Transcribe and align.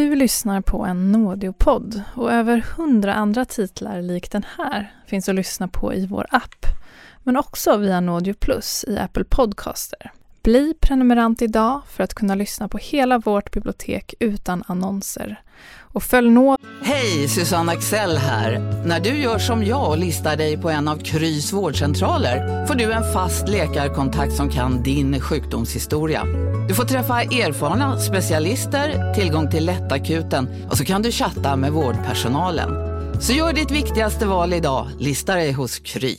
Du 0.00 0.14
lyssnar 0.14 0.60
på 0.60 0.84
en 0.84 1.12
Nådeopodd 1.12 2.02
och 2.14 2.32
över 2.32 2.64
hundra 2.76 3.14
andra 3.14 3.44
titlar 3.44 4.02
lik 4.02 4.30
den 4.30 4.44
här 4.58 4.94
finns 5.06 5.28
att 5.28 5.34
lyssna 5.34 5.68
på 5.68 5.94
i 5.94 6.06
vår 6.06 6.26
app, 6.30 6.66
men 7.22 7.36
också 7.36 7.76
via 7.76 8.00
Nådeo 8.00 8.34
Plus 8.34 8.84
i 8.88 8.98
Apple 8.98 9.24
Podcaster. 9.24 10.12
Bli 10.42 10.74
prenumerant 10.80 11.42
idag 11.42 11.82
för 11.90 12.04
att 12.04 12.14
kunna 12.14 12.34
lyssna 12.34 12.68
på 12.68 12.78
hela 12.78 13.18
vårt 13.18 13.52
bibliotek 13.52 14.14
utan 14.20 14.64
annonser. 14.66 15.42
Och 15.78 16.02
följ 16.02 16.30
nå... 16.30 16.56
Hej, 16.82 17.28
Susanne 17.28 17.72
Axel 17.72 18.16
här. 18.16 18.58
När 18.86 19.00
du 19.00 19.08
gör 19.08 19.38
som 19.38 19.64
jag 19.64 19.88
och 19.88 19.98
listar 19.98 20.36
dig 20.36 20.56
på 20.58 20.70
en 20.70 20.88
av 20.88 20.96
Krys 20.96 21.52
vårdcentraler 21.52 22.66
får 22.66 22.74
du 22.74 22.92
en 22.92 23.12
fast 23.12 23.48
läkarkontakt 23.48 24.32
som 24.32 24.50
kan 24.50 24.82
din 24.82 25.20
sjukdomshistoria. 25.20 26.24
Du 26.68 26.74
får 26.74 26.84
träffa 26.84 27.22
erfarna 27.22 27.98
specialister, 27.98 29.14
tillgång 29.14 29.50
till 29.50 29.66
lättakuten 29.66 30.48
och 30.70 30.76
så 30.76 30.84
kan 30.84 31.02
du 31.02 31.12
chatta 31.12 31.56
med 31.56 31.72
vårdpersonalen. 31.72 32.70
Så 33.20 33.32
gör 33.32 33.52
ditt 33.52 33.70
viktigaste 33.70 34.26
val 34.26 34.52
idag, 34.52 34.88
listar 34.98 35.36
dig 35.36 35.52
hos 35.52 35.78
Kry. 35.78 36.16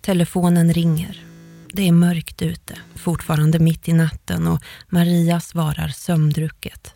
Telefonen 0.00 0.72
ringer. 0.72 1.24
Det 1.72 1.88
är 1.88 1.92
mörkt 1.92 2.42
ute, 2.42 2.74
fortfarande 2.94 3.58
mitt 3.58 3.88
i 3.88 3.92
natten 3.92 4.46
och 4.46 4.62
Maria 4.88 5.40
svarar 5.40 5.88
sömndrucket. 5.88 6.92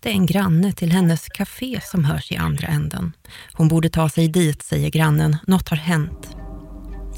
Det 0.00 0.08
är 0.08 0.12
en 0.12 0.26
granne 0.26 0.72
till 0.72 0.92
hennes 0.92 1.26
café 1.28 1.80
som 1.82 2.04
hörs 2.04 2.32
i 2.32 2.36
andra 2.36 2.68
änden. 2.68 3.12
Hon 3.52 3.68
borde 3.68 3.88
ta 3.90 4.08
sig 4.08 4.28
dit, 4.28 4.62
säger 4.62 4.90
grannen. 4.90 5.36
Något 5.46 5.68
har 5.68 5.76
hänt. 5.76 6.36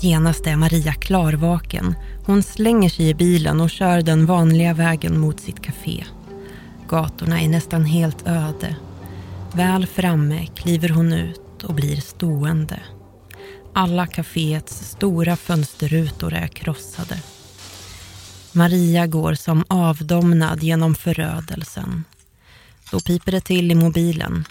Genast 0.01 0.47
är 0.47 0.57
Maria 0.57 0.93
klarvaken. 0.93 1.95
Hon 2.27 2.43
slänger 2.43 2.89
sig 2.89 3.09
i 3.09 3.15
bilen 3.15 3.61
och 3.61 3.71
kör 3.71 4.03
den 4.03 4.27
vanliga 4.27 4.75
vägen 4.75 5.21
mot 5.21 5.41
sitt 5.41 5.63
café. 5.63 6.05
Gatorna 6.89 7.41
är 7.41 7.49
nästan 7.49 7.85
helt 7.85 8.27
öde. 8.27 8.77
Väl 9.53 9.87
framme 9.87 10.47
kliver 10.47 10.89
hon 10.89 11.13
ut 11.13 11.65
och 11.65 11.75
blir 11.75 11.97
stående. 11.97 12.81
Alla 13.75 14.07
kaféets 14.07 14.91
stora 14.91 15.37
fönsterrutor 15.37 16.33
är 16.33 16.49
krossade. 16.49 17.23
Maria 18.53 19.07
går 19.07 19.35
som 19.35 19.65
avdomnad 19.69 20.63
genom 20.63 20.95
förödelsen. 20.95 22.05
Då 22.91 23.01
piper 23.01 23.33
det 23.33 23.41
till 23.41 23.71
i 23.71 23.75
mobilen. 23.75 24.45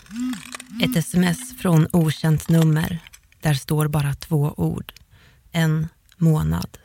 Ett 0.83 0.95
sms 0.95 1.59
från 1.61 1.87
okänt 1.91 2.49
nummer. 2.49 2.99
Där 3.41 3.53
står 3.53 3.87
bara 3.87 4.13
två 4.13 4.53
ord. 4.57 4.93
En 5.51 5.87
månad. 6.17 6.77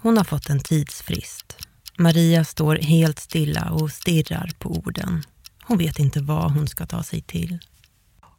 Hon 0.00 0.16
har 0.16 0.24
fått 0.24 0.50
en 0.50 0.60
tidsfrist. 0.60 1.56
Maria 1.98 2.44
står 2.44 2.76
helt 2.76 3.18
stilla 3.18 3.70
och 3.70 3.90
stirrar 3.90 4.50
på 4.58 4.70
orden. 4.70 5.22
Hon 5.62 5.78
vet 5.78 5.98
inte 5.98 6.20
vad 6.20 6.52
hon 6.52 6.68
ska 6.68 6.86
ta 6.86 7.02
sig 7.02 7.22
till. 7.22 7.58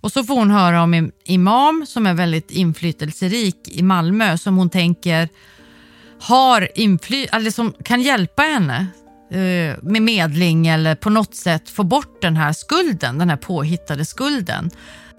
Och 0.05 0.11
så 0.11 0.23
får 0.23 0.35
hon 0.35 0.51
höra 0.51 0.83
om 0.83 0.93
en 0.93 1.11
imam 1.23 1.85
som 1.87 2.07
är 2.07 2.13
väldigt 2.13 2.51
inflytelserik 2.51 3.55
i 3.65 3.81
Malmö 3.81 4.37
som 4.37 4.57
hon 4.57 4.69
tänker 4.69 5.29
har 6.19 6.69
infly 6.75 7.27
eller 7.31 7.51
som 7.51 7.73
kan 7.83 8.01
hjälpa 8.01 8.41
henne 8.41 8.87
eh, 9.31 9.83
med 9.83 10.01
medling 10.01 10.67
eller 10.67 10.95
på 10.95 11.09
något 11.09 11.35
sätt 11.35 11.69
få 11.69 11.83
bort 11.83 12.21
den 12.21 12.37
här 12.37 12.53
skulden, 12.53 13.17
den 13.17 13.29
här 13.29 13.37
påhittade 13.37 14.05
skulden. 14.05 14.69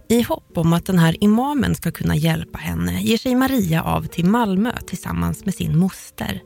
I 0.08 0.22
hopp 0.22 0.58
om 0.58 0.72
att 0.72 0.86
den 0.86 0.98
här 0.98 1.24
imamen 1.24 1.74
ska 1.74 1.92
kunna 1.92 2.16
hjälpa 2.16 2.58
henne 2.58 3.02
ger 3.02 3.18
sig 3.18 3.34
Maria 3.34 3.82
av 3.82 4.06
till 4.06 4.24
Malmö 4.24 4.72
tillsammans 4.86 5.44
med 5.44 5.54
sin 5.54 5.78
moster. 5.78 6.40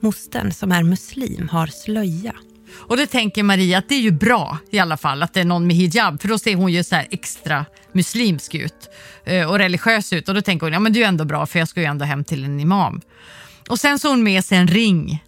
Mostern, 0.00 0.52
som 0.52 0.72
är 0.72 0.82
muslim, 0.82 1.48
har 1.48 1.66
slöja. 1.66 2.34
Och 2.76 2.96
det 2.96 3.06
tänker 3.06 3.42
Maria 3.42 3.78
att 3.78 3.88
det 3.88 3.94
är 3.94 4.00
ju 4.00 4.10
bra 4.10 4.58
i 4.70 4.78
alla 4.78 4.96
fall 4.96 5.22
att 5.22 5.34
det 5.34 5.40
är 5.40 5.44
någon 5.44 5.66
med 5.66 5.76
hijab 5.76 6.20
för 6.20 6.28
då 6.28 6.38
ser 6.38 6.56
hon 6.56 6.72
ju 6.72 6.84
så 6.84 6.96
extra 6.96 7.64
muslimsk 7.92 8.54
ut 8.54 8.88
eh, 9.24 9.50
och 9.50 9.58
religiös 9.58 10.12
ut 10.12 10.28
och 10.28 10.34
då 10.34 10.42
tänker 10.42 10.66
hon 10.66 10.72
ja 10.72 10.80
men 10.80 10.92
det 10.92 10.98
är 10.98 11.00
ju 11.00 11.08
ändå 11.08 11.24
bra 11.24 11.46
för 11.46 11.58
jag 11.58 11.68
ska 11.68 11.80
ju 11.80 11.86
ändå 11.86 12.04
hem 12.04 12.24
till 12.24 12.44
en 12.44 12.60
imam. 12.60 13.00
Och 13.68 13.80
sen 13.80 13.98
så 13.98 14.08
har 14.08 14.14
hon 14.14 14.24
med 14.24 14.44
sig 14.44 14.58
en 14.58 14.68
ring 14.68 15.24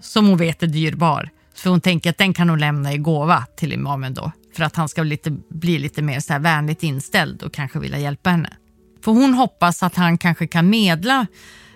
som 0.00 0.26
hon 0.26 0.36
vet 0.36 0.62
är 0.62 0.66
dyrbar 0.66 1.30
för 1.54 1.70
hon 1.70 1.80
tänker 1.80 2.10
att 2.10 2.18
den 2.18 2.34
kan 2.34 2.48
hon 2.48 2.58
lämna 2.58 2.92
i 2.92 2.98
gåva 2.98 3.46
till 3.56 3.72
imamen 3.72 4.14
då 4.14 4.32
för 4.56 4.64
att 4.64 4.76
han 4.76 4.88
ska 4.88 5.02
lite, 5.02 5.30
bli 5.50 5.78
lite 5.78 6.02
mer 6.02 6.20
så 6.20 6.32
här 6.32 6.40
vänligt 6.40 6.82
inställd 6.82 7.42
och 7.42 7.54
kanske 7.54 7.78
vilja 7.78 7.98
hjälpa 7.98 8.30
henne. 8.30 8.52
För 9.04 9.12
hon 9.12 9.34
hoppas 9.34 9.82
att 9.82 9.94
han 9.94 10.18
kanske 10.18 10.46
kan 10.46 10.70
medla 10.70 11.26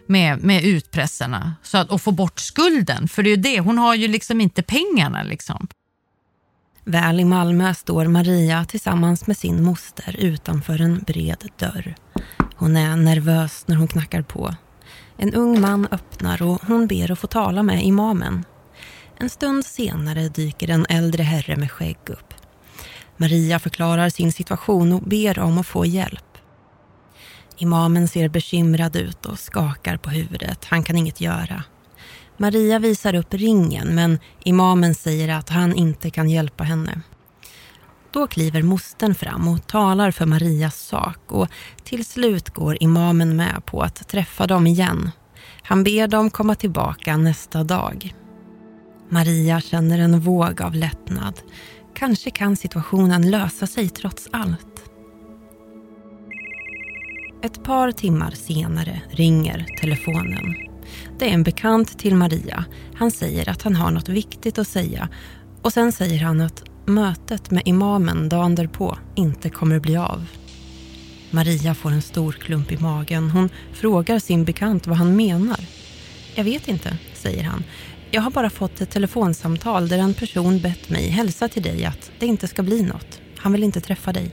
med, 0.09 0.45
med 0.45 0.65
utpressarna 0.65 1.55
så 1.63 1.79
att, 1.79 1.91
och 1.91 2.03
få 2.03 2.13
bort 2.13 2.39
skulden. 2.39 3.09
För 3.09 3.23
det 3.23 3.29
är 3.29 3.37
ju 3.37 3.43
det, 3.43 3.61
hon 3.61 3.79
har 3.79 3.95
ju 3.95 4.09
liksom 4.09 4.41
inte 4.41 4.63
pengarna. 4.63 5.23
Liksom. 5.23 5.69
Väl 6.85 7.21
i 7.21 7.25
Malmö 7.25 7.75
står 7.75 8.07
Maria 8.07 8.65
tillsammans 8.65 9.27
med 9.27 9.37
sin 9.37 9.65
moster 9.65 10.17
utanför 10.19 10.81
en 10.81 10.99
bred 11.07 11.49
dörr. 11.59 11.95
Hon 12.55 12.77
är 12.77 12.97
nervös 12.97 13.65
när 13.67 13.77
hon 13.77 13.89
knackar 13.89 14.23
på. 14.23 14.55
En 15.17 15.35
ung 15.35 15.61
man 15.61 15.89
öppnar 15.91 16.43
och 16.43 16.63
hon 16.67 16.87
ber 16.87 17.11
att 17.13 17.19
få 17.19 17.27
tala 17.27 17.63
med 17.63 17.85
imamen. 17.85 18.45
En 19.19 19.31
stund 19.31 19.65
senare 19.65 20.29
dyker 20.29 20.71
en 20.71 20.87
äldre 20.89 21.23
herre 21.23 21.57
med 21.57 21.71
skägg 21.71 21.99
upp. 22.07 22.35
Maria 23.17 23.59
förklarar 23.59 24.09
sin 24.09 24.33
situation 24.33 24.93
och 24.93 25.03
ber 25.03 25.39
om 25.39 25.59
att 25.59 25.67
få 25.67 25.87
hjälp. 25.87 26.28
Imamen 27.59 28.09
ser 28.09 28.29
bekymrad 28.29 28.97
ut 28.97 29.27
och 29.27 29.39
skakar 29.39 29.97
på 29.97 30.11
huvudet. 30.11 30.65
Han 30.65 30.83
kan 30.83 30.97
inget 30.97 31.21
göra. 31.21 31.63
Maria 32.37 32.79
visar 32.79 33.15
upp 33.15 33.35
ringen 33.35 33.95
men 33.95 34.19
imamen 34.45 34.95
säger 34.95 35.29
att 35.29 35.49
han 35.49 35.75
inte 35.75 36.11
kan 36.11 36.31
hjälpa 36.31 36.65
henne. 36.65 37.01
Då 38.11 38.27
kliver 38.27 38.63
mostern 38.63 39.15
fram 39.15 39.49
och 39.49 39.67
talar 39.67 40.11
för 40.11 40.27
Marias 40.27 40.81
sak 40.81 41.19
och 41.27 41.49
till 41.85 42.07
slut 42.07 42.51
går 42.51 42.77
imamen 42.81 43.37
med 43.37 43.63
på 43.67 43.83
att 43.83 44.09
träffa 44.09 44.47
dem 44.47 44.67
igen. 44.67 45.11
Han 45.63 45.85
ber 45.85 46.09
dem 46.09 46.31
komma 46.31 46.55
tillbaka 46.55 47.17
nästa 47.17 47.65
dag. 47.65 48.15
Maria 49.09 49.61
känner 49.61 49.99
en 49.99 50.21
våg 50.21 50.63
av 50.63 50.75
lättnad. 50.75 51.35
Kanske 51.95 52.31
kan 52.31 52.57
situationen 52.57 53.31
lösa 53.31 53.67
sig 53.67 53.89
trots 53.89 54.29
allt. 54.33 54.78
Ett 57.43 57.65
par 57.65 57.93
timmar 57.93 58.31
senare 58.31 59.03
ringer 59.11 59.67
telefonen. 59.81 60.55
Det 61.19 61.29
är 61.29 61.35
en 61.35 61.43
bekant 61.43 61.99
till 61.99 62.15
Maria. 62.15 62.65
Han 62.95 63.11
säger 63.11 63.49
att 63.49 63.63
han 63.63 63.77
har 63.77 63.91
något 63.91 64.09
viktigt 64.09 64.59
att 64.59 64.69
säga 64.69 65.09
och 65.63 65.73
sen 65.73 65.93
säger 65.93 66.21
han 66.21 66.41
att 66.41 66.65
mötet 66.87 67.51
med 67.51 67.63
imamen 67.65 68.29
dagen 68.29 68.55
därpå 68.55 68.99
inte 69.17 69.51
kommer 69.51 69.77
att 69.77 69.83
bli 69.83 69.97
av. 69.97 70.27
Maria 71.31 71.75
får 71.75 71.91
en 71.91 72.03
stor 72.03 72.33
klump 72.33 72.73
i 72.73 72.79
magen. 72.79 73.31
Hon 73.31 73.49
frågar 73.73 74.19
sin 74.19 74.45
bekant 74.45 74.87
vad 74.87 74.97
han 74.97 75.17
menar. 75.17 75.61
Jag 76.35 76.45
vet 76.45 76.69
inte, 76.69 76.99
säger 77.15 77.45
han. 77.45 77.65
Jag 78.11 78.23
har 78.23 78.31
bara 78.31 78.51
fått 78.51 78.81
ett 78.81 78.91
telefonsamtal 78.91 79.89
där 79.89 79.99
en 79.99 80.15
person 80.15 80.61
bett 80.61 80.89
mig 80.89 81.09
hälsa 81.09 81.49
till 81.49 81.63
dig 81.63 81.85
att 81.85 82.11
det 82.19 82.27
inte 82.27 82.49
ska 82.49 82.63
bli 82.63 82.83
något. 82.83 83.21
Han 83.37 83.53
vill 83.53 83.65
inte 83.65 83.81
träffa 83.81 84.13
dig. 84.13 84.31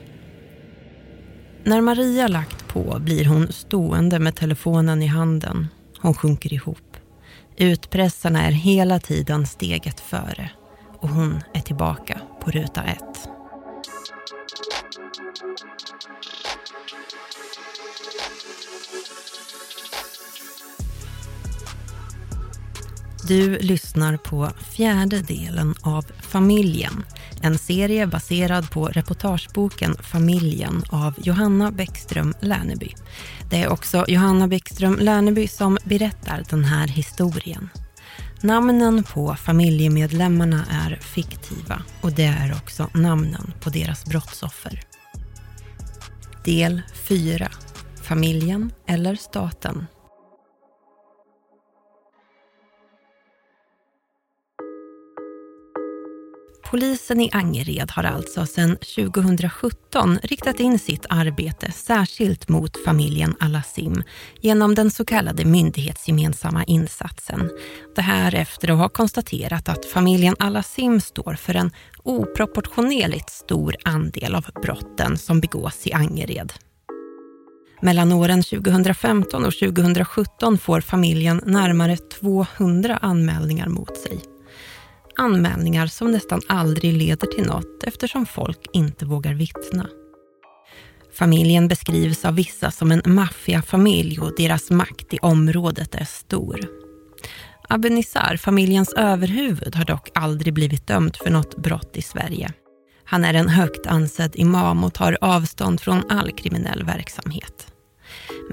När 1.63 1.81
Maria 1.81 2.27
lagt 2.27 2.64
på 2.75 2.99
blir 2.99 3.25
hon 3.25 3.47
stående 3.51 4.19
med 4.19 4.35
telefonen 4.35 5.03
i 5.03 5.07
handen. 5.07 5.67
Hon 5.99 6.13
sjunker 6.13 6.53
ihop. 6.53 6.97
Utpressarna 7.57 8.43
är 8.43 8.51
hela 8.51 8.99
tiden 8.99 9.45
steget 9.45 9.99
före 9.99 10.51
och 10.99 11.09
hon 11.09 11.43
är 11.53 11.61
tillbaka 11.61 12.21
på 12.41 12.51
ruta 12.51 12.83
ett. 12.83 13.34
Du 23.27 23.57
lyssnar 23.59 24.17
på 24.17 24.49
fjärde 24.71 25.21
delen 25.21 25.75
av 25.81 26.05
Familjen 26.21 27.05
en 27.41 27.57
serie 27.57 28.07
baserad 28.07 28.69
på 28.71 28.87
reportageboken 28.87 29.95
Familjen 29.95 30.83
av 30.89 31.13
Johanna 31.17 31.71
Bäckström 31.71 32.33
Lärneby. 32.41 32.93
Det 33.49 33.63
är 33.63 33.69
också 33.69 34.05
Johanna 34.07 34.47
Bäckström 34.47 34.97
Lärneby 34.99 35.47
som 35.47 35.77
berättar 35.83 36.43
den 36.49 36.63
här 36.63 36.87
historien. 36.87 37.69
Namnen 38.41 39.03
på 39.03 39.35
familjemedlemmarna 39.35 40.65
är 40.71 40.95
fiktiva 40.95 41.81
och 42.01 42.11
det 42.11 42.25
är 42.25 42.53
också 42.53 42.89
namnen 42.93 43.53
på 43.61 43.69
deras 43.69 44.05
brottsoffer. 44.05 44.81
Del 46.43 46.81
4. 46.93 47.51
Familjen 48.01 48.71
eller 48.87 49.15
staten 49.15 49.85
Polisen 56.69 57.21
i 57.21 57.29
Angered 57.33 57.91
har 57.91 58.03
alltså 58.03 58.45
sedan 58.45 58.77
2017 58.77 60.19
riktat 60.23 60.59
in 60.59 60.79
sitt 60.79 61.05
arbete 61.09 61.71
särskilt 61.71 62.49
mot 62.49 62.83
familjen 62.85 63.35
Alassim 63.39 64.03
genom 64.41 64.75
den 64.75 64.91
så 64.91 65.05
kallade 65.05 65.45
myndighetsgemensamma 65.45 66.63
insatsen. 66.63 67.49
Det 67.95 68.01
här 68.01 68.35
efter 68.35 68.71
att 68.71 68.77
ha 68.77 68.89
konstaterat 68.89 69.69
att 69.69 69.85
familjen 69.85 70.35
Alassim 70.39 71.01
står 71.01 71.33
för 71.33 71.55
en 71.55 71.71
oproportionerligt 72.03 73.29
stor 73.29 73.75
andel 73.83 74.35
av 74.35 74.45
brotten 74.61 75.17
som 75.17 75.39
begås 75.39 75.87
i 75.87 75.93
Angered. 75.93 76.53
Mellan 77.81 78.11
åren 78.11 78.43
2015 78.43 79.45
och 79.45 79.53
2017 79.53 80.57
får 80.57 80.81
familjen 80.81 81.41
närmare 81.45 81.97
200 81.97 82.97
anmälningar 83.01 83.67
mot 83.67 83.97
sig. 83.97 84.34
Anmälningar 85.17 85.87
som 85.87 86.11
nästan 86.11 86.41
aldrig 86.47 86.93
leder 86.93 87.27
till 87.27 87.45
något 87.45 87.83
eftersom 87.83 88.25
folk 88.25 88.59
inte 88.73 89.05
vågar 89.05 89.33
vittna. 89.33 89.89
Familjen 91.13 91.67
beskrivs 91.67 92.25
av 92.25 92.35
vissa 92.35 92.71
som 92.71 92.91
en 92.91 93.01
maffiafamilj 93.05 94.19
och 94.19 94.33
deras 94.37 94.71
makt 94.71 95.13
i 95.13 95.19
området 95.21 95.95
är 95.95 96.05
stor. 96.05 96.59
Abenizar, 97.69 98.37
familjens 98.37 98.93
överhuvud, 98.93 99.75
har 99.75 99.85
dock 99.85 100.09
aldrig 100.13 100.53
blivit 100.53 100.87
dömd 100.87 101.15
för 101.15 101.29
något 101.29 101.57
brott 101.57 101.97
i 101.97 102.01
Sverige. 102.01 102.53
Han 103.03 103.25
är 103.25 103.33
en 103.33 103.49
högt 103.49 103.87
ansedd 103.87 104.35
imam 104.35 104.83
och 104.83 104.93
tar 104.93 105.17
avstånd 105.21 105.81
från 105.81 106.11
all 106.11 106.31
kriminell 106.31 106.83
verksamhet. 106.83 107.74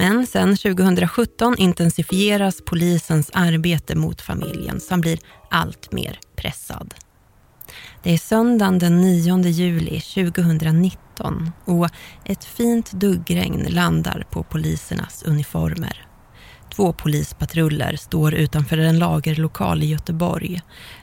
Men 0.03 0.27
sen 0.27 0.57
2017 0.57 1.55
intensifieras 1.59 2.63
polisens 2.65 3.31
arbete 3.35 3.95
mot 3.95 4.21
familjen 4.21 4.81
som 4.81 5.01
blir 5.01 5.19
allt 5.51 5.93
mer 5.93 6.19
pressad. 6.37 6.95
Det 8.03 8.13
är 8.13 8.19
söndagen 8.19 8.79
den 8.79 9.01
9 9.01 9.39
juli 9.39 10.01
2019 10.01 11.51
och 11.65 11.89
ett 12.25 12.45
fint 12.45 12.93
duggregn 12.93 13.67
landar 13.69 14.27
på 14.31 14.43
polisernas 14.43 15.23
uniformer. 15.23 16.07
Två 16.75 16.93
polispatruller 16.93 17.97
står 17.97 18.35
utanför 18.35 18.79
en 18.79 18.99
lagerlokal 18.99 19.83
i 19.83 19.87
Göteborg. 19.87 20.61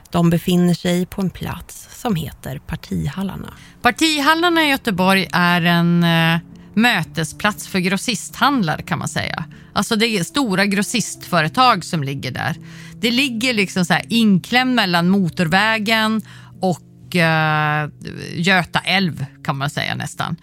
De 0.09 0.29
befinner 0.29 0.73
sig 0.73 1.05
på 1.05 1.21
en 1.21 1.29
plats 1.29 2.01
som 2.01 2.15
heter 2.15 2.59
Partihallarna. 2.59 3.53
Partihallarna 3.81 4.63
i 4.63 4.69
Göteborg 4.69 5.27
är 5.31 5.61
en 5.61 6.03
eh, 6.03 6.39
mötesplats 6.73 7.67
för 7.67 7.79
grossisthandlare 7.79 8.81
kan 8.81 8.99
man 8.99 9.07
säga. 9.07 9.45
Alltså 9.73 9.95
det 9.95 10.07
är 10.07 10.23
stora 10.23 10.65
grossistföretag 10.65 11.85
som 11.85 12.03
ligger 12.03 12.31
där. 12.31 12.55
Det 13.01 13.11
ligger 13.11 13.53
liksom 13.53 13.85
så 13.85 13.93
här 13.93 14.05
inklämd 14.09 14.75
mellan 14.75 15.09
motorvägen 15.09 16.21
och 16.61 17.15
eh, 17.15 17.89
Göta 18.33 18.79
älv 18.79 19.25
kan 19.43 19.57
man 19.57 19.69
säga 19.69 19.95
nästan. 19.95 20.35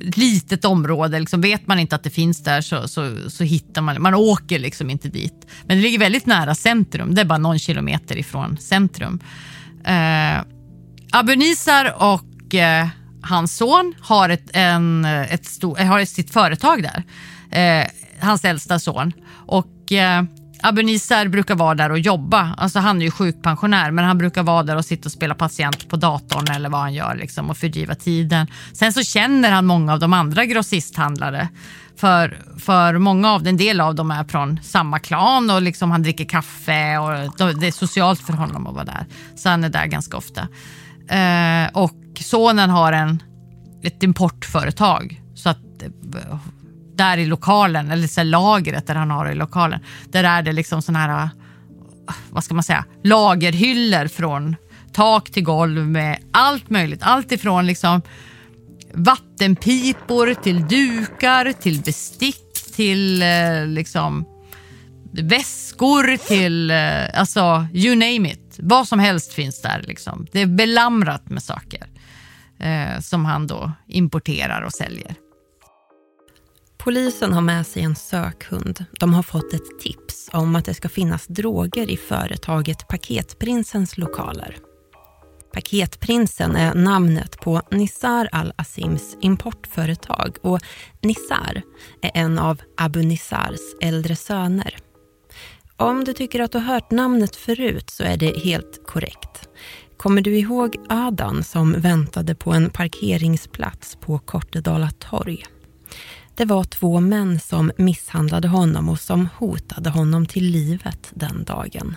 Ett 0.00 0.16
Litet 0.16 0.64
område, 0.64 1.18
liksom 1.18 1.40
vet 1.40 1.66
man 1.66 1.78
inte 1.78 1.96
att 1.96 2.02
det 2.02 2.10
finns 2.10 2.42
där 2.42 2.60
så, 2.60 2.88
så, 2.88 3.30
så 3.30 3.44
hittar 3.44 3.82
man 3.82 4.02
Man 4.02 4.14
åker 4.14 4.58
liksom 4.58 4.90
inte 4.90 5.08
dit. 5.08 5.46
Men 5.66 5.76
det 5.76 5.82
ligger 5.82 5.98
väldigt 5.98 6.26
nära 6.26 6.54
centrum, 6.54 7.14
det 7.14 7.20
är 7.20 7.24
bara 7.24 7.38
någon 7.38 7.58
kilometer 7.58 8.16
ifrån 8.16 8.56
centrum. 8.56 9.20
Eh, 9.84 10.42
Abunisar 11.12 11.94
och 11.98 12.54
eh, 12.54 12.88
hans 13.24 13.56
son 13.56 13.94
har, 14.00 14.28
ett, 14.28 14.50
en, 14.52 15.04
ett 15.04 15.46
stort, 15.46 15.78
har 15.78 16.04
sitt 16.04 16.32
företag 16.32 16.82
där. 16.82 17.02
Eh, 17.50 17.86
hans 18.20 18.44
äldsta 18.44 18.78
son. 18.78 19.12
Och 19.46 19.92
eh, 19.92 20.22
Abunisar 20.62 21.28
brukar 21.28 21.54
vara 21.54 21.74
där 21.74 21.90
och 21.90 21.98
jobba. 21.98 22.54
Alltså 22.56 22.78
han 22.78 23.00
är 23.00 23.04
ju 23.04 23.10
sjukpensionär 23.10 23.90
men 23.90 24.04
han 24.04 24.18
brukar 24.18 24.42
vara 24.42 24.62
där 24.62 24.76
och 24.76 24.84
sitta 24.84 25.06
och 25.06 25.12
spela 25.12 25.34
patient 25.34 25.88
på 25.88 25.96
datorn 25.96 26.50
eller 26.54 26.68
vad 26.68 26.80
han 26.80 26.94
gör 26.94 27.14
liksom, 27.14 27.50
och 27.50 27.56
fördriva 27.56 27.94
tiden. 27.94 28.46
Sen 28.72 28.92
så 28.92 29.02
känner 29.02 29.50
han 29.50 29.66
många 29.66 29.92
av 29.92 29.98
de 29.98 30.12
andra 30.12 30.44
grossisthandlare. 30.44 31.48
För, 31.96 32.38
för 32.58 32.98
många 32.98 33.32
av 33.32 33.46
en 33.46 33.56
del 33.56 33.80
av 33.80 33.94
dem 33.94 34.10
är 34.10 34.24
från 34.24 34.60
samma 34.62 34.98
klan 34.98 35.50
och 35.50 35.62
liksom 35.62 35.90
han 35.90 36.02
dricker 36.02 36.24
kaffe 36.24 36.98
och 36.98 37.54
det 37.60 37.66
är 37.66 37.72
socialt 37.72 38.20
för 38.20 38.32
honom 38.32 38.66
att 38.66 38.74
vara 38.74 38.84
där. 38.84 39.06
Så 39.36 39.48
han 39.48 39.64
är 39.64 39.68
där 39.68 39.86
ganska 39.86 40.16
ofta. 40.16 40.48
Eh, 41.08 41.70
och 41.72 42.00
sonen 42.20 42.70
har 42.70 42.92
en, 42.92 43.22
ett 43.82 44.02
importföretag. 44.02 45.22
Så 45.34 45.48
att 45.48 45.82
eh, 45.82 46.38
där 46.96 47.18
i 47.18 47.26
lokalen, 47.26 47.90
eller 47.90 48.06
så 48.06 48.22
lagret 48.22 48.86
där 48.86 48.94
han 48.94 49.10
har 49.10 49.24
det 49.24 49.32
i 49.32 49.34
lokalen, 49.34 49.80
där 50.08 50.24
är 50.24 50.42
det 50.42 50.52
liksom 50.52 50.82
sådana 50.82 50.98
här, 50.98 51.22
eh, 51.22 51.28
vad 52.30 52.44
ska 52.44 52.54
man 52.54 52.62
säga, 52.62 52.84
lagerhyllor 53.02 54.08
från 54.08 54.56
tak 54.92 55.30
till 55.30 55.44
golv 55.44 55.86
med 55.86 56.18
allt 56.32 56.70
möjligt. 56.70 57.00
Allt 57.02 57.32
ifrån 57.32 57.66
liksom 57.66 58.02
vattenpipor 58.94 60.34
till 60.34 60.66
dukar, 60.66 61.52
till 61.52 61.80
bestick, 61.80 62.52
till 62.76 63.22
eh, 63.22 63.66
liksom 63.66 64.24
väskor, 65.12 66.16
till 66.28 66.70
eh, 66.70 67.20
alltså 67.20 67.66
you 67.72 67.94
name 67.94 68.30
it. 68.32 68.43
Vad 68.58 68.88
som 68.88 68.98
helst 68.98 69.32
finns 69.32 69.62
där. 69.62 69.82
Liksom. 69.82 70.26
Det 70.32 70.40
är 70.40 70.46
belamrat 70.46 71.30
med 71.30 71.42
saker 71.42 71.86
eh, 72.58 73.00
som 73.00 73.24
han 73.24 73.46
då 73.46 73.72
importerar 73.86 74.62
och 74.62 74.72
säljer. 74.72 75.14
Polisen 76.78 77.32
har 77.32 77.40
med 77.40 77.66
sig 77.66 77.82
en 77.82 77.96
sökhund. 77.96 78.84
De 79.00 79.14
har 79.14 79.22
fått 79.22 79.52
ett 79.52 79.80
tips 79.80 80.30
om 80.32 80.56
att 80.56 80.64
det 80.64 80.74
ska 80.74 80.88
finnas 80.88 81.26
droger 81.26 81.90
i 81.90 81.96
företaget 81.96 82.88
Paketprinsens 82.88 83.98
lokaler. 83.98 84.56
Paketprinsen 85.54 86.56
är 86.56 86.74
namnet 86.74 87.40
på 87.40 87.62
Nissar 87.70 88.28
al-Asims 88.32 89.16
importföretag 89.20 90.36
och 90.42 90.60
Nissar 91.02 91.62
är 92.02 92.10
en 92.14 92.38
av 92.38 92.60
Abu 92.76 93.02
Nissars 93.02 93.60
äldre 93.80 94.16
söner. 94.16 94.83
Om 95.76 96.04
du 96.04 96.12
tycker 96.12 96.40
att 96.40 96.52
du 96.52 96.58
har 96.58 96.74
hört 96.74 96.90
namnet 96.90 97.36
förut 97.36 97.90
så 97.90 98.02
är 98.04 98.16
det 98.16 98.38
helt 98.38 98.86
korrekt. 98.86 99.48
Kommer 99.96 100.22
du 100.22 100.38
ihåg 100.38 100.76
Adan 100.88 101.44
som 101.44 101.72
väntade 101.72 102.34
på 102.34 102.52
en 102.52 102.70
parkeringsplats 102.70 103.96
på 104.00 104.18
Kortedala 104.18 104.90
torg? 104.90 105.44
Det 106.34 106.44
var 106.44 106.64
två 106.64 107.00
män 107.00 107.40
som 107.40 107.72
misshandlade 107.78 108.48
honom 108.48 108.88
och 108.88 109.00
som 109.00 109.28
hotade 109.36 109.90
honom 109.90 110.26
till 110.26 110.44
livet 110.44 111.12
den 111.14 111.44
dagen. 111.44 111.96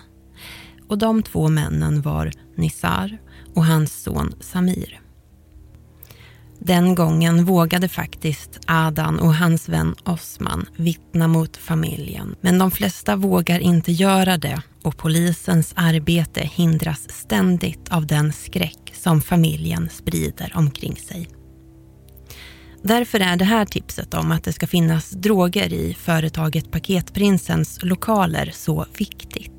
Och 0.88 0.98
de 0.98 1.24
två 1.24 1.48
männen 1.48 2.02
var 2.02 2.32
Nisar 2.56 3.18
och 3.56 3.66
hans 3.66 4.04
son 4.04 4.34
Samir. 4.40 5.07
Den 6.68 6.96
gången 6.96 7.46
vågade 7.46 7.90
faktiskt 7.90 8.60
Adan 8.66 9.20
och 9.20 9.36
hans 9.36 9.70
vän 9.70 9.96
Osman 10.06 10.66
vittna 10.76 11.28
mot 11.28 11.58
familjen. 11.58 12.36
Men 12.42 12.58
de 12.60 12.72
flesta 12.72 13.16
vågar 13.16 13.60
inte 13.60 13.92
göra 13.92 14.38
det 14.38 14.62
och 14.84 14.98
polisens 14.98 15.74
arbete 15.76 16.42
hindras 16.54 17.10
ständigt 17.10 17.90
av 17.90 18.08
den 18.08 18.34
skräck 18.34 18.94
som 18.94 19.22
familjen 19.22 19.90
sprider 19.90 20.52
omkring 20.56 20.96
sig. 20.96 21.30
Därför 22.84 23.20
är 23.20 23.36
det 23.36 23.46
här 23.46 23.66
tipset 23.66 24.14
om 24.14 24.32
att 24.32 24.44
det 24.44 24.54
ska 24.54 24.68
finnas 24.68 25.10
droger 25.10 25.74
i 25.74 25.94
företaget 25.94 26.72
Paketprinsens 26.72 27.80
lokaler 27.82 28.52
så 28.54 28.86
viktigt. 28.98 29.57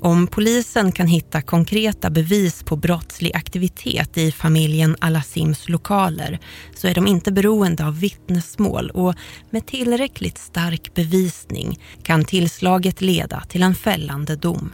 Om 0.00 0.26
polisen 0.26 0.92
kan 0.92 1.06
hitta 1.06 1.42
konkreta 1.42 2.10
bevis 2.10 2.62
på 2.62 2.76
brottslig 2.76 3.36
aktivitet 3.36 4.18
i 4.18 4.32
familjen 4.32 4.96
Alassims 5.00 5.68
lokaler 5.68 6.38
så 6.74 6.88
är 6.88 6.94
de 6.94 7.06
inte 7.06 7.32
beroende 7.32 7.86
av 7.86 8.00
vittnesmål 8.00 8.90
och 8.90 9.14
med 9.50 9.66
tillräckligt 9.66 10.38
stark 10.38 10.94
bevisning 10.94 11.78
kan 12.02 12.24
tillslaget 12.24 13.00
leda 13.00 13.40
till 13.40 13.62
en 13.62 13.74
fällande 13.74 14.36
dom. 14.36 14.72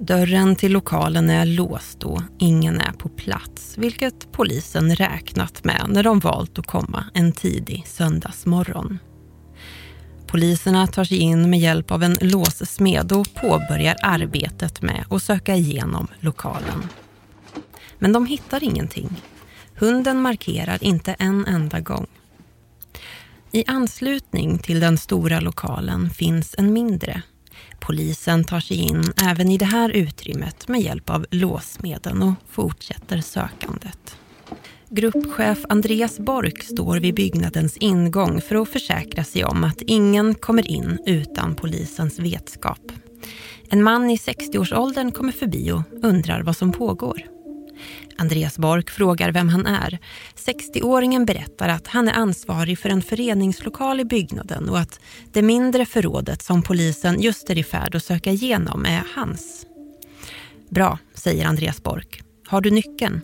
Dörren 0.00 0.56
till 0.56 0.72
lokalen 0.72 1.30
är 1.30 1.46
låst 1.46 2.02
och 2.02 2.22
ingen 2.38 2.80
är 2.80 2.92
på 2.92 3.08
plats, 3.08 3.78
vilket 3.78 4.32
polisen 4.32 4.96
räknat 4.96 5.64
med 5.64 5.86
när 5.88 6.02
de 6.02 6.18
valt 6.18 6.58
att 6.58 6.66
komma 6.66 7.04
en 7.14 7.32
tidig 7.32 7.84
söndagsmorgon. 7.86 8.98
Poliserna 10.26 10.86
tar 10.86 11.04
sig 11.04 11.18
in 11.18 11.50
med 11.50 11.60
hjälp 11.60 11.90
av 11.90 12.02
en 12.02 12.16
låssmed 12.20 13.12
och 13.12 13.34
påbörjar 13.34 13.96
arbetet 14.02 14.82
med 14.82 15.04
att 15.10 15.22
söka 15.22 15.54
igenom 15.56 16.06
lokalen. 16.20 16.88
Men 17.98 18.12
de 18.12 18.26
hittar 18.26 18.64
ingenting. 18.64 19.22
Hunden 19.74 20.20
markerar 20.20 20.84
inte 20.84 21.12
en 21.12 21.46
enda 21.46 21.80
gång. 21.80 22.06
I 23.52 23.64
anslutning 23.66 24.58
till 24.58 24.80
den 24.80 24.98
stora 24.98 25.40
lokalen 25.40 26.10
finns 26.10 26.54
en 26.58 26.72
mindre. 26.72 27.22
Polisen 27.80 28.44
tar 28.44 28.60
sig 28.60 28.76
in 28.76 29.04
även 29.22 29.50
i 29.50 29.58
det 29.58 29.64
här 29.64 29.90
utrymmet 29.90 30.68
med 30.68 30.80
hjälp 30.80 31.10
av 31.10 31.26
låssmeden 31.30 32.22
och 32.22 32.34
fortsätter 32.50 33.20
sökandet. 33.20 34.16
Gruppchef 34.90 35.64
Andreas 35.68 36.18
Bork 36.18 36.62
står 36.62 37.00
vid 37.00 37.14
byggnadens 37.14 37.76
ingång 37.76 38.40
för 38.40 38.62
att 38.62 38.68
försäkra 38.68 39.24
sig 39.24 39.44
om 39.44 39.64
att 39.64 39.82
ingen 39.82 40.34
kommer 40.34 40.70
in 40.70 40.98
utan 41.06 41.54
polisens 41.54 42.18
vetskap. 42.18 42.92
En 43.68 43.82
man 43.82 44.10
i 44.10 44.16
60-årsåldern 44.16 45.12
kommer 45.12 45.32
förbi 45.32 45.72
och 45.72 45.82
undrar 46.02 46.42
vad 46.42 46.56
som 46.56 46.72
pågår. 46.72 47.22
Andreas 48.18 48.58
Bork 48.58 48.90
frågar 48.90 49.32
vem 49.32 49.48
han 49.48 49.66
är. 49.66 49.98
60-åringen 50.36 51.26
berättar 51.26 51.68
att 51.68 51.86
han 51.86 52.08
är 52.08 52.12
ansvarig 52.12 52.78
för 52.78 52.88
en 52.88 53.02
föreningslokal 53.02 54.00
i 54.00 54.04
byggnaden 54.04 54.68
och 54.68 54.78
att 54.78 55.00
det 55.32 55.42
mindre 55.42 55.86
förrådet 55.86 56.42
som 56.42 56.62
polisen 56.62 57.20
just 57.20 57.50
är 57.50 57.58
i 57.58 57.64
färd 57.64 57.94
att 57.94 58.04
söka 58.04 58.30
igenom 58.30 58.84
är 58.84 59.02
hans. 59.14 59.66
Bra, 60.68 60.98
säger 61.14 61.46
Andreas 61.46 61.82
Bork. 61.82 62.22
Har 62.46 62.60
du 62.60 62.70
nyckeln? 62.70 63.20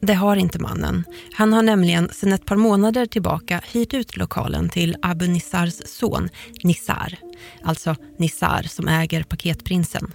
Det 0.00 0.14
har 0.14 0.36
inte 0.36 0.58
mannen. 0.58 1.04
Han 1.32 1.52
har 1.52 1.62
nämligen 1.62 2.08
sedan 2.12 2.32
ett 2.32 2.46
par 2.46 2.56
månader 2.56 3.06
tillbaka 3.06 3.60
hyrt 3.72 3.94
ut 3.94 4.16
lokalen 4.16 4.68
till 4.68 4.96
Abu 5.02 5.26
Nissars 5.26 5.82
son 5.86 6.28
Nissar. 6.62 7.14
Alltså 7.62 7.96
Nissar 8.18 8.62
som 8.62 8.88
äger 8.88 9.22
Paketprinsen. 9.22 10.12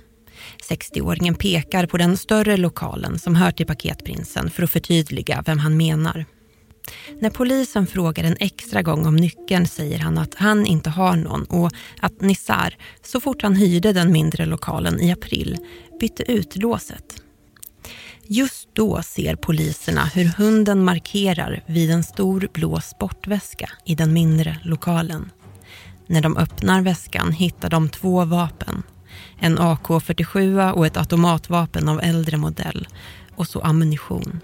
60-åringen 0.70 1.34
pekar 1.36 1.86
på 1.86 1.98
den 1.98 2.18
större 2.18 2.58
lokalen 2.58 3.20
som 3.20 3.36
hör 3.36 3.52
till 3.52 3.66
Paketprinsen 3.66 4.50
för 4.50 4.64
att 4.64 4.72
förtydliga 4.72 5.44
vem 5.46 5.60
han 5.60 5.78
menar. 5.78 6.26
När 7.20 7.30
polisen 7.30 7.88
frågar 7.88 8.24
en 8.24 8.38
extra 8.40 8.82
gång 8.82 9.06
om 9.06 9.16
nyckeln 9.16 9.68
säger 9.68 10.00
han 10.00 10.18
att 10.18 10.36
han 10.36 10.66
inte 10.66 10.90
har 10.90 11.16
någon 11.16 11.44
och 11.44 11.72
att 12.00 12.22
Nissar, 12.22 12.78
så 13.04 13.20
fort 13.20 13.42
han 13.42 13.56
hyrde 13.56 13.94
den 13.94 14.12
mindre 14.12 14.46
lokalen 14.46 15.02
i 15.02 15.12
april, 15.12 15.58
bytte 16.00 16.32
ut 16.32 16.56
låset. 16.56 17.23
Just 18.28 18.70
då 18.74 19.02
ser 19.02 19.36
poliserna 19.36 20.06
hur 20.06 20.26
hunden 20.26 20.84
markerar 20.84 21.64
vid 21.66 21.92
en 21.92 22.04
stor 22.04 22.48
blå 22.54 22.82
sportväska 22.82 23.70
i 23.86 23.96
den 23.96 24.14
mindre 24.14 24.58
lokalen. 24.64 25.32
När 26.08 26.22
de 26.22 26.38
öppnar 26.38 26.82
väskan 26.82 27.32
hittar 27.32 27.70
de 27.70 27.90
två 27.90 28.26
vapen. 28.26 28.84
En 29.40 29.60
AK47 29.60 30.72
och 30.72 30.86
ett 30.86 30.98
automatvapen 30.98 31.90
av 31.90 32.02
äldre 32.02 32.38
modell 32.38 32.88
och 33.36 33.48
så 33.48 33.62
ammunition. 33.62 34.40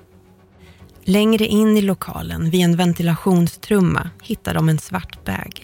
Längre 1.04 1.46
in 1.46 1.78
i 1.78 1.82
lokalen, 1.82 2.50
vid 2.50 2.62
en 2.62 2.78
ventilationstrumma, 2.78 4.10
hittar 4.22 4.54
de 4.54 4.70
en 4.70 4.80
svart 4.80 5.26
bag. 5.26 5.62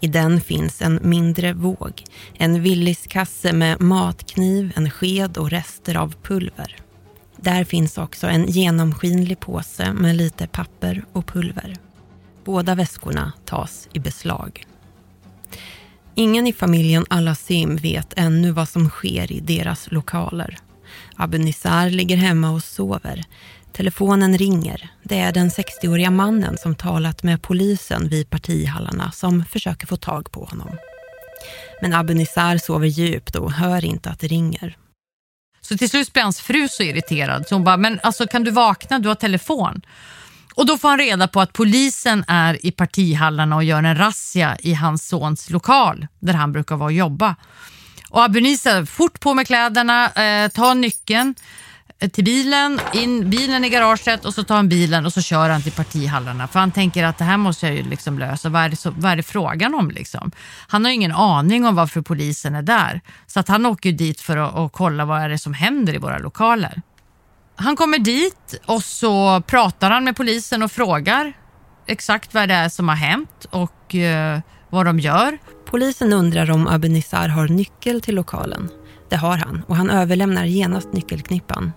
I 0.00 0.06
den 0.06 0.40
finns 0.40 0.82
en 0.82 1.00
mindre 1.02 1.52
våg, 1.52 2.04
en 2.34 2.62
Williskasse 2.62 3.52
med 3.52 3.80
matkniv, 3.80 4.72
en 4.76 4.90
sked 4.90 5.36
och 5.36 5.50
rester 5.50 5.96
av 5.96 6.14
pulver. 6.22 6.76
Där 7.42 7.64
finns 7.64 7.98
också 7.98 8.26
en 8.26 8.46
genomskinlig 8.46 9.40
påse 9.40 9.92
med 9.92 10.16
lite 10.16 10.46
papper 10.46 11.04
och 11.12 11.26
pulver. 11.26 11.76
Båda 12.44 12.74
väskorna 12.74 13.32
tas 13.44 13.88
i 13.92 13.98
beslag. 13.98 14.66
Ingen 16.14 16.46
i 16.46 16.52
familjen 16.52 17.06
Alassim 17.10 17.76
vet 17.76 18.12
ännu 18.16 18.50
vad 18.50 18.68
som 18.68 18.88
sker 18.88 19.32
i 19.32 19.40
deras 19.40 19.90
lokaler. 19.90 20.58
Abonissar 21.16 21.90
ligger 21.90 22.16
hemma 22.16 22.50
och 22.50 22.64
sover. 22.64 23.24
Telefonen 23.72 24.38
ringer. 24.38 24.90
Det 25.02 25.18
är 25.18 25.32
den 25.32 25.48
60-åriga 25.48 26.10
mannen 26.10 26.58
som 26.58 26.74
talat 26.74 27.22
med 27.22 27.42
polisen 27.42 28.08
vid 28.08 28.30
partihallarna 28.30 29.12
som 29.12 29.44
försöker 29.44 29.86
få 29.86 29.96
tag 29.96 30.30
på 30.30 30.44
honom. 30.44 30.76
Men 31.82 31.94
Abonissar 31.94 32.58
sover 32.58 32.86
djupt 32.86 33.36
och 33.36 33.52
hör 33.52 33.84
inte 33.84 34.10
att 34.10 34.20
det 34.20 34.26
ringer. 34.26 34.76
Så 35.70 35.76
till 35.76 35.90
slut 35.90 36.12
blir 36.12 36.22
hans 36.22 36.40
fru 36.40 36.68
så 36.68 36.82
irriterad 36.82 37.48
så 37.48 37.54
hon 37.54 37.64
bara, 37.64 37.76
men 37.76 38.00
alltså 38.02 38.26
kan 38.26 38.44
du 38.44 38.50
vakna, 38.50 38.98
du 38.98 39.08
har 39.08 39.14
telefon. 39.14 39.82
Och 40.54 40.66
då 40.66 40.78
får 40.78 40.88
han 40.88 40.98
reda 40.98 41.28
på 41.28 41.40
att 41.40 41.52
polisen 41.52 42.24
är 42.28 42.66
i 42.66 42.70
partihallarna 42.70 43.56
och 43.56 43.64
gör 43.64 43.82
en 43.82 43.96
razzia 43.96 44.56
i 44.60 44.74
hans 44.74 45.08
sons 45.08 45.50
lokal 45.50 46.06
där 46.18 46.34
han 46.34 46.52
brukar 46.52 46.76
vara 46.76 46.86
och 46.86 46.92
jobba. 46.92 47.36
Och 48.08 48.24
Abunisa, 48.24 48.86
fort 48.86 49.20
på 49.20 49.34
med 49.34 49.46
kläderna, 49.46 50.10
eh, 50.10 50.48
ta 50.48 50.74
nyckeln 50.74 51.34
till 52.08 52.24
bilen, 52.24 52.80
in 52.92 53.30
bilen 53.30 53.64
i 53.64 53.68
garaget 53.68 54.24
och 54.24 54.34
så 54.34 54.44
tar 54.44 54.56
han 54.56 54.68
bilen 54.68 55.06
och 55.06 55.12
så 55.12 55.22
kör 55.22 55.50
han 55.50 55.62
till 55.62 55.72
partihallarna. 55.72 56.48
För 56.48 56.60
han 56.60 56.70
tänker 56.70 57.04
att 57.04 57.18
det 57.18 57.24
här 57.24 57.36
måste 57.36 57.66
jag 57.66 57.76
ju 57.76 57.82
liksom 57.82 58.18
lösa. 58.18 58.48
Vad 58.48 58.62
är 58.62 58.68
det, 58.68 58.76
så, 58.76 58.90
vad 58.90 59.12
är 59.12 59.16
det 59.16 59.22
frågan 59.22 59.74
om? 59.74 59.90
Liksom? 59.90 60.30
Han 60.68 60.84
har 60.84 60.92
ingen 60.92 61.12
aning 61.12 61.66
om 61.66 61.74
varför 61.74 62.00
polisen 62.00 62.54
är 62.54 62.62
där. 62.62 63.00
Så 63.26 63.40
att 63.40 63.48
han 63.48 63.66
åker 63.66 63.92
dit 63.92 64.20
för 64.20 64.36
att, 64.36 64.56
att 64.56 64.72
kolla 64.72 65.04
vad 65.04 65.22
är 65.22 65.28
det 65.28 65.38
som 65.38 65.54
händer 65.54 65.94
i 65.94 65.98
våra 65.98 66.18
lokaler. 66.18 66.82
Han 67.56 67.76
kommer 67.76 67.98
dit 67.98 68.60
och 68.66 68.84
så 68.84 69.42
pratar 69.46 69.90
han 69.90 70.04
med 70.04 70.16
polisen 70.16 70.62
och 70.62 70.72
frågar 70.72 71.32
exakt 71.86 72.34
vad 72.34 72.48
det 72.48 72.54
är 72.54 72.68
som 72.68 72.88
har 72.88 72.96
hänt 72.96 73.46
och 73.50 73.94
eh, 73.94 74.40
vad 74.70 74.86
de 74.86 74.98
gör. 74.98 75.38
Polisen 75.66 76.12
undrar 76.12 76.50
om 76.50 76.66
Abenissar 76.66 77.28
har 77.28 77.48
nyckel 77.48 78.00
till 78.00 78.14
lokalen. 78.14 78.68
Det 79.08 79.16
har 79.16 79.36
han 79.36 79.62
och 79.66 79.76
han 79.76 79.90
överlämnar 79.90 80.44
genast 80.44 80.92
nyckelknippan 80.92 81.72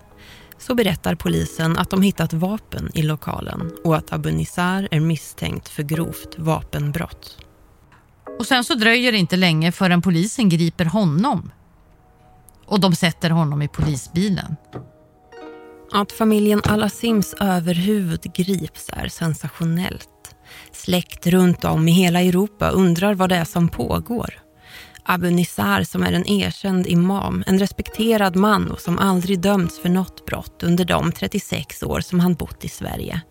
så 0.63 0.75
berättar 0.75 1.15
polisen 1.15 1.77
att 1.77 1.89
de 1.89 2.01
hittat 2.01 2.33
vapen 2.33 2.89
i 2.93 3.01
lokalen 3.01 3.71
och 3.83 3.95
att 3.95 4.13
Abu 4.13 4.31
Nissar 4.31 4.87
är 4.91 4.99
misstänkt 4.99 5.69
för 5.69 5.83
grovt 5.83 6.35
vapenbrott. 6.37 7.37
Och 8.39 8.45
sen 8.45 8.63
så 8.63 8.75
dröjer 8.75 9.11
det 9.11 9.17
inte 9.17 9.35
länge 9.35 9.71
förrän 9.71 10.01
polisen 10.01 10.49
griper 10.49 10.85
honom. 10.85 11.51
Och 12.65 12.79
de 12.79 12.95
sätter 12.95 13.29
honom 13.29 13.61
i 13.61 13.67
polisbilen. 13.67 14.55
Att 15.91 16.11
familjen 16.11 16.61
Al-Asims 16.63 17.35
överhuvud 17.39 18.33
grips 18.33 18.89
är 18.93 19.07
sensationellt. 19.07 20.35
Släkt 20.71 21.27
runt 21.27 21.65
om 21.65 21.87
i 21.87 21.91
hela 21.91 22.21
Europa 22.21 22.69
undrar 22.69 23.13
vad 23.13 23.29
det 23.29 23.35
är 23.35 23.45
som 23.45 23.69
pågår. 23.69 24.42
Abu 25.05 25.31
Nisar 25.31 25.83
som 25.83 26.03
är 26.03 26.13
en 26.13 26.27
erkänd 26.27 26.87
imam, 26.87 27.43
en 27.47 27.59
respekterad 27.59 28.35
man 28.35 28.71
och 28.71 28.79
som 28.79 28.99
aldrig 28.99 29.39
dömts 29.39 29.79
för 29.79 29.89
något 29.89 30.25
brott 30.25 30.63
under 30.63 30.85
de 30.85 31.11
36 31.11 31.83
år 31.83 32.01
som 32.01 32.19
han 32.19 32.33
bott 32.33 32.65
i 32.65 32.69
Sverige. 32.69 33.21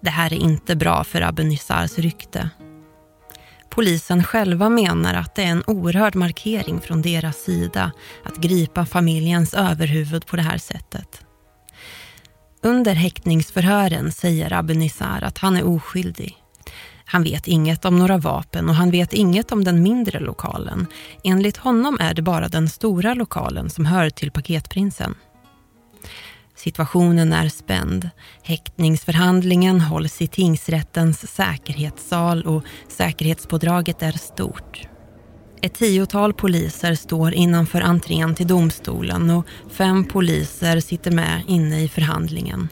Det 0.00 0.10
här 0.10 0.32
är 0.32 0.36
inte 0.36 0.76
bra 0.76 1.04
för 1.04 1.20
Abu 1.20 1.44
Nisars 1.44 1.98
rykte. 1.98 2.50
Polisen 3.70 4.24
själva 4.24 4.68
menar 4.68 5.14
att 5.14 5.34
det 5.34 5.42
är 5.42 5.50
en 5.50 5.64
oerhörd 5.66 6.14
markering 6.14 6.80
från 6.80 7.02
deras 7.02 7.36
sida 7.36 7.92
att 8.24 8.36
gripa 8.36 8.86
familjens 8.86 9.54
överhuvud 9.54 10.26
på 10.26 10.36
det 10.36 10.42
här 10.42 10.58
sättet. 10.58 11.24
Under 12.62 12.94
häktningsförhören 12.94 14.12
säger 14.12 14.52
Abu 14.52 14.74
Nisar 14.74 15.22
att 15.22 15.38
han 15.38 15.56
är 15.56 15.66
oskyldig. 15.66 16.43
Han 17.04 17.22
vet 17.22 17.48
inget 17.48 17.84
om 17.84 17.98
några 17.98 18.18
vapen 18.18 18.68
och 18.68 18.74
han 18.74 18.90
vet 18.90 19.12
inget 19.12 19.52
om 19.52 19.64
den 19.64 19.82
mindre 19.82 20.20
lokalen. 20.20 20.86
Enligt 21.24 21.56
honom 21.56 21.98
är 22.00 22.14
det 22.14 22.22
bara 22.22 22.48
den 22.48 22.68
stora 22.68 23.14
lokalen 23.14 23.70
som 23.70 23.86
hör 23.86 24.10
till 24.10 24.30
paketprinsen. 24.30 25.14
Situationen 26.56 27.32
är 27.32 27.48
spänd. 27.48 28.10
Häktningsförhandlingen 28.42 29.80
hålls 29.80 30.22
i 30.22 30.26
tingsrättens 30.26 31.34
säkerhetssal 31.34 32.42
och 32.42 32.64
säkerhetspådraget 32.88 34.02
är 34.02 34.12
stort. 34.12 34.88
Ett 35.62 35.74
tiotal 35.74 36.34
poliser 36.34 36.94
står 36.94 37.34
innanför 37.34 37.80
entrén 37.80 38.34
till 38.34 38.46
domstolen 38.46 39.30
och 39.30 39.46
fem 39.70 40.04
poliser 40.04 40.80
sitter 40.80 41.10
med 41.10 41.42
inne 41.48 41.82
i 41.82 41.88
förhandlingen. 41.88 42.68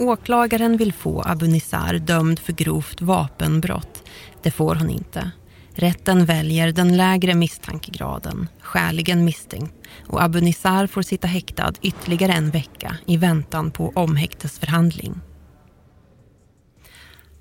Åklagaren 0.00 0.76
vill 0.76 0.92
få 0.92 1.22
Abunisar 1.26 1.94
dömd 1.94 2.38
för 2.38 2.52
grovt 2.52 3.00
vapenbrott. 3.00 4.02
Det 4.42 4.50
får 4.50 4.74
hon 4.74 4.90
inte. 4.90 5.30
Rätten 5.74 6.24
väljer 6.24 6.72
den 6.72 6.96
lägre 6.96 7.34
misstankegraden, 7.34 8.48
skäligen 8.60 9.24
misstänkt 9.24 9.74
och 10.06 10.22
Abu 10.22 10.40
Nissar 10.40 10.86
får 10.86 11.02
sitta 11.02 11.26
häktad 11.26 11.72
ytterligare 11.82 12.32
en 12.32 12.50
vecka 12.50 12.96
i 13.06 13.16
väntan 13.16 13.70
på 13.70 13.92
omhäktesförhandling. 13.94 15.20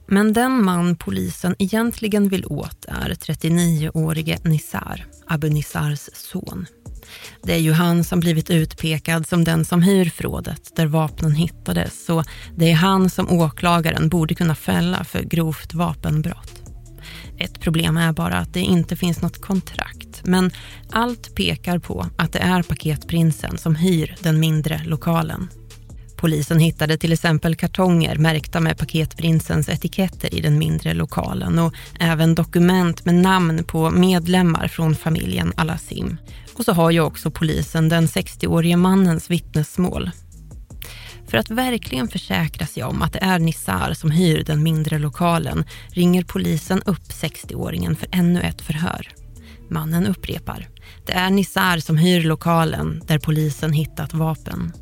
Men 0.05 0.33
den 0.33 0.63
man 0.63 0.95
polisen 0.95 1.55
egentligen 1.59 2.29
vill 2.29 2.45
åt 2.45 2.85
är 2.85 3.09
39-årige 3.09 4.39
Nisar, 4.43 5.05
Abu 5.27 5.49
Nissars 5.49 6.09
son. 6.13 6.65
Det 7.43 7.53
är 7.53 7.59
ju 7.59 7.71
han 7.71 8.03
som 8.03 8.19
blivit 8.19 8.49
utpekad 8.49 9.27
som 9.27 9.43
den 9.43 9.65
som 9.65 9.81
hyr 9.81 10.09
förrådet 10.09 10.75
där 10.75 10.85
vapnen 10.85 11.31
hittades 11.31 12.05
så 12.05 12.23
det 12.55 12.71
är 12.71 12.75
han 12.75 13.09
som 13.09 13.29
åklagaren 13.29 14.09
borde 14.09 14.35
kunna 14.35 14.55
fälla 14.55 15.03
för 15.03 15.21
grovt 15.23 15.73
vapenbrott. 15.73 16.61
Ett 17.37 17.59
problem 17.59 17.97
är 17.97 18.13
bara 18.13 18.37
att 18.37 18.53
det 18.53 18.59
inte 18.59 18.95
finns 18.95 19.21
något 19.21 19.41
kontrakt 19.41 20.21
men 20.23 20.51
allt 20.91 21.35
pekar 21.35 21.79
på 21.79 22.05
att 22.17 22.33
det 22.33 22.39
är 22.39 22.63
paketprinsen 22.63 23.57
som 23.57 23.75
hyr 23.75 24.15
den 24.19 24.39
mindre 24.39 24.81
lokalen. 24.85 25.49
Polisen 26.19 26.59
hittade 26.59 26.97
till 26.97 27.13
exempel 27.13 27.55
kartonger 27.55 28.15
märkta 28.15 28.59
med 28.59 28.77
paketprinsens 28.77 29.69
etiketter 29.69 30.35
i 30.35 30.41
den 30.41 30.59
mindre 30.59 30.93
lokalen 30.93 31.59
och 31.59 31.73
även 31.99 32.35
dokument 32.35 33.05
med 33.05 33.15
namn 33.15 33.63
på 33.63 33.89
medlemmar 33.89 34.67
från 34.67 34.95
familjen 34.95 35.53
Alasim. 35.55 36.17
Och 36.59 36.65
så 36.65 36.73
har 36.73 36.91
ju 36.91 36.99
också 37.01 37.31
polisen 37.31 37.89
den 37.89 38.07
60-årige 38.07 38.77
mannens 38.77 39.29
vittnesmål. 39.29 40.11
För 41.27 41.37
att 41.37 41.49
verkligen 41.49 42.07
försäkra 42.07 42.67
sig 42.67 42.83
om 42.83 43.01
att 43.01 43.13
det 43.13 43.19
är 43.19 43.39
Nissar 43.39 43.93
som 43.93 44.11
hyr 44.11 44.43
den 44.43 44.63
mindre 44.63 44.99
lokalen 44.99 45.63
ringer 45.89 46.23
polisen 46.23 46.81
upp 46.85 47.03
60-åringen 47.03 47.95
för 47.95 48.07
ännu 48.11 48.41
ett 48.41 48.61
förhör. 48.61 49.07
Mannen 49.69 50.07
upprepar. 50.07 50.67
Det 51.05 51.13
är 51.13 51.29
Nissar 51.29 51.77
som 51.77 51.97
hyr 51.97 52.23
lokalen 52.23 53.01
där 53.07 53.19
polisen 53.19 53.73
hittat 53.73 54.13
vapen. 54.13 54.73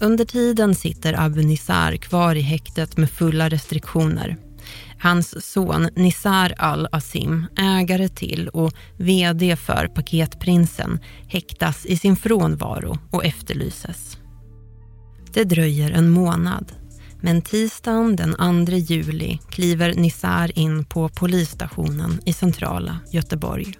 Under 0.00 0.24
tiden 0.24 0.74
sitter 0.74 1.20
Abu 1.20 1.42
Nissar 1.42 1.96
kvar 1.96 2.34
i 2.34 2.40
häktet 2.40 2.96
med 2.96 3.10
fulla 3.10 3.48
restriktioner. 3.48 4.47
Hans 5.00 5.52
son 5.52 5.88
Nisar 5.96 6.54
al-Asim, 6.58 7.46
ägare 7.58 8.08
till 8.08 8.48
och 8.48 8.72
VD 8.96 9.56
för 9.56 9.86
Paketprinsen, 9.86 10.98
häktas 11.28 11.86
i 11.86 11.96
sin 11.96 12.16
frånvaro 12.16 12.98
och 13.10 13.24
efterlyses. 13.24 14.18
Det 15.32 15.44
dröjer 15.44 15.90
en 15.90 16.10
månad, 16.10 16.72
men 17.20 17.42
tisdagen 17.42 18.16
den 18.16 18.66
2 18.66 18.72
juli 18.72 19.38
kliver 19.50 19.94
Nisar 19.94 20.58
in 20.58 20.84
på 20.84 21.08
polisstationen 21.08 22.20
i 22.24 22.32
centrala 22.32 22.98
Göteborg. 23.12 23.74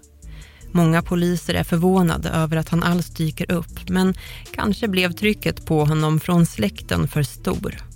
Många 0.72 1.02
poliser 1.02 1.54
är 1.54 1.64
förvånade 1.64 2.28
över 2.28 2.56
att 2.56 2.68
han 2.68 2.82
alls 2.82 3.10
dyker 3.10 3.52
upp 3.52 3.88
men 3.88 4.14
kanske 4.54 4.88
blev 4.88 5.12
trycket 5.12 5.66
på 5.66 5.84
honom 5.84 6.20
från 6.20 6.46
släkten 6.46 7.08
för 7.08 7.22
stor. 7.22 7.87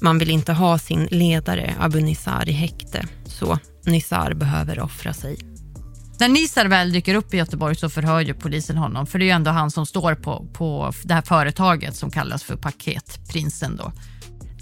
Man 0.00 0.18
vill 0.18 0.30
inte 0.30 0.52
ha 0.52 0.78
sin 0.78 1.08
ledare 1.10 1.74
Abu 1.78 2.00
Nizar 2.00 2.48
i 2.48 2.52
häkte, 2.52 3.06
så 3.24 3.58
Nizar 3.86 4.34
behöver 4.34 4.80
offra 4.80 5.12
sig. 5.12 5.38
När 6.20 6.28
Nizar 6.28 6.66
väl 6.66 6.92
dyker 6.92 7.14
upp 7.14 7.34
i 7.34 7.36
Göteborg 7.36 7.76
så 7.76 7.88
förhör 7.88 8.20
ju 8.20 8.34
polisen 8.34 8.76
honom 8.76 9.06
för 9.06 9.18
det 9.18 9.24
är 9.24 9.26
ju 9.26 9.32
ändå 9.32 9.50
han 9.50 9.70
som 9.70 9.86
står 9.86 10.14
på, 10.14 10.46
på 10.52 10.92
det 11.02 11.14
här 11.14 11.22
företaget 11.22 11.96
som 11.96 12.10
kallas 12.10 12.42
för 12.42 12.56
Paketprinsen. 12.56 13.76
Då. 13.76 13.92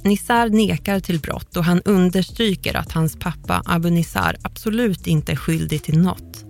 Nizar 0.05 0.49
nekar 0.49 1.01
till 1.01 1.21
brott 1.21 1.57
och 1.57 1.65
han 1.65 1.83
understryker 1.85 2.77
att 2.77 2.93
hans 2.93 3.17
pappa 3.17 3.63
Abu 3.67 3.91
Nizar 3.91 4.37
absolut 4.43 5.07
inte 5.07 5.33
är 5.33 5.37
skyldig 5.37 5.83
till 5.83 5.99
något. 5.99 6.45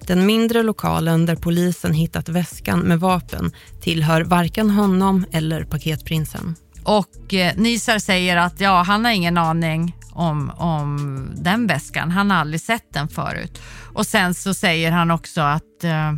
Den 0.00 0.26
mindre 0.26 0.62
lokalen 0.62 1.26
där 1.26 1.36
polisen 1.36 1.92
hittat 1.92 2.28
väskan 2.28 2.80
med 2.80 3.00
vapen 3.00 3.52
tillhör 3.80 4.20
varken 4.20 4.70
honom 4.70 5.24
eller 5.32 5.64
paketprinsen. 5.64 6.54
Och 6.84 7.34
eh, 7.34 7.56
Nisar 7.56 7.98
säger 7.98 8.36
att 8.36 8.60
ja, 8.60 8.82
han 8.82 9.04
har 9.04 9.12
ingen 9.12 9.38
aning 9.38 9.96
om, 10.12 10.50
om 10.56 11.30
den 11.34 11.66
väskan. 11.66 12.10
Han 12.10 12.30
har 12.30 12.38
aldrig 12.38 12.60
sett 12.60 12.92
den 12.92 13.08
förut. 13.08 13.60
Och 13.94 14.06
sen 14.06 14.34
så 14.34 14.54
säger 14.54 14.92
han 14.92 15.10
också 15.10 15.40
att 15.40 15.84
eh, 15.84 16.12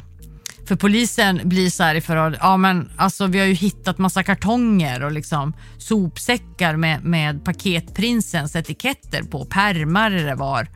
för 0.71 0.77
polisen 0.77 1.41
blir 1.45 1.71
så 1.71 1.83
här 1.83 1.95
i 1.95 2.01
förhör, 2.01 2.39
ja 2.41 2.57
men 2.57 2.91
alltså 2.97 3.27
vi 3.27 3.39
har 3.39 3.47
ju 3.47 3.53
hittat 3.53 3.99
massa 3.99 4.23
kartonger 4.23 5.03
och 5.03 5.13
liksom 5.13 5.53
sopsäckar 5.79 6.77
med, 6.77 7.05
med 7.05 7.45
paketprinsens 7.45 8.57
etiketter 8.57 9.23
på, 9.23 9.45
pärmar 9.45 10.11
det 10.11 10.35
var. 10.35 10.69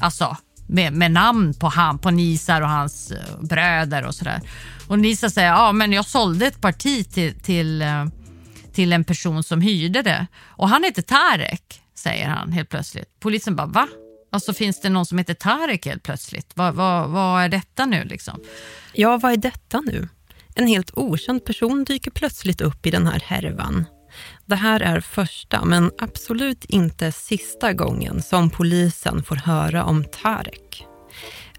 Alltså 0.00 0.36
med, 0.66 0.92
med 0.92 1.10
namn 1.10 1.54
på, 1.54 1.68
han, 1.68 1.98
på 1.98 2.10
Nisar 2.10 2.62
och 2.62 2.68
hans 2.68 3.10
eh, 3.10 3.40
bröder 3.40 4.06
och 4.06 4.14
sådär. 4.14 4.40
Och 4.86 4.98
Nisar 4.98 5.28
säger, 5.28 5.48
ja 5.48 5.72
men 5.72 5.92
jag 5.92 6.04
sålde 6.04 6.46
ett 6.46 6.60
parti 6.60 7.10
till, 7.12 7.40
till, 7.40 7.82
eh, 7.82 8.04
till 8.76 8.92
en 8.92 9.04
person 9.04 9.42
som 9.42 9.60
hyrde 9.60 10.02
det 10.02 10.26
och 10.36 10.68
han 10.68 10.84
heter 10.84 11.02
Tarek, 11.02 11.82
säger 11.94 12.28
han 12.28 12.52
helt 12.52 12.68
plötsligt. 12.68 13.20
Polisen 13.20 13.56
bara, 13.56 13.66
va? 13.66 13.88
Alltså 14.32 14.52
finns 14.52 14.80
det 14.80 14.88
någon 14.88 15.06
som 15.06 15.18
heter 15.18 15.34
Tarek 15.34 15.86
helt 15.86 16.02
plötsligt? 16.02 16.52
Vad, 16.54 16.74
vad, 16.74 17.10
vad 17.10 17.42
är 17.42 17.48
detta 17.48 17.86
nu 17.86 18.04
liksom? 18.04 18.40
Ja, 18.92 19.18
vad 19.18 19.32
är 19.32 19.36
detta 19.36 19.80
nu? 19.80 20.08
En 20.54 20.66
helt 20.66 20.90
okänd 20.94 21.44
person 21.44 21.84
dyker 21.84 22.10
plötsligt 22.10 22.60
upp 22.60 22.86
i 22.86 22.90
den 22.90 23.06
här 23.06 23.22
härvan. 23.26 23.84
Det 24.46 24.56
här 24.56 24.80
är 24.80 25.00
första, 25.00 25.64
men 25.64 25.90
absolut 25.98 26.64
inte 26.64 27.12
sista 27.12 27.72
gången 27.72 28.22
som 28.22 28.50
polisen 28.50 29.22
får 29.22 29.36
höra 29.36 29.84
om 29.84 30.04
Tarek. 30.04 30.86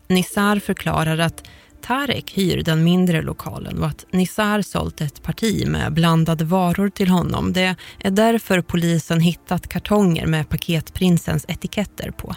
Nissar 0.08 0.60
förklarar 0.60 1.18
att 1.18 1.44
Tarek 1.82 2.32
hyr 2.38 2.64
den 2.64 2.84
mindre 2.84 3.22
lokalen 3.22 3.80
och 3.80 3.88
att 3.88 4.06
Nisar 4.12 4.62
sålt 4.62 5.02
ett 5.02 5.24
parti 5.24 5.68
med 5.68 5.94
blandade 5.94 6.46
varor 6.46 6.90
till 6.90 7.10
honom. 7.10 7.54
Det 7.54 7.76
är 8.00 8.12
därför 8.12 8.62
polisen 8.62 9.20
hittat 9.20 9.68
kartonger 9.68 10.26
med 10.26 10.50
paketprinsens 10.50 11.46
etiketter 11.48 12.12
på. 12.12 12.36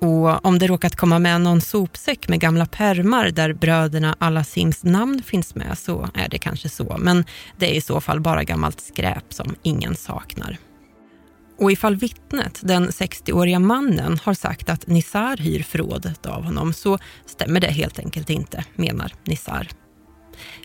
Och 0.00 0.46
om 0.46 0.58
det 0.58 0.66
råkat 0.66 0.96
komma 0.96 1.18
med 1.18 1.40
någon 1.40 1.60
sopsäck 1.60 2.28
med 2.28 2.40
gamla 2.40 2.66
permar 2.66 3.30
där 3.30 3.52
bröderna 3.52 4.16
Alasims 4.18 4.84
namn 4.84 5.22
finns 5.22 5.54
med 5.54 5.78
så 5.78 6.08
är 6.14 6.28
det 6.28 6.38
kanske 6.38 6.68
så. 6.68 6.96
Men 6.98 7.24
det 7.56 7.70
är 7.70 7.74
i 7.74 7.80
så 7.80 8.00
fall 8.00 8.20
bara 8.20 8.44
gammalt 8.44 8.80
skräp 8.80 9.32
som 9.32 9.54
ingen 9.62 9.94
saknar. 9.96 10.58
Och 11.58 11.72
ifall 11.72 11.96
vittnet, 11.96 12.60
den 12.62 12.88
60-åriga 12.88 13.58
mannen, 13.58 14.18
har 14.22 14.34
sagt 14.34 14.70
att 14.70 14.86
Nissar 14.86 15.36
hyr 15.36 15.62
förrådet 15.62 16.26
av 16.26 16.44
honom 16.44 16.72
så 16.72 16.98
stämmer 17.26 17.60
det 17.60 17.70
helt 17.70 17.98
enkelt 17.98 18.30
inte, 18.30 18.64
menar 18.76 19.12
Nissar. 19.24 19.68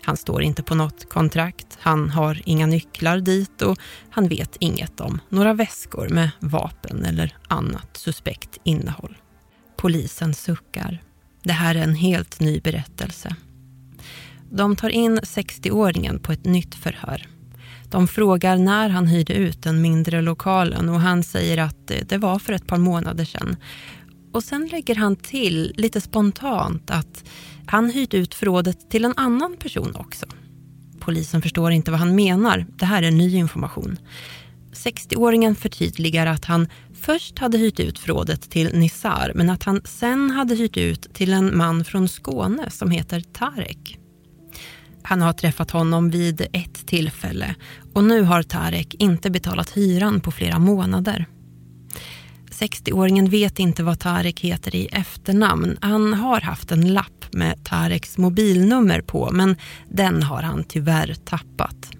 Han 0.02 0.16
står 0.16 0.42
inte 0.42 0.62
på 0.62 0.74
något 0.74 1.08
kontrakt, 1.08 1.78
han 1.80 2.10
har 2.10 2.42
inga 2.44 2.66
nycklar 2.66 3.20
dit 3.20 3.62
och 3.62 3.78
han 4.10 4.28
vet 4.28 4.56
inget 4.60 5.00
om 5.00 5.20
några 5.28 5.54
väskor 5.54 6.08
med 6.08 6.30
vapen 6.40 7.04
eller 7.04 7.36
annat 7.48 7.96
suspekt 7.96 8.58
innehåll. 8.64 9.16
Polisen 9.76 10.34
suckar. 10.34 11.02
Det 11.42 11.52
här 11.52 11.74
är 11.74 11.82
en 11.82 11.94
helt 11.94 12.40
ny 12.40 12.60
berättelse. 12.60 13.36
De 14.50 14.76
tar 14.76 14.88
in 14.88 15.18
60-åringen 15.18 16.18
på 16.18 16.32
ett 16.32 16.44
nytt 16.44 16.74
förhör. 16.74 17.26
De 17.94 18.08
frågar 18.08 18.58
när 18.58 18.88
han 18.88 19.06
hyrde 19.06 19.34
ut 19.34 19.62
den 19.62 19.82
mindre 19.82 20.20
lokalen 20.20 20.88
och 20.88 21.00
han 21.00 21.22
säger 21.22 21.58
att 21.58 21.90
eh, 21.90 21.96
det 22.08 22.18
var 22.18 22.38
för 22.38 22.52
ett 22.52 22.66
par 22.66 22.78
månader 22.78 23.24
sedan. 23.24 23.56
Och 24.32 24.44
sen 24.44 24.66
lägger 24.66 24.94
han 24.94 25.16
till 25.16 25.72
lite 25.76 26.00
spontant 26.00 26.90
att 26.90 27.24
han 27.66 27.90
hyrt 27.90 28.14
ut 28.14 28.34
förrådet 28.34 28.90
till 28.90 29.04
en 29.04 29.14
annan 29.16 29.56
person 29.56 29.94
också. 29.96 30.26
Polisen 31.00 31.42
förstår 31.42 31.70
inte 31.72 31.90
vad 31.90 32.00
han 32.00 32.14
menar. 32.14 32.66
Det 32.76 32.84
här 32.84 33.02
är 33.02 33.10
ny 33.10 33.36
information. 33.36 33.98
60-åringen 34.72 35.54
förtydligar 35.54 36.26
att 36.26 36.44
han 36.44 36.68
först 36.94 37.38
hade 37.38 37.58
hyrt 37.58 37.80
ut 37.80 37.98
förrådet 37.98 38.50
till 38.50 38.70
Nissar 38.74 39.32
men 39.34 39.50
att 39.50 39.62
han 39.62 39.80
sen 39.84 40.30
hade 40.30 40.54
hyrt 40.54 40.76
ut 40.76 41.14
till 41.14 41.32
en 41.32 41.56
man 41.56 41.84
från 41.84 42.08
Skåne 42.08 42.70
som 42.70 42.90
heter 42.90 43.20
Tarek. 43.20 43.98
Han 45.06 45.22
har 45.22 45.32
träffat 45.32 45.70
honom 45.70 46.10
vid 46.10 46.40
ett 46.52 46.86
tillfälle 46.86 47.54
och 47.92 48.04
nu 48.04 48.22
har 48.22 48.42
Tarek 48.42 48.94
inte 48.98 49.30
betalat 49.30 49.76
hyran 49.76 50.20
på 50.20 50.30
flera 50.30 50.58
månader. 50.58 51.26
60-åringen 52.50 53.30
vet 53.30 53.58
inte 53.58 53.82
vad 53.82 54.00
Tarek 54.00 54.40
heter 54.40 54.74
i 54.74 54.86
efternamn. 54.86 55.78
Han 55.80 56.14
har 56.14 56.40
haft 56.40 56.72
en 56.72 56.92
lapp 56.92 57.26
med 57.32 57.64
Tareks 57.64 58.18
mobilnummer 58.18 59.00
på 59.00 59.30
men 59.32 59.56
den 59.88 60.22
har 60.22 60.42
han 60.42 60.64
tyvärr 60.64 61.14
tappat. 61.14 61.90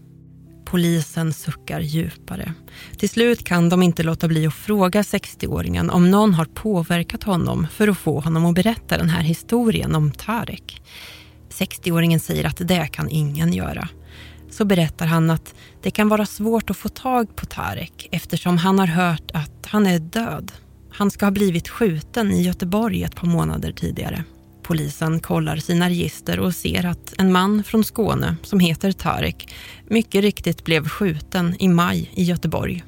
Polisen 0.65 1.33
suckar 1.33 1.81
djupare. 1.81 2.55
Till 2.99 3.09
slut 3.09 3.45
kan 3.45 3.69
de 3.69 3.83
inte 3.83 4.03
låta 4.03 4.29
bli 4.29 4.47
att 4.47 4.55
fråga 4.55 5.03
60-åringen 5.03 5.91
om 5.91 6.11
någon 6.11 6.35
har 6.35 6.45
påverkat 6.45 7.23
honom 7.23 7.67
för 7.73 7.89
att 7.89 7.99
få 7.99 8.21
honom 8.21 8.47
att 8.47 8.55
berätta 8.55 8.99
den 8.99 9.09
här 9.09 9.23
historien 9.23 9.95
om 9.95 10.13
Tarek. 10.13 10.83
60-åringen 11.55 12.19
säger 12.19 12.45
att 12.45 12.69
det 12.69 12.87
kan 12.87 13.11
ingen 13.11 13.53
göra. 13.53 13.89
Så 14.51 14.65
berättar 14.65 15.07
han 15.07 15.31
att 15.31 15.55
det 15.83 15.91
kan 15.91 16.09
vara 16.09 16.27
svårt 16.27 16.71
att 16.71 16.77
få 16.77 16.89
tag 16.89 17.37
på 17.37 17.47
Tarek 17.47 18.09
eftersom 18.11 18.59
han 18.59 18.79
har 18.79 18.87
hört 18.87 19.31
att 19.35 19.67
han 19.67 19.87
är 19.87 19.99
död. 19.99 20.53
Han 20.91 21.11
ska 21.11 21.27
ha 21.27 21.31
blivit 21.31 21.69
skjuten 21.69 22.33
i 22.33 22.43
Göteborg 22.43 23.03
ett 23.03 23.17
par 23.17 23.27
månader 23.27 23.73
tidigare. 23.73 24.25
Polisen 24.63 25.21
kollar 25.21 25.57
sina 25.57 25.89
register 25.89 26.41
och 26.41 26.55
ser 26.55 26.87
att 26.87 27.15
en 27.19 27.33
man 27.33 27.65
från 27.65 27.85
Skåne 27.85 28.37
som 28.43 28.61
heter 28.61 28.93
Tarek 28.93 29.55
mycket 29.89 30.23
riktigt 30.23 30.65
blev 30.65 30.89
skjuten 30.89 31.57
i 31.59 31.69
maj 31.69 32.11
i 32.15 32.23
Göteborg. 32.23 32.85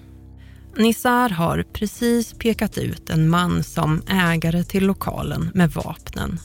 Nissar 0.79 1.29
har 1.29 1.63
precis 1.73 2.35
pekat 2.35 2.79
ut 2.79 3.11
en 3.11 3.29
man 3.29 3.63
som 3.63 4.03
ägare 4.09 4.65
till 4.65 4.87
lokalen 4.87 5.51
med 5.55 5.71
vapnen 5.71 6.39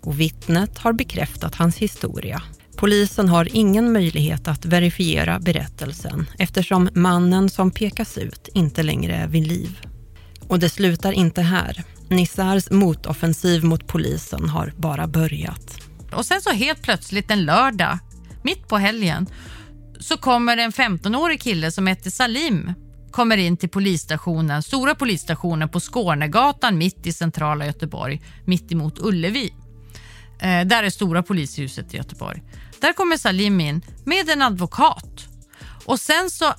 och 0.00 0.20
vittnet 0.20 0.78
har 0.78 0.92
bekräftat 0.92 1.54
hans 1.54 1.76
historia. 1.76 2.42
Polisen 2.76 3.28
har 3.28 3.48
ingen 3.56 3.92
möjlighet 3.92 4.48
att 4.48 4.64
verifiera 4.64 5.38
berättelsen 5.38 6.26
eftersom 6.38 6.88
mannen 6.94 7.50
som 7.50 7.70
pekas 7.70 8.18
ut 8.18 8.48
inte 8.54 8.82
längre 8.82 9.14
är 9.14 9.26
vid 9.26 9.46
liv. 9.46 9.80
Och 10.48 10.58
det 10.58 10.68
slutar 10.68 11.12
inte 11.12 11.42
här. 11.42 11.84
Nissars 12.08 12.70
motoffensiv 12.70 13.64
mot 13.64 13.86
polisen 13.86 14.48
har 14.48 14.72
bara 14.76 15.06
börjat. 15.06 15.80
Och 16.12 16.26
sen 16.26 16.40
så 16.40 16.50
helt 16.50 16.82
plötsligt 16.82 17.30
en 17.30 17.44
lördag, 17.44 17.98
mitt 18.42 18.68
på 18.68 18.78
helgen, 18.78 19.26
så 20.00 20.16
kommer 20.16 20.56
en 20.56 20.72
15-årig 20.72 21.40
kille 21.40 21.70
som 21.70 21.86
heter 21.86 22.10
Salim 22.10 22.72
kommer 23.14 23.36
in 23.36 23.56
till 23.56 23.68
polisstationen, 23.68 24.62
stora 24.62 24.94
polisstationen 24.94 25.68
på 25.68 25.80
Skånegatan 25.80 26.78
mitt 26.78 27.06
i 27.06 27.12
centrala 27.12 27.66
Göteborg, 27.66 28.22
mitt 28.44 28.72
emot 28.72 28.98
Ullevi. 28.98 29.54
Eh, 30.40 30.66
där 30.66 30.82
är 30.82 30.90
stora 30.90 31.22
polishuset 31.22 31.94
i 31.94 31.96
Göteborg. 31.96 32.42
Där 32.80 32.92
kommer 32.92 33.16
Salim 33.16 33.60
in 33.60 33.82
med 34.04 34.28
en 34.28 34.42
advokat 34.42 35.26
och 35.84 36.00
sen 36.00 36.30
så 36.30 36.54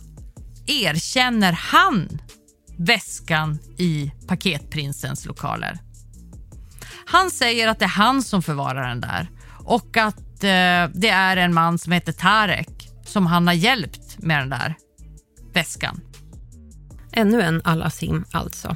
erkänner 0.67 1.51
han 1.51 2.21
väskan 2.77 3.59
i 3.77 4.11
paketprinsens 4.27 5.25
lokaler. 5.25 5.79
Han 7.05 7.31
säger 7.31 7.67
att 7.67 7.79
det 7.79 7.85
är 7.85 7.89
han 7.89 8.23
som 8.23 8.41
förvarar 8.41 8.89
den 8.89 9.01
där 9.01 9.29
och 9.59 9.97
att 9.97 10.43
eh, 10.43 10.89
det 10.93 11.09
är 11.09 11.37
en 11.37 11.53
man 11.53 11.77
som 11.77 11.91
heter 11.91 12.11
Tarek 12.11 12.89
som 13.05 13.25
han 13.25 13.47
har 13.47 13.53
hjälpt 13.53 14.17
med 14.17 14.39
den 14.39 14.49
där 14.49 14.75
väskan. 15.53 16.01
Ännu 17.17 17.41
en 17.41 17.61
Al-Asim 17.63 18.25
alltså. 18.31 18.75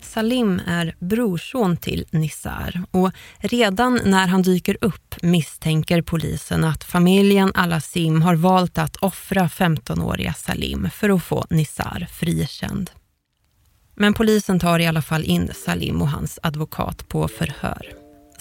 Salim 0.00 0.60
är 0.66 0.94
brorson 0.98 1.76
till 1.76 2.04
Nissar 2.10 2.82
och 2.90 3.12
redan 3.38 4.00
när 4.04 4.26
han 4.26 4.42
dyker 4.42 4.76
upp 4.80 5.14
misstänker 5.22 6.02
polisen 6.02 6.64
att 6.64 6.84
familjen 6.84 7.52
Al-Asim 7.54 8.22
har 8.22 8.34
valt 8.34 8.78
att 8.78 8.96
offra 8.96 9.48
15-åriga 9.48 10.32
Salim 10.32 10.90
för 10.90 11.10
att 11.10 11.22
få 11.22 11.46
Nissar 11.50 12.06
frikänd. 12.12 12.90
Men 13.94 14.14
polisen 14.14 14.60
tar 14.60 14.78
i 14.78 14.86
alla 14.86 15.02
fall 15.02 15.24
in 15.24 15.50
Salim 15.54 16.02
och 16.02 16.08
hans 16.08 16.38
advokat 16.42 17.08
på 17.08 17.28
förhör. 17.28 17.97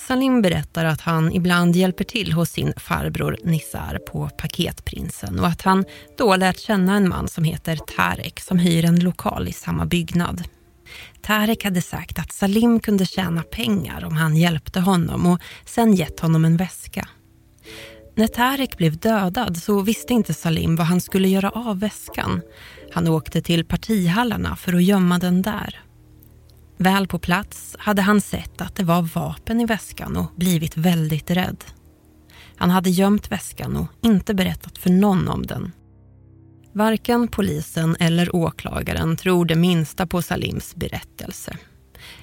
Salim 0.07 0.41
berättar 0.41 0.85
att 0.85 1.01
han 1.01 1.33
ibland 1.33 1.75
hjälper 1.75 2.03
till 2.03 2.33
hos 2.33 2.49
sin 2.49 2.73
farbror 2.77 3.37
Nissar 3.43 3.99
på 4.11 4.29
Paketprinsen 4.29 5.39
och 5.39 5.47
att 5.47 5.61
han 5.61 5.85
då 6.17 6.35
lärt 6.35 6.59
känna 6.59 6.95
en 6.95 7.09
man 7.09 7.27
som 7.27 7.43
heter 7.43 7.75
Tarek 7.75 8.39
som 8.39 8.59
hyr 8.59 8.85
en 8.85 8.99
lokal 8.99 9.47
i 9.47 9.53
samma 9.53 9.85
byggnad. 9.85 10.43
Tarek 11.21 11.63
hade 11.63 11.81
sagt 11.81 12.19
att 12.19 12.31
Salim 12.31 12.79
kunde 12.79 13.05
tjäna 13.05 13.43
pengar 13.43 14.05
om 14.05 14.15
han 14.15 14.37
hjälpte 14.37 14.79
honom 14.79 15.25
och 15.25 15.39
sen 15.65 15.93
gett 15.93 16.19
honom 16.19 16.45
en 16.45 16.57
väska. 16.57 17.07
När 18.15 18.27
Tarek 18.27 18.77
blev 18.77 18.97
dödad 18.97 19.57
så 19.57 19.81
visste 19.81 20.13
inte 20.13 20.33
Salim 20.33 20.75
vad 20.75 20.87
han 20.87 21.01
skulle 21.01 21.27
göra 21.27 21.49
av 21.49 21.79
väskan. 21.79 22.41
Han 22.93 23.07
åkte 23.07 23.41
till 23.41 23.65
partihallarna 23.65 24.55
för 24.55 24.73
att 24.73 24.83
gömma 24.83 25.19
den 25.19 25.41
där. 25.41 25.86
Väl 26.77 27.07
på 27.07 27.19
plats 27.19 27.75
hade 27.79 28.01
han 28.01 28.21
sett 28.21 28.61
att 28.61 28.75
det 28.75 28.83
var 28.83 29.01
vapen 29.01 29.61
i 29.61 29.65
väskan 29.65 30.17
och 30.17 30.31
blivit 30.35 30.77
väldigt 30.77 31.31
rädd. 31.31 31.63
Han 32.57 32.69
hade 32.69 32.89
gömt 32.89 33.31
väskan 33.31 33.77
och 33.77 33.87
inte 34.01 34.33
berättat 34.33 34.77
för 34.77 34.89
någon 34.89 35.27
om 35.27 35.45
den. 35.45 35.71
Varken 36.73 37.27
polisen 37.27 37.95
eller 37.99 38.35
åklagaren 38.35 39.17
tror 39.17 39.45
det 39.45 39.55
minsta 39.55 40.07
på 40.07 40.21
Salims 40.21 40.75
berättelse. 40.75 41.57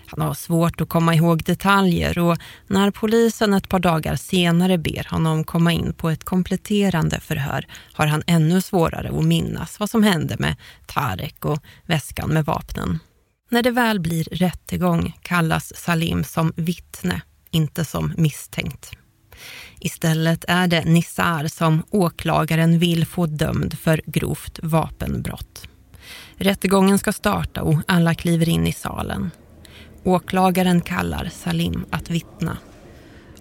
Han 0.07 0.27
har 0.27 0.35
svårt 0.35 0.81
att 0.81 0.89
komma 0.89 1.15
ihåg 1.15 1.43
detaljer 1.43 2.19
och 2.19 2.39
när 2.67 2.91
polisen 2.91 3.55
ett 3.55 3.69
par 3.69 3.79
dagar 3.79 4.17
senare 4.17 4.79
ber 4.79 5.11
honom 5.11 5.45
komma 5.45 5.73
in 5.73 5.93
på 5.93 6.11
ett 6.11 6.25
kompletterande 6.25 7.21
förhör 7.21 7.67
har 7.93 8.07
han 8.07 8.23
ännu 8.27 8.61
svårare 8.61 9.19
att 9.19 9.25
minnas 9.25 9.81
vad 9.81 9.91
som 9.91 10.03
hände 10.03 10.37
med 10.39 10.57
Tarek 10.87 11.45
och 11.45 11.59
väskan 11.87 12.31
med 12.31 12.45
vapnen. 12.45 12.99
När 13.55 13.63
det 13.63 13.71
väl 13.71 14.01
blir 14.01 14.25
rättegång 14.25 15.19
kallas 15.23 15.73
Salim 15.77 16.25
som 16.25 16.53
vittne, 16.57 17.21
inte 17.51 17.85
som 17.85 18.13
misstänkt. 18.17 18.91
Istället 19.81 20.45
är 20.49 20.67
det 20.67 20.85
Nissar 20.85 21.47
som 21.47 21.83
åklagaren 21.91 22.79
vill 22.79 23.07
få 23.07 23.27
dömd 23.27 23.79
för 23.79 24.03
grovt 24.07 24.59
vapenbrott. 24.63 25.69
Rättegången 26.37 26.99
ska 26.99 27.13
starta 27.13 27.63
och 27.63 27.81
alla 27.87 28.15
kliver 28.15 28.49
in 28.49 28.67
i 28.67 28.73
salen. 28.73 29.31
Åklagaren 30.05 30.81
kallar 30.81 31.31
Salim 31.33 31.85
att 31.91 32.11
vittna. 32.11 32.59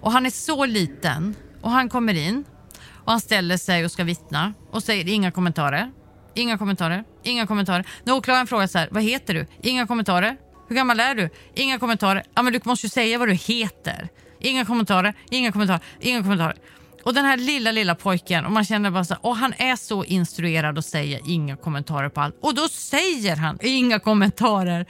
Och 0.00 0.12
han 0.12 0.26
är 0.26 0.30
så 0.30 0.66
liten 0.66 1.34
och 1.60 1.70
han 1.70 1.88
kommer 1.88 2.14
in 2.14 2.44
och 2.86 3.10
han 3.10 3.20
ställer 3.20 3.56
sig 3.56 3.84
och 3.84 3.90
ska 3.90 4.04
vittna 4.04 4.54
och 4.70 4.82
säger 4.82 5.08
inga 5.08 5.30
kommentarer. 5.30 5.92
Inga 6.34 6.58
kommentarer. 6.58 7.04
Inga 7.22 7.46
kommentarer. 7.46 7.86
När 8.04 8.14
åklagaren 8.14 8.46
frågar 8.46 8.66
så 8.66 8.78
här, 8.78 8.88
vad 8.90 9.02
heter 9.02 9.34
du? 9.34 9.46
Inga 9.62 9.86
kommentarer. 9.86 10.36
Hur 10.68 10.76
gammal 10.76 11.00
är 11.00 11.14
du? 11.14 11.30
Inga 11.54 11.78
kommentarer. 11.78 12.22
Ja, 12.34 12.42
men 12.42 12.52
du 12.52 12.60
måste 12.64 12.86
ju 12.86 12.90
säga 12.90 13.18
vad 13.18 13.28
du 13.28 13.34
heter. 13.34 14.08
Inga 14.40 14.64
kommentarer, 14.64 15.14
inga 15.30 15.52
kommentarer, 15.52 15.80
inga 16.00 16.22
kommentarer. 16.22 16.56
Och 17.04 17.14
den 17.14 17.24
här 17.24 17.36
lilla, 17.36 17.72
lilla 17.72 17.94
pojken 17.94 18.46
och 18.46 18.52
man 18.52 18.64
känner 18.64 18.90
bara 18.90 19.04
så 19.04 19.14
och 19.20 19.36
han 19.36 19.54
är 19.58 19.76
så 19.76 20.04
instruerad 20.04 20.78
att 20.78 20.86
säga 20.86 21.18
inga 21.26 21.56
kommentarer 21.56 22.08
på 22.08 22.20
allt. 22.20 22.38
Och 22.40 22.54
då 22.54 22.68
säger 22.68 23.36
han 23.36 23.58
inga 23.62 23.98
kommentarer 23.98 24.86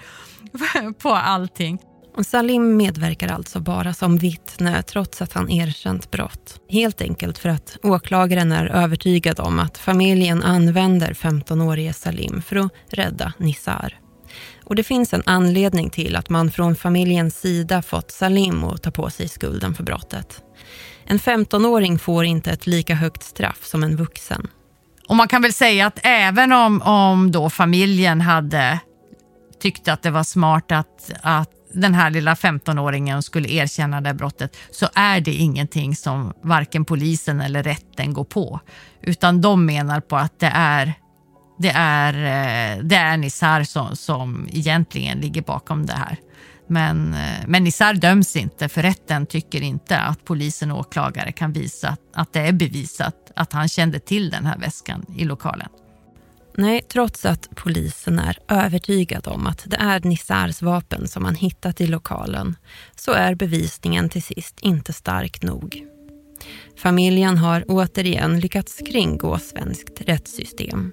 på 0.99 1.09
allting. 1.11 1.79
Salim 2.23 2.77
medverkar 2.77 3.29
alltså 3.29 3.61
bara 3.61 3.95
som 3.95 4.19
vittne 4.19 4.83
trots 4.83 5.23
att 5.23 5.33
han 5.33 5.51
erkänt 5.51 6.11
brott. 6.11 6.61
Helt 6.69 7.01
enkelt 7.01 7.39
för 7.39 7.49
att 7.49 7.77
åklagaren 7.83 8.53
är 8.53 8.67
övertygad 8.67 9.41
om 9.41 9.59
att 9.59 9.79
familjen 9.79 10.43
använder 10.43 11.13
15-årige 11.13 11.93
Salim 11.93 12.43
för 12.43 12.57
att 12.57 12.73
rädda 12.91 13.33
Nissar. 13.39 13.99
Och 14.65 14.75
det 14.75 14.83
finns 14.83 15.15
en 15.15 15.23
anledning 15.27 15.91
till 15.91 16.17
att 16.17 16.29
man 16.29 16.51
från 16.51 16.77
familjens 16.77 17.41
sida 17.41 17.83
fått 17.83 18.11
Salim 18.11 18.65
att 18.65 18.83
ta 18.83 18.91
på 18.91 19.11
sig 19.11 19.29
skulden 19.29 19.75
för 19.75 19.85
brottet. 19.85 20.43
En 21.07 21.19
15-åring 21.19 21.99
får 21.99 22.25
inte 22.25 22.51
ett 22.51 22.67
lika 22.67 22.95
högt 22.95 23.23
straff 23.23 23.65
som 23.65 23.83
en 23.83 23.97
vuxen. 23.97 24.49
Och 25.09 25.17
man 25.17 25.29
kan 25.29 25.43
väl 25.43 25.53
säga 25.53 25.87
att 25.87 25.99
även 26.03 26.53
om, 26.53 26.83
om 26.83 27.33
då 27.33 27.51
familjen 27.51 28.21
hade 28.21 28.81
tyckt 29.61 29.89
att 29.89 30.03
det 30.03 30.11
var 30.11 30.25
smart 30.25 30.73
att, 30.73 31.13
att 31.23 31.51
den 31.75 31.95
här 31.95 32.11
lilla 32.11 32.35
15-åringen 32.35 33.23
skulle 33.23 33.49
erkänna 33.49 34.01
det 34.01 34.15
brottet 34.15 34.57
så 34.71 34.89
är 34.95 35.21
det 35.21 35.33
ingenting 35.33 35.97
som 35.97 36.33
varken 36.43 36.85
polisen 36.85 37.41
eller 37.41 37.63
rätten 37.63 38.13
går 38.13 38.25
på. 38.25 38.61
Utan 39.03 39.41
de 39.41 39.67
menar 39.67 40.01
på 40.01 40.17
att 40.17 40.41
det 40.41 40.53
är 40.55 40.95
det 41.59 41.73
är, 41.75 42.15
eh, 42.15 42.85
det 42.85 42.97
är 42.97 43.17
Nissar 43.17 43.63
som, 43.65 43.97
som 43.97 44.49
egentligen 44.53 45.19
ligger 45.19 45.43
bakom 45.43 45.87
det 45.87 45.93
här. 45.93 46.17
Men, 46.67 47.15
eh, 47.15 47.39
men 47.47 47.65
Nissar 47.65 47.95
döms 47.95 48.37
inte 48.37 48.69
för 48.69 48.83
rätten 48.83 49.27
tycker 49.27 49.63
inte 49.63 49.99
att 49.99 50.25
polisen 50.25 50.71
och 50.71 50.79
åklagare 50.79 51.33
kan 51.33 51.53
visa 51.53 51.97
att 52.15 52.33
det 52.33 52.41
är 52.41 52.53
bevisat 52.53 53.33
att 53.37 53.53
han 53.53 53.69
kände 53.69 53.99
till 53.99 54.31
den 54.31 54.47
här 54.47 54.59
väskan 54.59 55.07
i 55.17 55.25
lokalen. 55.25 55.69
Nej, 56.57 56.83
trots 56.89 57.25
att 57.25 57.49
polisen 57.55 58.19
är 58.19 58.39
övertygad 58.49 59.29
om 59.29 59.47
att 59.47 59.63
det 59.67 59.77
är 59.77 60.01
Nissars 60.01 60.63
vapen 60.63 61.09
som 61.09 61.23
man 61.23 61.35
hittat 61.35 61.81
i 61.81 61.87
lokalen 61.87 62.57
så 62.97 63.13
är 63.13 63.35
bevisningen 63.35 64.09
till 64.09 64.23
sist 64.23 64.59
inte 64.61 64.93
stark 64.93 65.43
nog. 65.43 65.83
Familjen 66.77 67.39
har 67.39 67.65
återigen 67.69 68.41
lyckats 68.41 68.83
kringgå 68.87 69.39
svenskt 69.39 70.01
rättssystem 70.01 70.93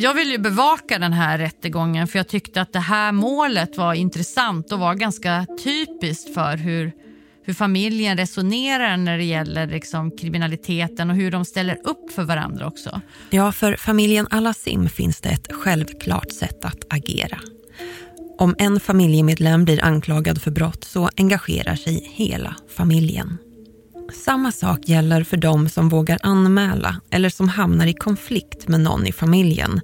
jag 0.00 0.14
ville 0.14 0.32
ju 0.32 0.38
bevaka 0.38 0.98
den 0.98 1.12
här 1.12 1.38
rättegången 1.38 2.08
för 2.08 2.18
jag 2.18 2.28
tyckte 2.28 2.60
att 2.60 2.72
det 2.72 2.78
här 2.78 3.12
målet 3.12 3.76
var 3.76 3.94
intressant 3.94 4.72
och 4.72 4.78
var 4.78 4.94
ganska 4.94 5.46
typiskt 5.64 6.34
för 6.34 6.56
hur, 6.56 6.92
hur 7.48 7.54
familjen 7.54 8.16
resonerar 8.16 8.96
när 8.96 9.18
det 9.18 9.24
gäller 9.24 9.66
liksom 9.66 10.10
kriminaliteten 10.10 11.10
och 11.10 11.16
hur 11.16 11.30
de 11.30 11.44
ställer 11.44 11.78
upp 11.84 12.12
för 12.12 12.24
varandra 12.24 12.66
också. 12.66 13.00
Ja, 13.30 13.52
för 13.52 13.76
familjen 13.76 14.26
Alassim 14.30 14.88
finns 14.88 15.20
det 15.20 15.28
ett 15.28 15.52
självklart 15.52 16.32
sätt 16.32 16.64
att 16.64 16.84
agera. 16.90 17.38
Om 18.38 18.54
en 18.58 18.80
familjemedlem 18.80 19.64
blir 19.64 19.84
anklagad 19.84 20.42
för 20.42 20.50
brott 20.50 20.84
så 20.84 21.10
engagerar 21.16 21.76
sig 21.76 22.12
hela 22.14 22.56
familjen. 22.76 23.38
Samma 24.24 24.52
sak 24.52 24.88
gäller 24.88 25.24
för 25.24 25.36
de 25.36 25.68
som 25.68 25.88
vågar 25.88 26.18
anmäla 26.22 27.00
eller 27.10 27.28
som 27.28 27.48
hamnar 27.48 27.86
i 27.86 27.94
konflikt 27.94 28.68
med 28.68 28.80
någon 28.80 29.06
i 29.06 29.12
familjen. 29.12 29.80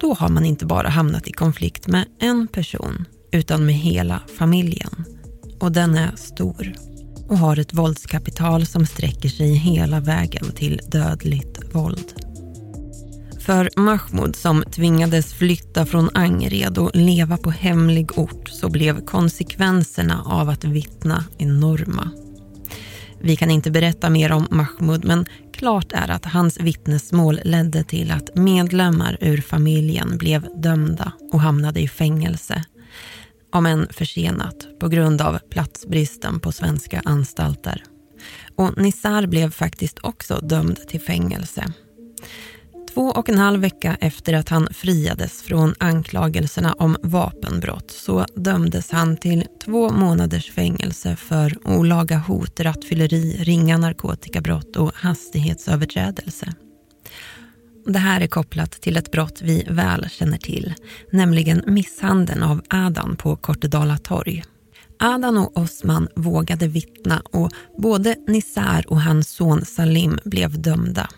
Då 0.00 0.14
har 0.14 0.28
man 0.28 0.44
inte 0.44 0.66
bara 0.66 0.88
hamnat 0.88 1.28
i 1.28 1.32
konflikt 1.32 1.86
med 1.86 2.04
en 2.20 2.48
person 2.48 3.04
utan 3.32 3.66
med 3.66 3.74
hela 3.74 4.22
familjen. 4.38 5.04
Och 5.60 5.72
den 5.72 5.94
är 5.94 6.16
stor 6.16 6.93
och 7.28 7.38
har 7.38 7.58
ett 7.58 7.74
våldskapital 7.74 8.66
som 8.66 8.86
sträcker 8.86 9.28
sig 9.28 9.54
hela 9.54 10.00
vägen 10.00 10.52
till 10.52 10.80
dödligt 10.88 11.74
våld. 11.74 12.12
För 13.40 13.70
Mahmoud 13.76 14.36
som 14.36 14.64
tvingades 14.70 15.34
flytta 15.34 15.86
från 15.86 16.10
Angered 16.14 16.78
och 16.78 16.90
leva 16.94 17.36
på 17.36 17.50
hemlig 17.50 18.18
ort 18.18 18.48
så 18.48 18.68
blev 18.68 19.04
konsekvenserna 19.04 20.22
av 20.24 20.48
att 20.48 20.64
vittna 20.64 21.24
enorma. 21.38 22.10
Vi 23.20 23.36
kan 23.36 23.50
inte 23.50 23.70
berätta 23.70 24.10
mer 24.10 24.32
om 24.32 24.46
Mahmoud 24.50 25.04
men 25.04 25.26
klart 25.52 25.92
är 25.92 26.10
att 26.10 26.24
hans 26.24 26.60
vittnesmål 26.60 27.40
ledde 27.44 27.84
till 27.84 28.10
att 28.10 28.36
medlemmar 28.36 29.16
ur 29.20 29.40
familjen 29.40 30.18
blev 30.18 30.48
dömda 30.62 31.12
och 31.32 31.40
hamnade 31.40 31.80
i 31.80 31.88
fängelse. 31.88 32.64
Om 33.54 33.66
än 33.66 33.88
försenat 33.90 34.66
på 34.80 34.88
grund 34.88 35.20
av 35.20 35.38
platsbristen 35.38 36.40
på 36.40 36.52
svenska 36.52 37.02
anstalter. 37.04 37.82
Och 38.56 38.78
Nissar 38.78 39.26
blev 39.26 39.50
faktiskt 39.50 39.98
också 40.02 40.38
dömd 40.42 40.88
till 40.88 41.00
fängelse. 41.00 41.72
Två 42.94 43.02
och 43.02 43.28
en 43.28 43.38
halv 43.38 43.60
vecka 43.60 43.96
efter 44.00 44.32
att 44.32 44.48
han 44.48 44.68
friades 44.70 45.42
från 45.42 45.74
anklagelserna 45.78 46.72
om 46.72 46.96
vapenbrott 47.02 47.90
så 47.90 48.26
dömdes 48.34 48.90
han 48.90 49.16
till 49.16 49.44
två 49.64 49.90
månaders 49.90 50.50
fängelse 50.50 51.16
för 51.16 51.58
olaga 51.64 52.18
hot, 52.18 52.60
rattfylleri, 52.60 53.36
ringa 53.44 53.78
narkotikabrott 53.78 54.76
och 54.76 54.90
hastighetsöverträdelse. 54.94 56.54
Det 57.86 57.98
här 57.98 58.20
är 58.20 58.26
kopplat 58.26 58.70
till 58.70 58.96
ett 58.96 59.10
brott 59.10 59.40
vi 59.42 59.66
väl 59.70 60.08
känner 60.10 60.38
till, 60.38 60.74
nämligen 61.10 61.62
misshandeln 61.66 62.42
av 62.42 62.62
Adan 62.68 63.16
på 63.16 63.36
Kortedala 63.36 63.98
torg. 63.98 64.44
Adan 64.98 65.38
och 65.38 65.58
Osman 65.58 66.08
vågade 66.16 66.66
vittna 66.66 67.22
och 67.24 67.50
både 67.78 68.16
Nisar 68.28 68.84
och 68.88 69.00
hans 69.00 69.28
son 69.28 69.64
Salim 69.64 70.18
blev 70.24 70.62
dömda. 70.62 71.08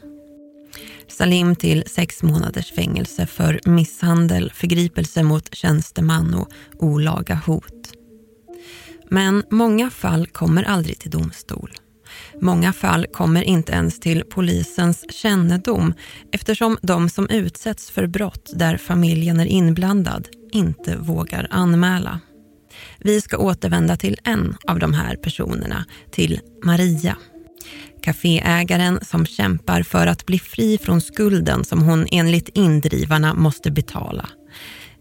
Salim 1.08 1.56
till 1.56 1.84
sex 1.86 2.22
månaders 2.22 2.72
fängelse 2.72 3.26
för 3.26 3.60
misshandel, 3.64 4.52
förgripelse 4.54 5.22
mot 5.22 5.54
tjänsteman 5.54 6.34
och 6.34 6.48
olaga 6.78 7.34
hot. 7.46 7.92
Men 9.08 9.42
många 9.50 9.90
fall 9.90 10.26
kommer 10.26 10.62
aldrig 10.62 10.98
till 10.98 11.10
domstol. 11.10 11.70
Många 12.40 12.72
fall 12.72 13.06
kommer 13.12 13.42
inte 13.42 13.72
ens 13.72 14.00
till 14.00 14.24
polisens 14.30 15.04
kännedom 15.12 15.94
eftersom 16.32 16.78
de 16.82 17.08
som 17.08 17.30
utsätts 17.30 17.90
för 17.90 18.06
brott 18.06 18.50
där 18.54 18.76
familjen 18.76 19.40
är 19.40 19.46
inblandad 19.46 20.28
inte 20.52 20.96
vågar 20.96 21.48
anmäla. 21.50 22.20
Vi 22.98 23.20
ska 23.20 23.38
återvända 23.38 23.96
till 23.96 24.16
en 24.24 24.56
av 24.66 24.78
de 24.78 24.94
här 24.94 25.16
personerna, 25.16 25.84
till 26.10 26.40
Maria. 26.64 27.16
Caféägaren 28.02 28.98
som 29.02 29.26
kämpar 29.26 29.82
för 29.82 30.06
att 30.06 30.26
bli 30.26 30.38
fri 30.38 30.78
från 30.78 31.00
skulden 31.00 31.64
som 31.64 31.82
hon 31.82 32.06
enligt 32.10 32.48
indrivarna 32.48 33.34
måste 33.34 33.70
betala. 33.70 34.28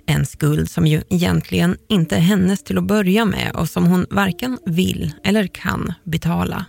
En 0.07 0.25
skuld 0.25 0.69
som 0.69 0.87
ju 0.87 1.01
egentligen 1.09 1.77
inte 1.89 2.15
är 2.15 2.19
hennes 2.19 2.63
till 2.63 2.77
att 2.77 2.87
börja 2.87 3.25
med 3.25 3.51
och 3.55 3.69
som 3.69 3.85
hon 3.85 4.05
varken 4.09 4.57
vill 4.65 5.13
eller 5.23 5.47
kan 5.47 5.93
betala. 6.03 6.65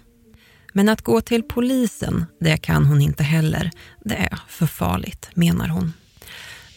Men 0.76 0.88
att 0.88 1.02
gå 1.02 1.20
till 1.20 1.42
polisen, 1.42 2.26
det 2.40 2.56
kan 2.56 2.86
hon 2.86 3.00
inte 3.00 3.22
heller. 3.22 3.70
Det 4.04 4.14
är 4.14 4.38
för 4.48 4.66
farligt, 4.66 5.30
menar 5.34 5.68
hon. 5.68 5.92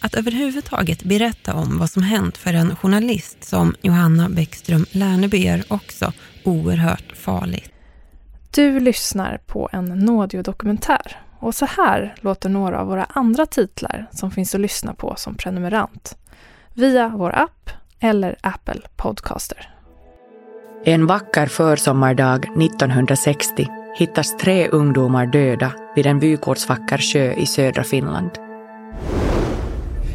Att 0.01 0.15
överhuvudtaget 0.15 1.03
berätta 1.03 1.53
om 1.53 1.77
vad 1.77 1.89
som 1.89 2.03
hänt 2.03 2.38
för 2.38 2.53
en 2.53 2.75
journalist 2.75 3.43
som 3.43 3.75
Johanna 3.81 4.29
Bäckström 4.29 4.85
Lärneby 4.91 5.47
är 5.47 5.63
också 5.67 6.13
oerhört 6.43 7.12
farligt. 7.15 7.71
Du 8.51 8.79
lyssnar 8.79 9.38
på 9.38 9.69
en 9.71 9.85
Nådio-dokumentär 9.85 11.21
och 11.39 11.55
så 11.55 11.65
här 11.65 12.15
låter 12.21 12.49
några 12.49 12.79
av 12.79 12.88
våra 12.88 13.03
andra 13.03 13.45
titlar 13.45 14.05
som 14.12 14.31
finns 14.31 14.55
att 14.55 14.62
lyssna 14.62 14.93
på 14.93 15.13
som 15.17 15.35
prenumerant 15.35 16.17
via 16.73 17.09
vår 17.09 17.35
app 17.35 17.69
eller 17.99 18.35
Apple 18.41 18.81
Podcaster. 18.95 19.73
En 20.85 21.05
vacker 21.05 21.47
försommardag 21.47 22.45
1960 22.63 23.78
hittas 23.95 24.38
tre 24.38 24.67
ungdomar 24.67 25.25
döda 25.25 25.73
vid 25.95 26.06
en 26.06 26.19
vykortsvacker 26.19 26.97
sjö 26.97 27.34
i 27.34 27.45
södra 27.45 27.84
Finland. 27.84 28.32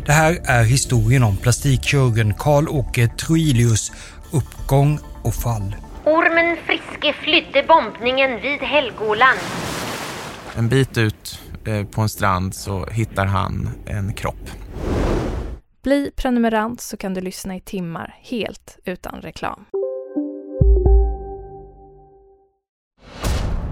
Det 0.06 0.12
här 0.12 0.38
är 0.44 0.64
historien 0.64 1.22
om 1.22 1.36
plastikkirurgen 1.36 2.34
Karl-Åke 2.34 3.08
Troilius 3.08 3.92
uppgång 4.32 4.98
och 5.22 5.34
fall. 5.34 5.76
Ormen 6.04 6.56
Friske 6.66 7.12
flydde 7.12 7.64
bombningen 7.68 8.40
vid 8.40 8.60
Helgoland. 8.60 9.38
En 10.56 10.68
bit 10.68 10.98
ut 10.98 11.40
eh, 11.66 11.86
på 11.86 12.00
en 12.00 12.08
strand 12.08 12.54
så 12.54 12.86
hittar 12.86 13.26
han 13.26 13.68
en 13.86 14.12
kropp. 14.12 14.50
Bli 15.82 16.10
prenumerant 16.16 16.80
så 16.80 16.96
kan 16.96 17.14
du 17.14 17.20
lyssna 17.20 17.56
i 17.56 17.60
timmar 17.60 18.16
helt 18.22 18.78
utan 18.84 19.20
reklam. 19.20 19.64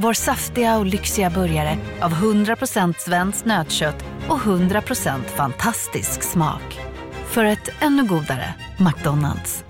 Vår 0.00 0.12
saftiga 0.12 0.78
och 0.78 0.86
lyxiga 0.86 1.30
burgare 1.30 1.78
av 2.00 2.12
100% 2.12 2.94
svenskt 2.98 3.44
nötkött 3.44 4.04
och 4.28 4.38
100% 4.38 5.22
fantastisk 5.24 6.22
smak. 6.22 6.80
För 7.26 7.44
ett 7.44 7.68
ännu 7.80 8.04
godare 8.04 8.54
McDonalds. 8.78 9.64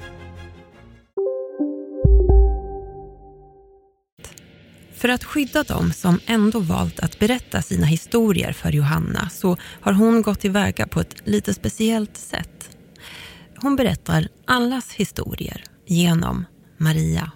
För 4.94 5.08
att 5.08 5.24
skydda 5.24 5.62
dem 5.62 5.92
som 5.92 6.20
ändå 6.26 6.60
valt 6.60 7.00
att 7.00 7.18
berätta 7.18 7.62
sina 7.62 7.86
historier 7.86 8.52
för 8.52 8.72
Johanna 8.72 9.28
så 9.28 9.56
har 9.80 9.92
hon 9.92 10.22
gått 10.22 10.40
tillväga 10.40 10.86
på 10.86 11.00
ett 11.00 11.14
lite 11.24 11.54
speciellt 11.54 12.16
sätt. 12.16 12.76
Hon 13.56 13.76
berättar 13.76 14.28
allas 14.46 14.92
historier 14.92 15.64
genom 15.86 16.44
Maria. 16.76 17.32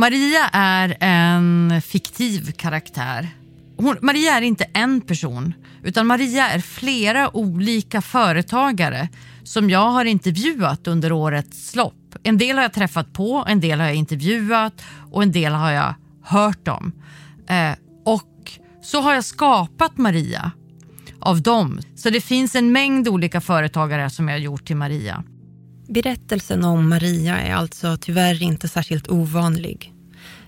Maria 0.00 0.48
är 0.52 0.96
en 1.00 1.82
fiktiv 1.82 2.52
karaktär. 2.52 3.28
Hon, 3.76 3.96
Maria 4.02 4.32
är 4.32 4.42
inte 4.42 4.64
en 4.64 5.00
person, 5.00 5.54
utan 5.82 6.06
Maria 6.06 6.50
är 6.50 6.58
flera 6.58 7.36
olika 7.36 8.02
företagare 8.02 9.08
som 9.44 9.70
jag 9.70 9.90
har 9.90 10.04
intervjuat 10.04 10.86
under 10.86 11.12
årets 11.12 11.76
lopp. 11.76 12.14
En 12.22 12.38
del 12.38 12.56
har 12.56 12.62
jag 12.62 12.72
träffat 12.72 13.12
på, 13.12 13.44
en 13.48 13.60
del 13.60 13.80
har 13.80 13.86
jag 13.86 13.96
intervjuat 13.96 14.82
och 15.10 15.22
en 15.22 15.32
del 15.32 15.52
har 15.52 15.70
jag 15.70 15.94
hört 16.22 16.68
om. 16.68 16.92
Eh, 17.48 17.72
och 18.04 18.52
så 18.82 19.00
har 19.00 19.14
jag 19.14 19.24
skapat 19.24 19.98
Maria 19.98 20.52
av 21.18 21.42
dem. 21.42 21.80
Så 21.96 22.10
det 22.10 22.20
finns 22.20 22.54
en 22.54 22.72
mängd 22.72 23.08
olika 23.08 23.40
företagare 23.40 24.10
som 24.10 24.28
jag 24.28 24.34
har 24.34 24.40
gjort 24.40 24.66
till 24.66 24.76
Maria. 24.76 25.24
Berättelsen 25.90 26.64
om 26.64 26.88
Maria 26.88 27.40
är 27.40 27.54
alltså 27.54 27.96
tyvärr 28.00 28.42
inte 28.42 28.68
särskilt 28.68 29.08
ovanlig. 29.08 29.94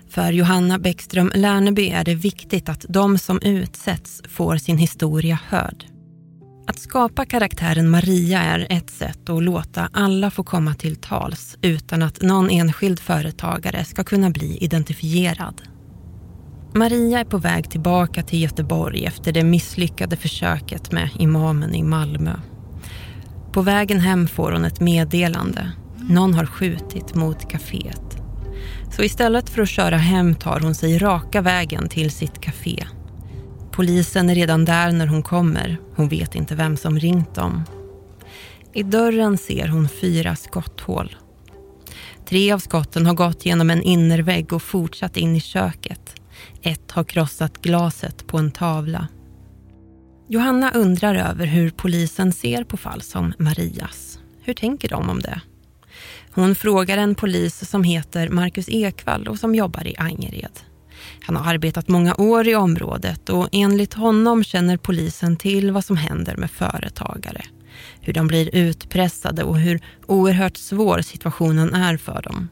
För 0.09 0.31
Johanna 0.31 0.79
Bäckström 0.79 1.31
Lärneby 1.35 1.89
är 1.89 2.03
det 2.03 2.15
viktigt 2.15 2.69
att 2.69 2.85
de 2.89 3.17
som 3.17 3.41
utsätts 3.41 4.21
får 4.29 4.57
sin 4.57 4.77
historia 4.77 5.39
hörd. 5.47 5.85
Att 6.67 6.79
skapa 6.79 7.25
karaktären 7.25 7.89
Maria 7.89 8.39
är 8.39 8.67
ett 8.69 8.89
sätt 8.89 9.29
att 9.29 9.43
låta 9.43 9.89
alla 9.93 10.31
få 10.31 10.43
komma 10.43 10.73
till 10.73 10.95
tals 10.95 11.57
utan 11.61 12.03
att 12.03 12.21
någon 12.21 12.49
enskild 12.49 12.99
företagare 12.99 13.85
ska 13.85 14.03
kunna 14.03 14.29
bli 14.29 14.57
identifierad. 14.57 15.61
Maria 16.75 17.19
är 17.19 17.25
på 17.25 17.37
väg 17.37 17.69
tillbaka 17.69 18.23
till 18.23 18.41
Göteborg 18.41 19.05
efter 19.05 19.31
det 19.31 19.43
misslyckade 19.43 20.17
försöket 20.17 20.91
med 20.91 21.09
imamen 21.19 21.75
i 21.75 21.83
Malmö. 21.83 22.35
På 23.53 23.61
vägen 23.61 23.99
hem 23.99 24.27
får 24.27 24.51
hon 24.51 24.65
ett 24.65 24.79
meddelande. 24.79 25.71
Någon 26.09 26.33
har 26.33 26.45
skjutit 26.45 27.15
mot 27.15 27.49
kaféet. 27.49 28.17
Så 28.91 29.03
istället 29.03 29.49
för 29.49 29.61
att 29.61 29.69
köra 29.69 29.97
hem 29.97 30.35
tar 30.35 30.59
hon 30.59 30.75
sig 30.75 30.97
raka 30.97 31.41
vägen 31.41 31.89
till 31.89 32.11
sitt 32.11 32.41
kafé. 32.41 32.85
Polisen 33.71 34.29
är 34.29 34.35
redan 34.35 34.65
där 34.65 34.91
när 34.91 35.07
hon 35.07 35.23
kommer. 35.23 35.77
Hon 35.95 36.09
vet 36.09 36.35
inte 36.35 36.55
vem 36.55 36.77
som 36.77 36.99
ringt 36.99 37.35
dem. 37.35 37.63
I 38.73 38.83
dörren 38.83 39.37
ser 39.37 39.67
hon 39.67 39.89
fyra 39.89 40.35
skotthål. 40.35 41.15
Tre 42.25 42.51
av 42.51 42.59
skotten 42.59 43.05
har 43.05 43.13
gått 43.13 43.45
genom 43.45 43.69
en 43.69 43.81
innervägg 43.81 44.53
och 44.53 44.61
fortsatt 44.61 45.17
in 45.17 45.35
i 45.35 45.41
köket. 45.41 46.15
Ett 46.61 46.91
har 46.91 47.03
krossat 47.03 47.61
glaset 47.61 48.27
på 48.27 48.37
en 48.37 48.51
tavla. 48.51 49.07
Johanna 50.33 50.71
undrar 50.71 51.15
över 51.15 51.45
hur 51.45 51.69
polisen 51.69 52.31
ser 52.31 52.63
på 52.63 52.77
fall 52.77 53.01
som 53.01 53.33
Marias. 53.37 54.19
Hur 54.41 54.53
tänker 54.53 54.89
de 54.89 55.09
om 55.09 55.19
det? 55.19 55.41
Hon 56.31 56.55
frågar 56.55 56.97
en 56.97 57.15
polis 57.15 57.69
som 57.69 57.83
heter 57.83 58.29
Marcus 58.29 58.69
Ekvall 58.69 59.27
och 59.27 59.39
som 59.39 59.55
jobbar 59.55 59.87
i 59.87 59.95
Angered. 59.97 60.59
Han 61.21 61.35
har 61.35 61.53
arbetat 61.53 61.87
många 61.87 62.15
år 62.15 62.47
i 62.47 62.55
området 62.55 63.29
och 63.29 63.49
enligt 63.51 63.93
honom 63.93 64.43
känner 64.43 64.77
polisen 64.77 65.37
till 65.37 65.71
vad 65.71 65.85
som 65.85 65.97
händer 65.97 66.37
med 66.37 66.51
företagare. 66.51 67.41
Hur 68.01 68.13
de 68.13 68.27
blir 68.27 68.55
utpressade 68.55 69.43
och 69.43 69.57
hur 69.57 69.81
oerhört 70.07 70.57
svår 70.57 71.01
situationen 71.01 71.73
är 71.73 71.97
för 71.97 72.21
dem. 72.21 72.49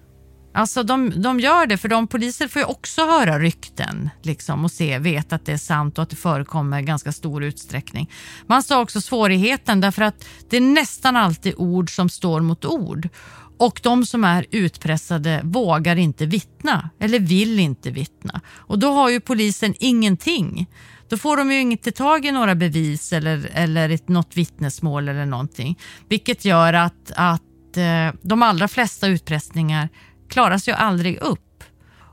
Alltså 0.54 0.84
de, 0.84 1.22
de 1.22 1.40
gör 1.40 1.66
det, 1.66 1.78
för 1.78 1.90
de 1.90 2.08
poliser 2.08 2.48
får 2.48 2.60
ju 2.60 2.66
också 2.66 3.06
höra 3.06 3.40
rykten 3.40 4.10
liksom, 4.22 4.64
och 4.66 4.72
se, 4.72 5.00
veta 5.00 5.36
att 5.36 5.46
det 5.46 5.52
är 5.52 5.58
sant 5.58 5.98
och 5.98 6.04
att 6.04 6.10
det 6.10 6.16
förekommer 6.16 6.80
i 6.80 6.84
ganska 6.84 7.12
stor 7.12 7.44
utsträckning. 7.44 8.10
Man 8.48 8.64
sa 8.64 8.82
också 8.82 9.02
svårigheten 9.02 9.82
därför 9.82 10.02
att 10.02 10.26
det 10.50 10.58
är 10.58 10.62
nästan 10.62 11.18
alltid 11.18 11.54
ord 11.58 11.96
som 11.96 12.10
står 12.10 12.42
mot 12.42 12.66
ord. 12.66 13.10
Och 13.58 13.80
de 13.84 14.06
som 14.06 14.24
är 14.24 14.46
utpressade 14.52 15.42
vågar 15.44 15.96
inte 15.96 16.26
vittna 16.26 16.90
eller 17.00 17.20
vill 17.20 17.60
inte 17.60 17.92
vittna. 17.92 18.42
Och 18.54 18.80
då 18.80 18.92
har 18.94 19.10
ju 19.10 19.20
polisen 19.20 19.76
ingenting. 19.80 20.68
Då 21.10 21.18
får 21.18 21.38
de 21.38 21.52
ju 21.52 21.60
inte 21.60 21.92
tag 21.92 22.26
i 22.26 22.32
några 22.32 22.56
bevis 22.56 23.14
eller, 23.14 23.50
eller 23.54 23.90
ett, 23.90 24.10
något 24.10 24.38
vittnesmål 24.38 25.10
eller 25.10 25.26
någonting. 25.26 25.80
Vilket 26.10 26.46
gör 26.46 26.74
att, 26.74 27.12
att 27.16 27.78
eh, 27.78 28.14
de 28.22 28.44
allra 28.44 28.68
flesta 28.68 29.08
utpressningar 29.08 29.90
klaras 30.32 30.68
ju 30.68 30.72
aldrig 30.72 31.18
upp. 31.22 31.64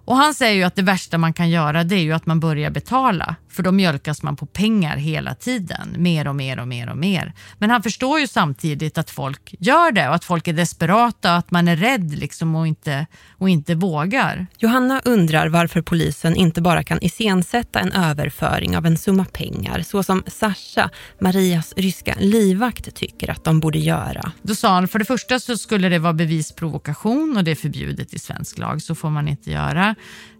Och 0.04 0.16
han 0.16 0.34
säger 0.34 0.54
ju 0.56 0.62
att 0.62 0.76
det 0.76 0.82
värsta 0.82 1.18
man 1.18 1.32
kan 1.32 1.50
göra 1.50 1.84
det 1.84 1.94
är 1.94 2.02
ju 2.02 2.12
att 2.12 2.26
man 2.26 2.40
börjar 2.40 2.70
betala 2.70 3.36
för 3.50 3.62
då 3.62 3.72
mjölkas 3.72 4.22
man 4.22 4.36
på 4.36 4.46
pengar 4.46 4.96
hela 4.96 5.34
tiden, 5.34 5.94
mer 5.96 6.28
och 6.28 6.36
mer 6.36 6.58
och 6.58 6.68
mer 6.68 6.90
och 6.90 6.96
mer. 6.96 7.32
Men 7.58 7.70
han 7.70 7.82
förstår 7.82 8.20
ju 8.20 8.26
samtidigt 8.26 8.98
att 8.98 9.10
folk 9.10 9.54
gör 9.58 9.92
det 9.92 10.08
och 10.08 10.14
att 10.14 10.24
folk 10.24 10.48
är 10.48 10.52
desperata 10.52 11.32
och 11.32 11.38
att 11.38 11.50
man 11.50 11.68
är 11.68 11.76
rädd 11.76 12.18
liksom 12.18 12.54
och, 12.56 12.66
inte, 12.66 13.06
och 13.30 13.48
inte 13.48 13.74
vågar. 13.74 14.46
Johanna 14.58 15.00
undrar 15.04 15.48
varför 15.48 15.82
polisen 15.82 16.36
inte 16.36 16.62
bara 16.62 16.82
kan 16.82 16.98
iscensätta 17.02 17.80
en 17.80 17.92
överföring 17.92 18.76
av 18.76 18.86
en 18.86 18.96
summa 18.96 19.24
pengar 19.24 19.82
så 19.82 20.02
som 20.02 20.22
Sasha, 20.26 20.90
Marias 21.20 21.74
ryska 21.76 22.14
livvakt, 22.18 22.94
tycker 22.94 23.30
att 23.30 23.44
de 23.44 23.60
borde 23.60 23.78
göra. 23.78 24.32
Då 24.42 24.54
sa 24.54 24.74
han, 24.74 24.88
för 24.88 24.98
det 24.98 25.04
första 25.04 25.40
så 25.40 25.56
skulle 25.56 25.88
det 25.88 25.98
vara 25.98 26.12
bevisprovokation 26.12 27.36
och 27.36 27.44
det 27.44 27.50
är 27.50 27.54
förbjudet 27.54 28.14
i 28.14 28.18
svensk 28.18 28.58
lag, 28.58 28.82
så 28.82 28.94
får 28.94 29.10
man 29.10 29.28
inte 29.28 29.50
göra. 29.50 29.94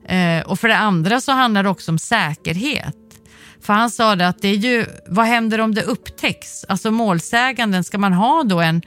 Eh, 0.09 0.43
och 0.47 0.61
för 0.61 0.69
det 0.69 0.77
andra 0.77 1.21
så 1.21 1.33
handlar 1.33 1.63
det 1.63 1.69
också 1.69 1.91
om 1.91 1.99
säkerhet. 1.99 2.97
För 3.61 3.73
han 3.73 3.91
sa 3.91 4.17
det 4.17 4.29
att 4.29 4.43
det 4.43 4.49
är 4.49 4.55
ju, 4.55 4.87
vad 5.07 5.27
händer 5.27 5.61
om 5.61 5.75
det 5.75 5.83
upptäcks? 5.83 6.65
Alltså 6.69 6.91
målsäganden, 6.91 7.85
ska 7.85 7.99
man 7.99 8.13
ha 8.13 8.43
då 8.43 8.61
en, 8.61 8.83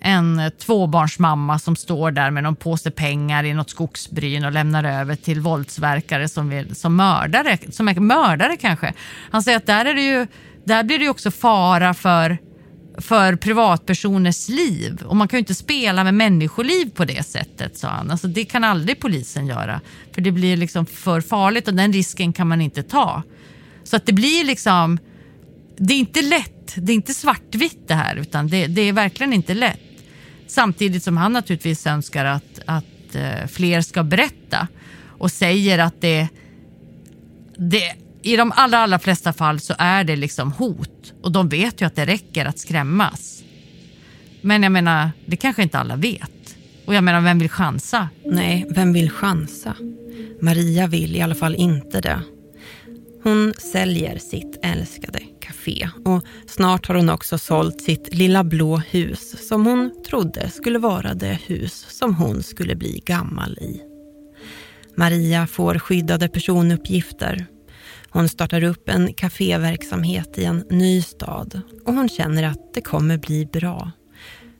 en 0.00 0.50
tvåbarnsmamma 0.58 1.58
som 1.58 1.76
står 1.76 2.10
där 2.10 2.30
med 2.30 2.42
någon 2.42 2.56
påse 2.56 2.90
pengar 2.90 3.44
i 3.44 3.54
något 3.54 3.70
skogsbryn 3.70 4.44
och 4.44 4.52
lämnar 4.52 4.84
över 4.84 5.16
till 5.16 5.40
våldsverkare 5.40 6.28
som, 6.28 6.48
vill, 6.48 6.74
som, 6.74 6.96
mördare, 6.96 7.58
som 7.70 7.88
är 7.88 7.94
mördare 7.94 8.56
kanske. 8.56 8.92
Han 9.30 9.42
säger 9.42 9.58
att 9.58 9.66
där, 9.66 9.84
är 9.84 9.94
det 9.94 10.02
ju, 10.02 10.26
där 10.64 10.82
blir 10.82 10.98
det 10.98 11.04
ju 11.04 11.10
också 11.10 11.30
fara 11.30 11.94
för 11.94 12.38
för 12.98 13.36
privatpersoners 13.36 14.48
liv. 14.48 15.02
Och 15.04 15.16
man 15.16 15.28
kan 15.28 15.36
ju 15.36 15.40
inte 15.40 15.54
spela 15.54 16.04
med 16.04 16.14
människoliv 16.14 16.90
på 16.90 17.04
det 17.04 17.26
sättet, 17.26 17.78
sa 17.78 17.88
han. 17.88 18.10
Alltså, 18.10 18.28
det 18.28 18.44
kan 18.44 18.64
aldrig 18.64 19.00
polisen 19.00 19.46
göra. 19.46 19.80
För 20.12 20.20
det 20.20 20.32
blir 20.32 20.56
liksom 20.56 20.86
för 20.86 21.20
farligt 21.20 21.68
och 21.68 21.74
den 21.74 21.92
risken 21.92 22.32
kan 22.32 22.48
man 22.48 22.60
inte 22.60 22.82
ta. 22.82 23.22
Så 23.84 23.96
att 23.96 24.06
det 24.06 24.12
blir 24.12 24.44
liksom, 24.44 24.98
det 25.76 25.94
är 25.94 25.98
inte 25.98 26.22
lätt. 26.22 26.74
Det 26.76 26.92
är 26.92 26.94
inte 26.94 27.14
svartvitt 27.14 27.88
det 27.88 27.94
här, 27.94 28.16
utan 28.16 28.48
det, 28.48 28.66
det 28.66 28.82
är 28.82 28.92
verkligen 28.92 29.32
inte 29.32 29.54
lätt. 29.54 29.80
Samtidigt 30.46 31.02
som 31.02 31.16
han 31.16 31.32
naturligtvis 31.32 31.86
önskar 31.86 32.24
att, 32.24 32.60
att 32.66 33.14
eh, 33.14 33.46
fler 33.46 33.80
ska 33.80 34.02
berätta 34.02 34.68
och 35.06 35.30
säger 35.30 35.78
att 35.78 36.00
det, 36.00 36.28
det 37.56 38.03
i 38.24 38.36
de 38.36 38.52
allra, 38.56 38.78
allra 38.78 38.98
flesta 38.98 39.32
fall 39.32 39.60
så 39.60 39.74
är 39.78 40.04
det 40.04 40.16
liksom 40.16 40.52
hot 40.52 41.12
och 41.22 41.32
de 41.32 41.48
vet 41.48 41.80
ju 41.80 41.86
att 41.86 41.96
det 41.96 42.04
räcker 42.04 42.46
att 42.46 42.58
skrämmas. 42.58 43.42
Men 44.40 44.62
jag 44.62 44.72
menar, 44.72 45.10
det 45.26 45.36
kanske 45.36 45.62
inte 45.62 45.78
alla 45.78 45.96
vet. 45.96 46.56
Och 46.86 46.94
jag 46.94 47.04
menar, 47.04 47.20
vem 47.20 47.38
vill 47.38 47.48
chansa? 47.48 48.08
Nej, 48.24 48.66
vem 48.70 48.92
vill 48.92 49.10
chansa? 49.10 49.76
Maria 50.40 50.86
vill 50.86 51.16
i 51.16 51.20
alla 51.20 51.34
fall 51.34 51.54
inte 51.54 52.00
det. 52.00 52.20
Hon 53.22 53.54
säljer 53.58 54.18
sitt 54.18 54.58
älskade 54.62 55.20
café 55.40 55.88
och 56.04 56.24
snart 56.46 56.86
har 56.86 56.94
hon 56.94 57.10
också 57.10 57.38
sålt 57.38 57.80
sitt 57.82 58.14
lilla 58.14 58.44
blå 58.44 58.76
hus 58.76 59.48
som 59.48 59.66
hon 59.66 60.02
trodde 60.08 60.50
skulle 60.50 60.78
vara 60.78 61.14
det 61.14 61.38
hus 61.46 61.86
som 61.88 62.14
hon 62.14 62.42
skulle 62.42 62.74
bli 62.74 63.02
gammal 63.06 63.58
i. 63.58 63.80
Maria 64.96 65.46
får 65.46 65.78
skyddade 65.78 66.28
personuppgifter 66.28 67.46
hon 68.14 68.28
startar 68.28 68.64
upp 68.64 68.88
en 68.88 69.14
kaféverksamhet 69.14 70.38
i 70.38 70.44
en 70.44 70.64
ny 70.70 71.02
stad 71.02 71.60
och 71.84 71.94
hon 71.94 72.08
känner 72.08 72.42
att 72.42 72.74
det 72.74 72.80
kommer 72.80 73.18
bli 73.18 73.46
bra. 73.46 73.90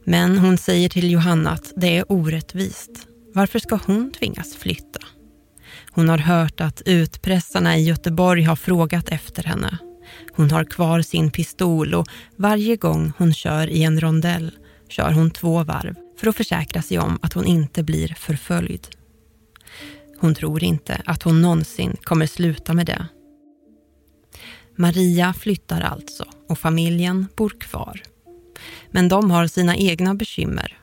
Men 0.05 0.38
hon 0.38 0.59
säger 0.59 0.88
till 0.88 1.11
Johanna 1.11 1.51
att 1.51 1.73
det 1.77 1.99
är 1.99 2.12
orättvist. 2.12 2.90
Varför 3.35 3.59
ska 3.59 3.79
hon 3.87 4.12
tvingas 4.12 4.55
flytta? 4.55 5.01
Hon 5.90 6.09
har 6.09 6.19
hört 6.19 6.61
att 6.61 6.83
utpressarna 6.87 7.77
i 7.77 7.85
Göteborg 7.85 8.43
har 8.43 8.57
frågat 8.57 9.09
efter 9.09 9.43
henne. 9.43 9.79
Hon 10.33 10.51
har 10.51 10.64
kvar 10.64 11.03
sin 11.03 11.31
pistol 11.31 11.95
och 11.95 12.09
varje 12.37 12.77
gång 12.77 13.12
hon 13.19 13.35
kör 13.35 13.67
i 13.71 13.83
en 13.83 14.01
rondell 14.01 14.51
kör 14.88 15.12
hon 15.12 15.31
två 15.31 15.64
varv 15.64 15.95
för 16.21 16.27
att 16.27 16.37
försäkra 16.37 16.83
sig 16.83 16.99
om 16.99 17.19
att 17.23 17.33
hon 17.33 17.47
inte 17.47 17.83
blir 17.83 18.14
förföljd. 18.19 18.87
Hon 20.19 20.35
tror 20.35 20.64
inte 20.64 21.03
att 21.05 21.23
hon 21.23 21.43
någonsin 21.43 21.97
kommer 22.03 22.27
sluta 22.27 22.75
med 22.75 22.87
det. 22.87 23.07
Maria 24.76 25.32
flyttar 25.32 25.80
alltså 25.80 26.24
och 26.48 26.58
familjen 26.58 27.26
bor 27.37 27.52
kvar. 27.60 28.02
Men 28.90 29.08
de 29.08 29.30
har 29.30 29.46
sina 29.46 29.76
egna 29.76 30.14
bekymmer. 30.14 30.78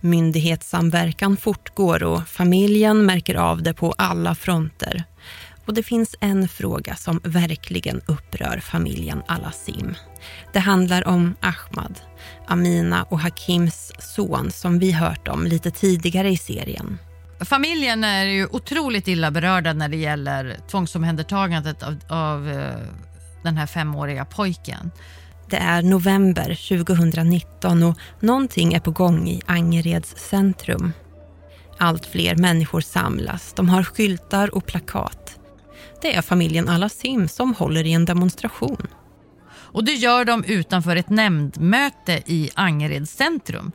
Myndighetssamverkan 0.00 1.36
fortgår 1.36 2.02
och 2.02 2.28
familjen 2.28 3.06
märker 3.06 3.34
av 3.34 3.62
det 3.62 3.74
på 3.74 3.94
alla 3.98 4.34
fronter. 4.34 5.04
Och 5.66 5.74
det 5.74 5.82
finns 5.82 6.16
en 6.20 6.48
fråga 6.48 6.96
som 6.96 7.20
verkligen 7.24 8.00
upprör 8.06 8.60
familjen 8.60 9.22
Alassim. 9.26 9.94
Det 10.52 10.58
handlar 10.58 11.08
om 11.08 11.34
Ahmad, 11.40 12.00
Amina 12.46 13.02
och 13.02 13.20
Hakims 13.20 13.92
son 13.98 14.50
som 14.50 14.78
vi 14.78 14.92
hört 14.92 15.28
om 15.28 15.46
lite 15.46 15.70
tidigare 15.70 16.30
i 16.30 16.36
serien. 16.36 16.98
Familjen 17.40 18.04
är 18.04 18.24
ju 18.24 18.46
otroligt 18.46 19.08
illa 19.08 19.30
berörda 19.30 19.72
när 19.72 19.88
det 19.88 19.96
gäller 19.96 20.56
tvångsomhändertagandet 20.70 21.82
av, 21.82 21.98
av 22.08 22.48
eh, 22.48 22.76
den 23.42 23.56
här 23.56 23.66
femåriga 23.66 24.24
pojken. 24.24 24.90
Det 25.50 25.56
är 25.56 25.82
november 25.82 26.68
2019 26.68 27.82
och 27.82 27.98
någonting 28.20 28.74
är 28.74 28.80
på 28.80 28.90
gång 28.90 29.28
i 29.28 29.42
Angereds 29.46 30.14
centrum. 30.16 30.92
Allt 31.78 32.06
fler 32.06 32.36
människor 32.36 32.80
samlas. 32.80 33.52
De 33.52 33.68
har 33.68 33.82
skyltar 33.82 34.54
och 34.54 34.66
plakat. 34.66 35.38
Det 36.02 36.14
är 36.14 36.22
familjen 36.22 36.68
Alassim 36.68 37.28
som 37.28 37.54
håller 37.54 37.86
i 37.86 37.92
en 37.92 38.04
demonstration. 38.04 38.86
Och 39.72 39.84
det 39.84 39.92
gör 39.92 40.24
de 40.24 40.44
utanför 40.44 40.96
ett 40.96 41.08
nämndmöte 41.08 42.22
i 42.26 42.50
Angereds 42.54 43.12
centrum. 43.12 43.72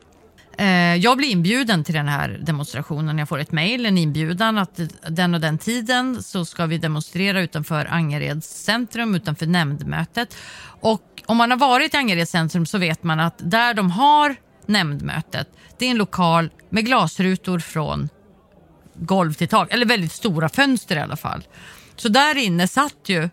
Eh, 0.58 0.96
jag 0.96 1.18
blir 1.18 1.30
inbjuden 1.30 1.84
till 1.84 1.96
den 1.96 2.08
här 2.08 2.40
demonstrationen. 2.42 3.18
Jag 3.18 3.30
får 3.30 3.40
ett 3.40 3.52
mejl, 3.52 3.86
en 3.86 3.98
inbjudan 3.98 4.58
att 4.58 4.80
den 5.10 5.34
och 5.34 5.42
den 5.42 5.58
tiden 5.58 6.24
så 6.24 6.46
ska 6.46 6.66
vi 6.66 6.78
demonstrera 6.78 7.42
utanför 7.42 7.86
Angereds 7.86 8.64
centrum, 8.64 9.16
utanför 9.16 9.46
nämndmötet. 9.46 10.38
Och 10.82 11.24
om 11.26 11.38
man 11.38 11.52
har 11.52 11.58
varit 11.58 11.94
i 11.94 11.98
Angereds 11.98 12.32
centrum 12.32 12.66
så 12.66 12.78
vet 12.78 13.04
man 13.04 13.20
att 13.20 13.36
där 13.38 13.74
de 13.74 13.92
har 13.92 14.36
nämndmötet, 14.66 15.48
det 15.78 15.86
är 15.86 15.92
en 15.92 15.98
lokal 15.98 16.50
med 16.70 16.86
glasrutor 16.86 17.60
från 17.60 18.10
golv 18.96 19.34
till 19.34 19.48
tak, 19.48 19.74
eller 19.74 19.86
väldigt 19.86 20.12
stora 20.12 20.50
fönster 20.50 20.96
i 20.96 21.00
alla 21.00 21.18
fall. 21.18 21.44
Så 21.96 22.10
där 22.10 22.38
inne 22.38 22.68
satt 22.68 23.10
ju 23.10 23.30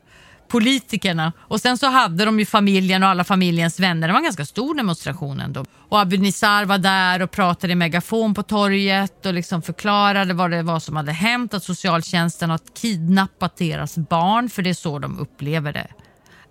politikerna. 0.53 1.33
Och 1.39 1.61
sen 1.61 1.79
så 1.79 1.87
hade 1.87 2.25
de 2.25 2.39
ju 2.39 2.47
familjen 2.47 3.03
och 3.03 3.09
alla 3.09 3.25
familjens 3.25 3.81
vänner. 3.81 4.09
Det 4.09 4.13
var 4.13 4.19
en 4.19 4.25
ganska 4.25 4.45
stor 4.45 4.75
demonstration 4.75 5.41
ändå. 5.41 5.65
Och 5.89 6.01
Abu 6.01 6.17
Nizar 6.17 6.65
var 6.65 6.79
där 6.79 7.23
och 7.23 7.31
pratade 7.31 7.73
i 7.73 7.77
megafon 7.77 8.35
på 8.35 8.43
torget 8.43 9.27
och 9.27 9.35
liksom 9.35 9.63
förklarade 9.63 10.35
vad 10.35 10.51
det 10.51 10.63
var 10.63 10.81
som 10.81 10.97
hade 10.97 11.13
hänt. 11.13 11.55
Att 11.55 11.65
socialtjänsten 11.65 12.51
har 12.51 12.61
kidnappat 12.75 13.57
deras 13.57 13.97
barn, 13.97 14.49
för 14.51 14.63
det 14.63 14.71
är 14.71 14.75
så 14.75 14.99
de 14.99 15.19
upplever 15.19 15.73
det. 15.73 15.89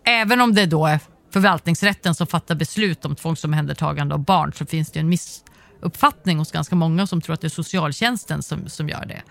Även 0.06 0.42
om 0.42 0.54
det 0.54 0.66
då 0.66 0.86
är 0.86 1.00
förvaltningsrätten 1.34 2.16
som 2.16 2.28
fattar 2.28 2.56
beslut 2.56 3.06
om 3.06 3.16
tvångsomhändertagande 3.16 4.16
av 4.16 4.26
barn 4.26 4.54
så 4.54 4.66
finns 4.66 4.92
det 4.92 5.00
en 5.00 5.10
missuppfattning 5.10 6.38
hos 6.38 6.52
ganska 6.52 6.76
många 6.76 7.08
som 7.08 7.22
tror 7.22 7.34
att 7.34 7.42
det 7.42 7.48
är 7.48 7.50
socialtjänsten 7.50 8.44
som, 8.44 8.70
som 8.70 8.90
gör 8.90 9.06
det. 9.06 9.22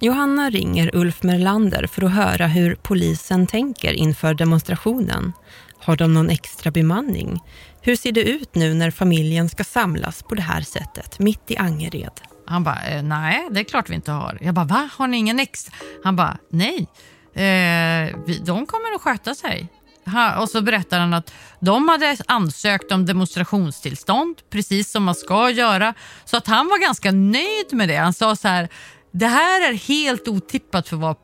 Johanna 0.00 0.50
ringer 0.50 0.90
Ulf 0.94 1.22
Merlander 1.22 1.86
för 1.86 2.04
att 2.04 2.12
höra 2.12 2.46
hur 2.46 2.74
polisen 2.74 3.46
tänker 3.46 3.92
inför 3.92 4.34
demonstrationen. 4.34 5.32
Har 5.78 5.96
de 5.96 6.14
någon 6.14 6.30
extra 6.30 6.70
bemanning? 6.70 7.40
Hur 7.80 7.96
ser 7.96 8.12
det 8.12 8.22
ut 8.22 8.54
nu 8.54 8.74
när 8.74 8.90
familjen 8.90 9.48
ska 9.48 9.64
samlas 9.64 10.22
på 10.22 10.34
det 10.34 10.42
här 10.42 10.60
sättet, 10.60 11.18
mitt 11.18 11.50
i 11.50 11.56
Angered? 11.56 12.20
Han 12.46 12.64
bara, 12.64 12.86
eh, 12.86 13.02
nej 13.02 13.48
det 13.50 13.60
är 13.60 13.64
klart 13.64 13.90
vi 13.90 13.94
inte 13.94 14.12
har. 14.12 14.38
Jag 14.40 14.54
bara, 14.54 14.64
va? 14.64 14.88
Har 14.92 15.06
ni 15.06 15.16
ingen 15.16 15.38
extra? 15.38 15.74
Han 16.04 16.16
bara, 16.16 16.38
nej. 16.50 16.88
Eh, 17.34 18.16
vi, 18.26 18.42
de 18.46 18.66
kommer 18.66 18.94
att 18.94 19.00
sköta 19.00 19.34
sig. 19.34 19.68
Ha, 20.06 20.40
och 20.40 20.48
så 20.48 20.62
berättar 20.62 21.00
han 21.00 21.14
att 21.14 21.32
de 21.60 21.88
hade 21.88 22.16
ansökt 22.26 22.92
om 22.92 23.06
demonstrationstillstånd, 23.06 24.36
precis 24.50 24.90
som 24.90 25.04
man 25.04 25.14
ska 25.14 25.50
göra. 25.50 25.94
Så 26.24 26.36
att 26.36 26.46
han 26.46 26.68
var 26.68 26.78
ganska 26.78 27.12
nöjd 27.12 27.72
med 27.72 27.88
det. 27.88 27.96
Han 27.96 28.12
sa 28.12 28.36
så 28.36 28.48
här, 28.48 28.68
det 29.12 29.26
här 29.26 29.70
är 29.70 29.74
helt 29.74 30.28
otippat 30.28 30.88
för 30.88 30.96
vad 30.96 31.16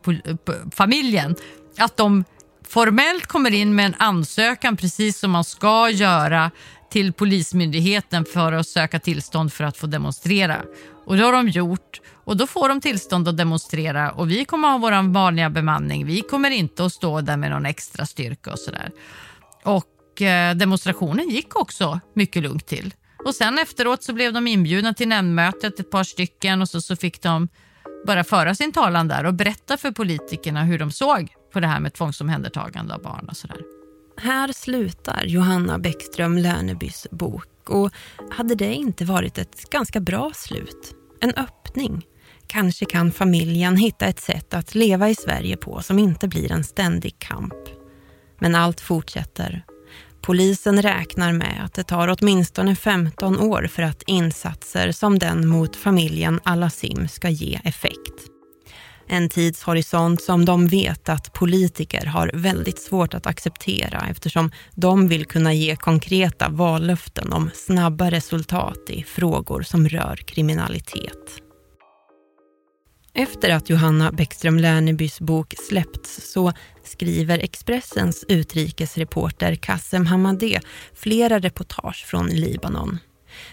familjen. 0.74 1.36
Att 1.78 1.96
de 1.96 2.24
formellt 2.68 3.26
kommer 3.26 3.54
in 3.54 3.74
med 3.74 3.86
en 3.86 3.94
ansökan 3.98 4.76
precis 4.76 5.18
som 5.18 5.30
man 5.30 5.44
ska 5.44 5.90
göra 5.90 6.50
till 6.90 7.12
Polismyndigheten 7.12 8.24
för 8.24 8.52
att 8.52 8.68
söka 8.68 9.00
tillstånd 9.00 9.52
för 9.52 9.64
att 9.64 9.76
få 9.76 9.86
demonstrera. 9.86 10.62
Och 11.06 11.16
det 11.16 11.22
har 11.22 11.32
de 11.32 11.48
gjort 11.48 12.00
och 12.24 12.36
då 12.36 12.46
får 12.46 12.68
de 12.68 12.80
tillstånd 12.80 13.28
att 13.28 13.36
demonstrera 13.36 14.10
och 14.10 14.30
vi 14.30 14.44
kommer 14.44 14.68
ha 14.68 14.78
vår 14.78 15.12
vanliga 15.12 15.50
bemanning. 15.50 16.06
Vi 16.06 16.20
kommer 16.20 16.50
inte 16.50 16.84
att 16.84 16.92
stå 16.92 17.20
där 17.20 17.36
med 17.36 17.50
någon 17.50 17.66
extra 17.66 18.06
styrka 18.06 18.52
och 18.52 18.58
sådär. 18.58 18.90
Och 19.62 20.22
eh, 20.22 20.54
demonstrationen 20.54 21.28
gick 21.28 21.56
också 21.56 22.00
mycket 22.14 22.42
lugnt 22.42 22.66
till. 22.66 22.94
Och 23.24 23.34
sen 23.34 23.58
efteråt 23.58 24.02
så 24.02 24.12
blev 24.12 24.32
de 24.32 24.46
inbjudna 24.46 24.94
till 24.94 25.08
nämndmötet, 25.08 25.80
ett 25.80 25.90
par 25.90 26.04
stycken 26.04 26.62
och 26.62 26.68
så, 26.68 26.80
så 26.80 26.96
fick 26.96 27.22
de 27.22 27.48
bara 28.06 28.24
föra 28.24 28.54
sin 28.54 28.72
talan 28.72 29.08
där 29.08 29.24
och 29.26 29.34
berätta 29.34 29.76
för 29.76 29.90
politikerna 29.90 30.64
hur 30.64 30.78
de 30.78 30.90
såg 30.90 31.32
på 31.52 31.60
det 31.60 31.66
här 31.66 31.80
med 31.80 31.94
tvångsomhändertagande 31.94 32.94
av 32.94 33.02
barn 33.02 33.28
och 33.30 33.36
sådär. 33.36 33.60
Här 34.16 34.52
slutar 34.52 35.24
Johanna 35.24 35.78
Bäckström 35.78 36.38
Lernebys 36.38 37.06
bok 37.10 37.70
och 37.70 37.90
hade 38.30 38.54
det 38.54 38.74
inte 38.74 39.04
varit 39.04 39.38
ett 39.38 39.70
ganska 39.70 40.00
bra 40.00 40.32
slut? 40.34 40.94
En 41.20 41.34
öppning? 41.34 42.06
Kanske 42.46 42.84
kan 42.84 43.12
familjen 43.12 43.76
hitta 43.76 44.06
ett 44.06 44.20
sätt 44.20 44.54
att 44.54 44.74
leva 44.74 45.10
i 45.10 45.14
Sverige 45.14 45.56
på 45.56 45.82
som 45.82 45.98
inte 45.98 46.28
blir 46.28 46.52
en 46.52 46.64
ständig 46.64 47.18
kamp. 47.18 47.54
Men 48.38 48.54
allt 48.54 48.80
fortsätter. 48.80 49.64
Polisen 50.24 50.82
räknar 50.82 51.32
med 51.32 51.64
att 51.64 51.74
det 51.74 51.82
tar 51.82 52.16
åtminstone 52.18 52.76
15 52.76 53.40
år 53.40 53.66
för 53.66 53.82
att 53.82 54.02
insatser 54.06 54.92
som 54.92 55.18
den 55.18 55.48
mot 55.48 55.76
familjen 55.76 56.40
Alasim 56.44 57.08
ska 57.08 57.28
ge 57.28 57.60
effekt. 57.64 58.14
En 59.08 59.28
tidshorisont 59.28 60.22
som 60.22 60.44
de 60.44 60.66
vet 60.66 61.08
att 61.08 61.32
politiker 61.32 62.06
har 62.06 62.30
väldigt 62.34 62.78
svårt 62.78 63.14
att 63.14 63.26
acceptera 63.26 64.06
eftersom 64.10 64.50
de 64.74 65.08
vill 65.08 65.24
kunna 65.24 65.52
ge 65.52 65.76
konkreta 65.76 66.48
vallöften 66.48 67.32
om 67.32 67.50
snabba 67.54 68.10
resultat 68.10 68.90
i 68.90 69.02
frågor 69.02 69.62
som 69.62 69.88
rör 69.88 70.16
kriminalitet. 70.16 71.40
Efter 73.14 73.50
att 73.50 73.70
Johanna 73.70 74.12
Bäckström 74.12 74.58
Lernebys 74.58 75.20
bok 75.20 75.54
släppts 75.68 76.32
så 76.32 76.52
skriver 76.84 77.38
Expressens 77.38 78.24
utrikesreporter 78.28 79.54
Kassem 79.54 80.06
Hamadeh 80.06 80.60
flera 80.94 81.38
reportage 81.38 82.04
från 82.06 82.26
Libanon. 82.26 82.98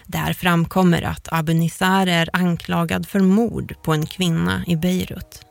Där 0.06 0.32
framkommer 0.32 1.02
att 1.02 1.28
Abu 1.32 1.54
Nizar 1.54 2.06
är 2.06 2.28
anklagad 2.32 3.08
för 3.08 3.20
mord 3.20 3.74
på 3.82 3.92
en 3.92 4.06
kvinna 4.06 4.64
i 4.66 4.76
Beirut. 4.76 5.42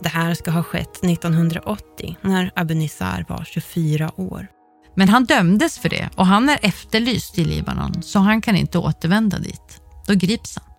Det 0.00 0.08
här 0.08 0.34
ska 0.34 0.50
ha 0.50 0.62
skett 0.62 1.04
1980 1.04 2.16
när 2.20 2.50
Abu 2.54 2.74
Nizar 2.74 3.24
var 3.28 3.44
24 3.44 4.20
år. 4.20 4.46
Men 4.94 5.08
han 5.08 5.24
dömdes 5.24 5.78
för 5.78 5.88
det 5.88 6.10
och 6.16 6.26
han 6.26 6.48
är 6.48 6.58
efterlyst 6.62 7.38
i 7.38 7.44
Libanon 7.44 8.02
så 8.02 8.18
han 8.18 8.40
kan 8.40 8.56
inte 8.56 8.78
återvända 8.78 9.38
dit. 9.38 9.80
Då 10.06 10.14
grips 10.14 10.58
han. 10.58 10.75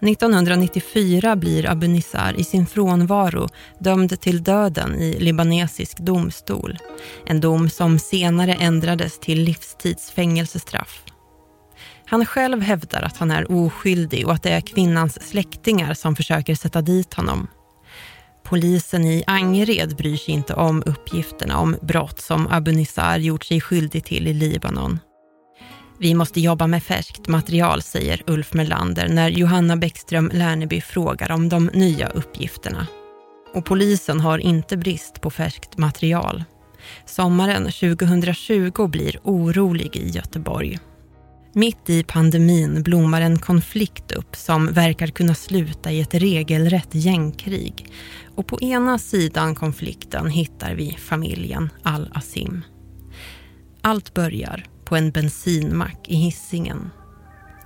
1994 0.00 1.36
blir 1.36 1.70
Abu 1.70 1.88
Nissar 1.88 2.40
i 2.40 2.44
sin 2.44 2.66
frånvaro 2.66 3.48
dömd 3.78 4.20
till 4.20 4.42
döden 4.42 4.94
i 4.94 5.20
libanesisk 5.20 5.98
domstol. 5.98 6.78
En 7.26 7.40
dom 7.40 7.70
som 7.70 7.98
senare 7.98 8.54
ändrades 8.54 9.20
till 9.20 9.42
livstids 9.42 10.10
fängelsestraff. 10.10 11.02
Han 12.06 12.26
själv 12.26 12.60
hävdar 12.60 13.02
att 13.02 13.16
han 13.16 13.30
är 13.30 13.52
oskyldig 13.52 14.26
och 14.26 14.32
att 14.32 14.42
det 14.42 14.50
är 14.50 14.60
kvinnans 14.60 15.28
släktingar 15.28 15.94
som 15.94 16.16
försöker 16.16 16.54
sätta 16.54 16.82
dit 16.82 17.14
honom. 17.14 17.48
Polisen 18.44 19.04
i 19.04 19.24
Angered 19.26 19.96
bryr 19.96 20.16
sig 20.16 20.34
inte 20.34 20.54
om 20.54 20.82
uppgifterna 20.86 21.58
om 21.58 21.76
brott 21.82 22.20
som 22.20 22.46
Abu 22.46 22.72
Nissar 22.72 23.18
gjort 23.18 23.44
sig 23.44 23.60
skyldig 23.60 24.04
till 24.04 24.26
i 24.28 24.34
Libanon. 24.34 24.98
Vi 26.00 26.14
måste 26.14 26.40
jobba 26.40 26.66
med 26.66 26.82
färskt 26.82 27.28
material, 27.28 27.82
säger 27.82 28.22
Ulf 28.26 28.54
Melander 28.54 29.08
när 29.08 29.28
Johanna 29.28 29.76
Bäckström 29.76 30.30
Lerneby 30.34 30.80
frågar 30.80 31.30
om 31.30 31.48
de 31.48 31.70
nya 31.74 32.08
uppgifterna. 32.08 32.86
Och 33.54 33.64
polisen 33.64 34.20
har 34.20 34.38
inte 34.38 34.76
brist 34.76 35.20
på 35.20 35.30
färskt 35.30 35.78
material. 35.78 36.44
Sommaren 37.06 37.64
2020 37.64 38.86
blir 38.86 39.18
orolig 39.22 39.96
i 39.96 40.08
Göteborg. 40.08 40.78
Mitt 41.54 41.90
i 41.90 42.02
pandemin 42.02 42.82
blommar 42.82 43.20
en 43.20 43.38
konflikt 43.38 44.12
upp 44.12 44.36
som 44.36 44.66
verkar 44.66 45.06
kunna 45.06 45.34
sluta 45.34 45.90
i 45.90 46.00
ett 46.00 46.14
regelrätt 46.14 46.94
gängkrig. 46.94 47.92
Och 48.34 48.46
på 48.46 48.60
ena 48.60 48.98
sidan 48.98 49.54
konflikten 49.54 50.30
hittar 50.30 50.74
vi 50.74 50.96
familjen 50.98 51.70
Al-Asim. 51.82 52.64
Allt 53.82 54.14
börjar 54.14 54.66
på 54.88 54.96
en 54.96 55.10
bensinmack 55.10 56.08
i 56.08 56.14
Hisingen. 56.16 56.90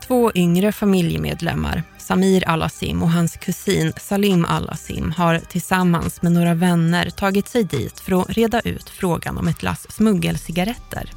Två 0.07 0.33
yngre 0.35 0.73
familjemedlemmar, 0.73 1.83
Samir 1.99 2.49
Alasim 2.49 3.03
och 3.03 3.11
hans 3.11 3.37
kusin 3.37 3.93
Salim 3.97 4.45
Alasim 4.45 5.13
har 5.17 5.39
tillsammans 5.39 6.23
med 6.23 6.33
några 6.33 6.55
vänner 6.55 7.11
tagit 7.11 7.49
sig 7.49 7.65
dit 7.65 8.01
för 8.01 8.23
att 8.23 8.31
reda 8.31 8.61
ut 8.61 8.91
frågan 8.91 9.39
om 9.39 9.49
ett 9.49 9.63
lass 9.63 9.87
smuggelcigaretter. 9.91 11.11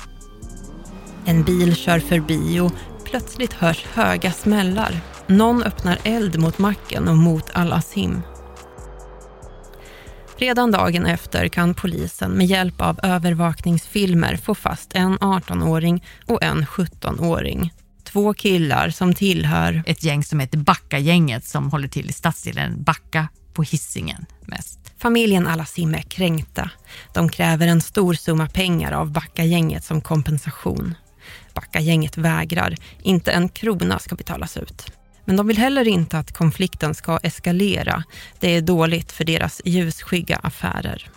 En 1.25 1.43
bil 1.43 1.75
kör 1.75 1.99
förbi 1.99 2.59
och 2.59 2.71
plötsligt 3.03 3.53
hörs 3.53 3.85
höga 3.93 4.31
smällar. 4.31 4.99
Någon 5.27 5.63
öppnar 5.63 5.99
eld 6.03 6.39
mot 6.39 6.57
macken 6.57 7.07
och 7.07 7.17
mot 7.17 7.49
Alasim. 7.53 8.21
Redan 10.37 10.71
dagen 10.71 11.05
efter 11.05 11.47
kan 11.47 11.73
polisen 11.73 12.31
med 12.31 12.45
hjälp 12.45 12.81
av 12.81 12.99
övervakningsfilmer 13.03 14.37
få 14.37 14.55
fast 14.55 14.95
en 14.95 15.17
18-åring 15.17 16.03
och 16.25 16.43
en 16.43 16.65
17-åring. 16.65 17.73
Två 18.03 18.33
killar 18.33 18.89
som 18.89 19.13
tillhör 19.13 19.83
ett 19.87 20.03
gäng 20.03 20.23
som 20.23 20.39
heter 20.39 20.57
Backa-gänget 20.57 21.45
som 21.45 21.71
håller 21.71 21.87
till 21.87 22.09
i 22.09 22.13
stadsdelen 22.13 22.83
Backa 22.83 23.27
på 23.53 23.63
Hisingen 23.63 24.25
mest. 24.41 24.79
Familjen 24.97 25.47
Alasim 25.47 25.95
är 25.95 26.01
kränkta. 26.01 26.69
De 27.13 27.29
kräver 27.29 27.67
en 27.67 27.81
stor 27.81 28.13
summa 28.13 28.47
pengar 28.47 28.91
av 28.91 29.11
Backa-gänget 29.11 29.83
som 29.83 30.01
kompensation. 30.01 30.95
Backa-gänget 31.53 32.17
vägrar. 32.17 32.75
Inte 33.01 33.31
en 33.31 33.49
krona 33.49 33.99
ska 33.99 34.15
betalas 34.15 34.57
ut. 34.57 34.91
Men 35.25 35.35
de 35.35 35.47
vill 35.47 35.57
heller 35.57 35.87
inte 35.87 36.17
att 36.19 36.31
konflikten 36.31 36.95
ska 36.95 37.19
eskalera. 37.23 38.03
Det 38.39 38.55
är 38.55 38.61
dåligt 38.61 39.11
för 39.11 39.23
deras 39.23 39.61
ljusskygga 39.65 40.39
affärer. 40.43 41.09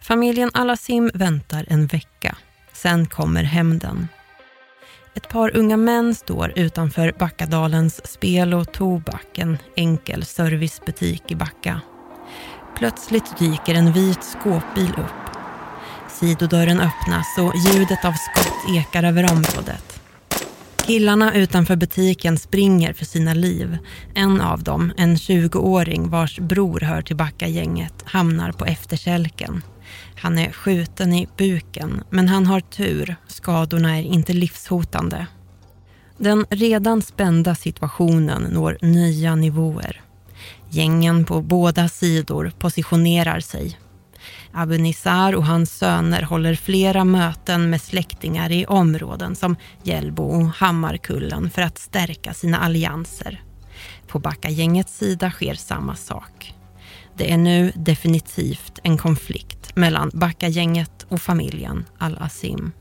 Familjen 0.00 0.50
Alasim 0.54 1.10
väntar 1.14 1.66
en 1.68 1.86
vecka. 1.86 2.36
Sen 2.72 3.06
kommer 3.06 3.42
hämnden. 3.42 4.08
Ett 5.14 5.28
par 5.28 5.56
unga 5.56 5.76
män 5.76 6.14
står 6.14 6.52
utanför 6.56 7.14
Backadalens 7.18 8.12
spel 8.12 8.54
och 8.54 8.72
tobak, 8.72 9.38
en 9.38 9.58
enkel 9.76 10.24
servicebutik 10.24 11.22
i 11.30 11.34
Backa. 11.34 11.80
Plötsligt 12.78 13.38
dyker 13.38 13.74
en 13.74 13.92
vit 13.92 14.24
skåpbil 14.24 14.90
upp. 14.90 15.36
Sidodörren 16.08 16.80
öppnas 16.80 17.38
och 17.38 17.52
ljudet 17.56 18.04
av 18.04 18.12
skott 18.12 18.76
ekar 18.76 19.02
över 19.02 19.32
området. 19.32 19.85
Killarna 20.86 21.34
utanför 21.34 21.76
butiken 21.76 22.38
springer 22.38 22.92
för 22.92 23.04
sina 23.04 23.34
liv. 23.34 23.78
En 24.14 24.40
av 24.40 24.62
dem, 24.62 24.92
en 24.96 25.16
20-åring 25.16 26.08
vars 26.08 26.38
bror 26.38 26.80
hör 26.80 27.02
till 27.02 27.16
Backa-gänget, 27.16 27.94
hamnar 28.04 28.52
på 28.52 28.64
efterkälken. 28.64 29.62
Han 30.16 30.38
är 30.38 30.52
skjuten 30.52 31.12
i 31.14 31.28
buken, 31.36 32.02
men 32.10 32.28
han 32.28 32.46
har 32.46 32.60
tur. 32.60 33.16
Skadorna 33.26 33.98
är 33.98 34.02
inte 34.02 34.32
livshotande. 34.32 35.26
Den 36.18 36.46
redan 36.50 37.02
spända 37.02 37.54
situationen 37.54 38.42
når 38.42 38.78
nya 38.82 39.34
nivåer. 39.34 40.02
Gängen 40.70 41.24
på 41.24 41.42
båda 41.42 41.88
sidor 41.88 42.52
positionerar 42.58 43.40
sig 43.40 43.78
Abu 44.58 44.78
Nizar 44.78 45.34
och 45.34 45.46
hans 45.46 45.78
söner 45.78 46.22
håller 46.22 46.54
flera 46.54 47.04
möten 47.04 47.70
med 47.70 47.82
släktingar 47.82 48.52
i 48.52 48.66
områden 48.66 49.36
som 49.36 49.56
Hjällbo 49.82 50.22
och 50.22 50.46
Hammarkullen 50.46 51.50
för 51.50 51.62
att 51.62 51.78
stärka 51.78 52.34
sina 52.34 52.58
allianser. 52.58 53.42
På 54.06 54.18
Backagängets 54.18 54.98
sida 54.98 55.30
sker 55.30 55.54
samma 55.54 55.96
sak. 55.96 56.54
Det 57.16 57.32
är 57.32 57.36
nu 57.36 57.72
definitivt 57.74 58.78
en 58.82 58.98
konflikt 58.98 59.76
mellan 59.76 60.10
Backagänget 60.14 61.06
och 61.08 61.22
familjen 61.22 61.84
Al-Asim. 61.98 62.72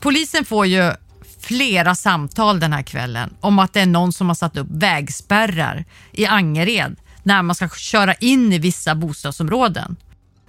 Polisen 0.00 0.44
får 0.44 0.66
ju 0.66 0.92
flera 1.40 1.94
samtal 1.94 2.60
den 2.60 2.72
här 2.72 2.82
kvällen 2.82 3.34
om 3.40 3.58
att 3.58 3.72
det 3.72 3.80
är 3.80 3.86
någon 3.86 4.12
som 4.12 4.28
har 4.28 4.34
satt 4.34 4.56
upp 4.56 4.68
vägspärrar 4.70 5.84
i 6.12 6.26
Angered 6.26 6.96
när 7.22 7.42
man 7.42 7.54
ska 7.54 7.68
köra 7.68 8.14
in 8.14 8.52
i 8.52 8.58
vissa 8.58 8.94
bostadsområden. 8.94 9.96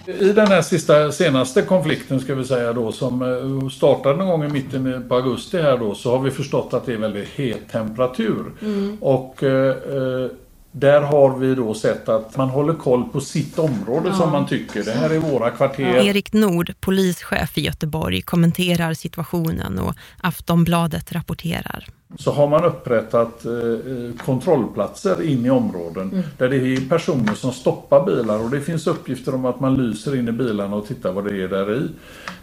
I 0.08 0.34
den 0.34 0.48
här 0.48 0.62
sista, 0.62 1.12
senaste 1.12 1.62
konflikten 1.62 2.20
ska 2.20 2.36
vi 2.36 2.46
säga 2.46 2.74
då 2.74 2.92
som 2.92 3.22
eh, 3.22 3.70
startade 3.70 4.18
någon 4.18 4.28
gång 4.28 4.44
i 4.44 4.48
mitten 4.48 5.06
på 5.10 5.16
augusti 5.16 5.62
här 5.62 5.78
då 5.78 5.96
så 5.96 6.12
har 6.12 6.24
vi 6.24 6.32
förstått 6.32 6.74
att 6.74 6.86
det 6.86 6.94
är 6.94 6.98
väldigt 6.98 7.28
het 7.28 7.72
temperatur. 7.72 8.52
Mm. 8.62 8.98
Och 9.02 9.44
eh, 9.44 9.70
eh, 9.70 10.30
där 10.72 11.02
har 11.02 11.38
vi 11.38 11.56
då 11.56 11.74
sett 11.74 12.10
att 12.10 12.38
man 12.38 12.50
håller 12.50 12.74
koll 12.74 13.04
på 13.04 13.22
sitt 13.22 13.60
område 13.60 14.10
ja. 14.10 14.16
som 14.16 14.32
man 14.32 14.48
tycker. 14.48 14.84
Det 14.84 14.92
här 14.92 15.10
är 15.10 15.20
våra 15.20 15.50
kvarter. 15.50 16.08
Erik 16.08 16.34
Nord, 16.34 16.74
polischef 16.80 17.58
i 17.58 17.62
Göteborg, 17.62 18.22
kommenterar 18.22 18.94
situationen 18.94 19.80
och 19.80 19.96
Aftonbladet 20.22 21.12
rapporterar 21.12 21.88
så 22.20 22.32
har 22.32 22.48
man 22.48 22.66
upprättat 22.66 23.46
eh, 23.46 24.26
kontrollplatser 24.26 25.22
in 25.22 25.46
i 25.46 25.50
områden 25.50 26.12
mm. 26.12 26.24
där 26.38 26.50
det 26.50 26.58
är 26.58 26.90
personer 26.90 27.34
som 27.34 27.52
stoppar 27.52 28.06
bilar 28.06 28.44
och 28.44 28.50
det 28.50 28.62
finns 28.62 28.88
uppgifter 28.88 29.36
om 29.36 29.46
att 29.46 29.60
man 29.60 29.76
lyser 29.76 30.16
in 30.16 30.28
i 30.28 30.32
bilarna 30.32 30.76
och 30.76 30.88
tittar 30.88 31.12
vad 31.12 31.26
det 31.26 31.44
är 31.44 31.48
där 31.48 31.76
i. 31.76 31.88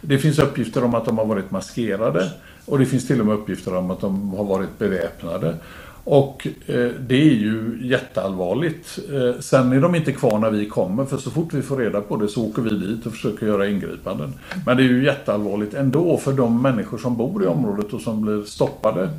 Det 0.01 0.17
finns 0.17 0.39
uppgifter 0.39 0.83
om 0.83 0.95
att 0.95 1.05
de 1.05 1.17
har 1.17 1.25
varit 1.25 1.51
maskerade 1.51 2.31
och 2.65 2.79
det 2.79 2.85
finns 2.85 3.07
till 3.07 3.19
och 3.19 3.25
med 3.25 3.35
uppgifter 3.35 3.75
om 3.75 3.91
att 3.91 4.01
de 4.01 4.33
har 4.33 4.43
varit 4.43 4.79
beväpnade. 4.79 5.55
Och 6.03 6.47
eh, 6.65 6.89
det 6.99 7.21
är 7.21 7.35
ju 7.35 7.79
jätteallvarligt. 7.81 8.99
Eh, 9.13 9.39
sen 9.39 9.71
är 9.71 9.81
de 9.81 9.95
inte 9.95 10.11
kvar 10.11 10.39
när 10.39 10.49
vi 10.49 10.65
kommer 10.65 11.05
för 11.05 11.17
så 11.17 11.31
fort 11.31 11.53
vi 11.53 11.61
får 11.61 11.77
reda 11.77 12.01
på 12.01 12.15
det 12.15 12.27
så 12.27 12.45
åker 12.45 12.61
vi 12.61 12.69
dit 12.69 13.05
och 13.05 13.11
försöker 13.11 13.45
göra 13.45 13.67
ingripanden. 13.67 14.33
Men 14.65 14.77
det 14.77 14.83
är 14.83 14.87
ju 14.87 15.05
jätteallvarligt 15.05 15.73
ändå 15.73 16.17
för 16.17 16.33
de 16.33 16.61
människor 16.61 16.97
som 16.97 17.17
bor 17.17 17.43
i 17.43 17.47
området 17.47 17.93
och 17.93 18.01
som 18.01 18.21
blir 18.21 18.43
stoppade, 18.43 19.09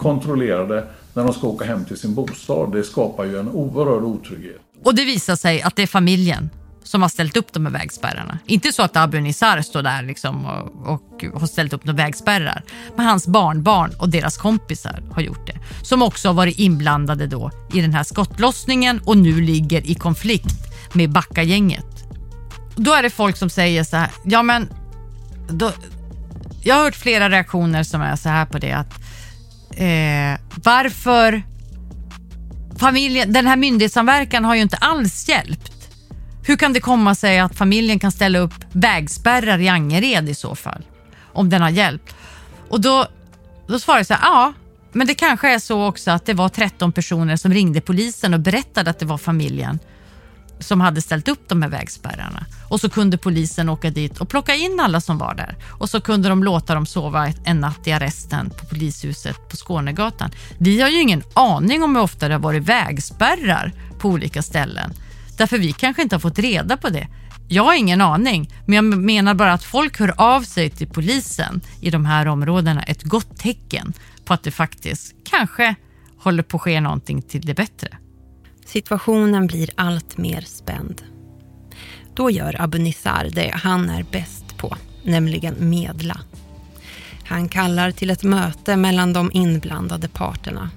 kontrollerade 0.00 0.86
när 1.14 1.24
de 1.24 1.32
ska 1.32 1.46
åka 1.46 1.64
hem 1.64 1.84
till 1.84 1.96
sin 1.96 2.14
bostad. 2.14 2.72
Det 2.72 2.84
skapar 2.84 3.24
ju 3.24 3.38
en 3.38 3.48
oerhörd 3.48 4.02
otrygghet. 4.02 4.60
Och 4.84 4.94
det 4.94 5.04
visar 5.04 5.36
sig 5.36 5.62
att 5.62 5.76
det 5.76 5.82
är 5.82 5.86
familjen 5.86 6.50
som 6.82 7.02
har 7.02 7.08
ställt 7.08 7.36
upp 7.36 7.52
de 7.52 7.66
här 7.66 7.72
vägspärrarna. 7.72 8.38
Inte 8.46 8.72
så 8.72 8.82
att 8.82 8.96
Abu 8.96 9.20
Nizar 9.20 9.62
står 9.62 9.82
där 9.82 10.02
liksom 10.02 10.46
och, 10.46 10.92
och 10.92 11.40
har 11.40 11.46
ställt 11.46 11.72
upp 11.72 11.84
några 11.84 11.96
vägspärrar. 11.96 12.62
Men 12.96 13.06
hans 13.06 13.26
barnbarn 13.26 13.90
och 13.98 14.08
deras 14.08 14.36
kompisar 14.36 15.02
har 15.12 15.22
gjort 15.22 15.46
det. 15.46 15.58
Som 15.82 16.02
också 16.02 16.28
har 16.28 16.34
varit 16.34 16.58
inblandade 16.58 17.26
då 17.26 17.50
i 17.72 17.80
den 17.80 17.94
här 17.94 18.04
skottlossningen 18.04 19.00
och 19.04 19.16
nu 19.16 19.40
ligger 19.40 19.90
i 19.90 19.94
konflikt 19.94 20.56
med 20.92 21.12
Backagänget. 21.12 22.04
Då 22.76 22.92
är 22.92 23.02
det 23.02 23.10
folk 23.10 23.36
som 23.36 23.50
säger 23.50 23.84
så 23.84 23.96
här, 23.96 24.10
ja 24.24 24.42
men 24.42 24.68
då, 25.48 25.70
jag 26.62 26.74
har 26.74 26.84
hört 26.84 26.96
flera 26.96 27.30
reaktioner 27.30 27.82
som 27.82 28.00
är 28.00 28.16
så 28.16 28.28
här 28.28 28.46
på 28.46 28.58
det 28.58 28.72
att 28.72 29.00
eh, 29.80 30.40
varför 30.64 31.42
familjen, 32.78 33.32
den 33.32 33.46
här 33.46 33.56
myndighetssamverkan 33.56 34.44
har 34.44 34.54
ju 34.54 34.62
inte 34.62 34.76
alls 34.76 35.28
hjälpt. 35.28 35.72
Hur 36.46 36.56
kan 36.56 36.72
det 36.72 36.80
komma 36.80 37.14
sig 37.14 37.38
att 37.38 37.56
familjen 37.56 37.98
kan 37.98 38.12
ställa 38.12 38.38
upp 38.38 38.54
vägspärrar 38.72 39.58
i 39.58 39.68
Angered 39.68 40.28
i 40.28 40.34
så 40.34 40.54
fall? 40.54 40.82
Om 41.32 41.50
den 41.50 41.62
har 41.62 41.70
hjälpt. 41.70 42.14
Och 42.68 42.80
då, 42.80 43.06
då 43.66 43.78
svarar 43.78 43.98
jag 43.98 44.06
så 44.06 44.14
här, 44.14 44.22
ja, 44.22 44.52
men 44.92 45.06
det 45.06 45.14
kanske 45.14 45.54
är 45.54 45.58
så 45.58 45.86
också 45.86 46.10
att 46.10 46.26
det 46.26 46.34
var 46.34 46.48
13 46.48 46.92
personer 46.92 47.36
som 47.36 47.52
ringde 47.52 47.80
polisen 47.80 48.34
och 48.34 48.40
berättade 48.40 48.90
att 48.90 48.98
det 48.98 49.06
var 49.06 49.18
familjen 49.18 49.78
som 50.60 50.80
hade 50.80 51.02
ställt 51.02 51.28
upp 51.28 51.48
de 51.48 51.62
här 51.62 51.68
vägspärrarna. 51.68 52.46
Och 52.68 52.80
så 52.80 52.90
kunde 52.90 53.18
polisen 53.18 53.68
åka 53.68 53.90
dit 53.90 54.18
och 54.18 54.28
plocka 54.28 54.54
in 54.54 54.80
alla 54.80 55.00
som 55.00 55.18
var 55.18 55.34
där. 55.34 55.56
Och 55.68 55.90
så 55.90 56.00
kunde 56.00 56.28
de 56.28 56.44
låta 56.44 56.74
dem 56.74 56.86
sova 56.86 57.32
en 57.44 57.60
natt 57.60 57.86
i 57.86 57.92
arresten 57.92 58.50
på 58.50 58.66
polishuset 58.66 59.48
på 59.48 59.56
Skånegatan. 59.56 60.30
Vi 60.58 60.80
har 60.80 60.88
ju 60.88 61.00
ingen 61.00 61.22
aning 61.34 61.82
om 61.82 61.96
hur 61.96 62.02
ofta 62.02 62.28
det 62.28 62.34
har 62.34 62.40
varit 62.40 62.62
vägspärrar 62.62 63.72
på 63.98 64.08
olika 64.08 64.42
ställen. 64.42 64.92
Därför 65.38 65.58
vi 65.58 65.72
kanske 65.72 66.02
inte 66.02 66.14
har 66.14 66.20
fått 66.20 66.38
reda 66.38 66.76
på 66.76 66.88
det. 66.88 67.08
Jag 67.48 67.64
har 67.64 67.74
ingen 67.74 68.00
aning, 68.00 68.50
men 68.66 68.74
jag 68.74 68.84
menar 68.84 69.34
bara 69.34 69.52
att 69.52 69.64
folk 69.64 70.00
hör 70.00 70.14
av 70.16 70.42
sig 70.42 70.70
till 70.70 70.88
polisen 70.88 71.60
i 71.80 71.90
de 71.90 72.04
här 72.04 72.28
områdena 72.28 72.82
ett 72.82 73.02
gott 73.02 73.38
tecken 73.38 73.92
på 74.24 74.34
att 74.34 74.42
det 74.42 74.50
faktiskt 74.50 75.14
kanske 75.24 75.74
håller 76.18 76.42
på 76.42 76.56
att 76.56 76.62
ske 76.62 76.80
någonting 76.80 77.22
till 77.22 77.40
det 77.40 77.54
bättre. 77.54 77.88
Situationen 78.72 79.46
blir 79.46 79.70
allt 79.74 80.18
mer 80.18 80.40
spänd. 80.40 81.02
Då 82.14 82.30
gör 82.30 82.62
Abu 82.62 82.78
Nizar 82.78 83.28
det 83.32 83.50
han 83.54 83.90
är 83.90 84.02
bäst 84.02 84.56
på, 84.56 84.76
nämligen 85.04 85.70
medla. 85.70 86.20
Han 87.24 87.48
kallar 87.48 87.90
till 87.90 88.10
ett 88.10 88.22
möte 88.22 88.76
mellan 88.76 89.12
de 89.12 89.30
inblandade 89.34 90.08
parterna 90.08 90.70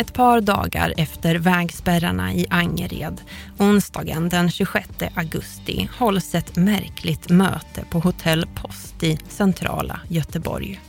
ett 0.00 0.12
par 0.12 0.40
dagar 0.40 0.94
efter 0.96 1.34
vägspärrarna 1.34 2.34
i 2.34 2.46
Angered, 2.50 3.20
onsdagen 3.58 4.28
den 4.28 4.50
26 4.50 4.88
augusti, 5.14 5.88
hålls 5.98 6.34
ett 6.34 6.56
märkligt 6.56 7.28
möte 7.28 7.84
på 7.90 8.00
Hotell 8.00 8.46
Post 8.54 9.02
i 9.02 9.18
centrala 9.28 10.00
Göteborg. 10.08 10.80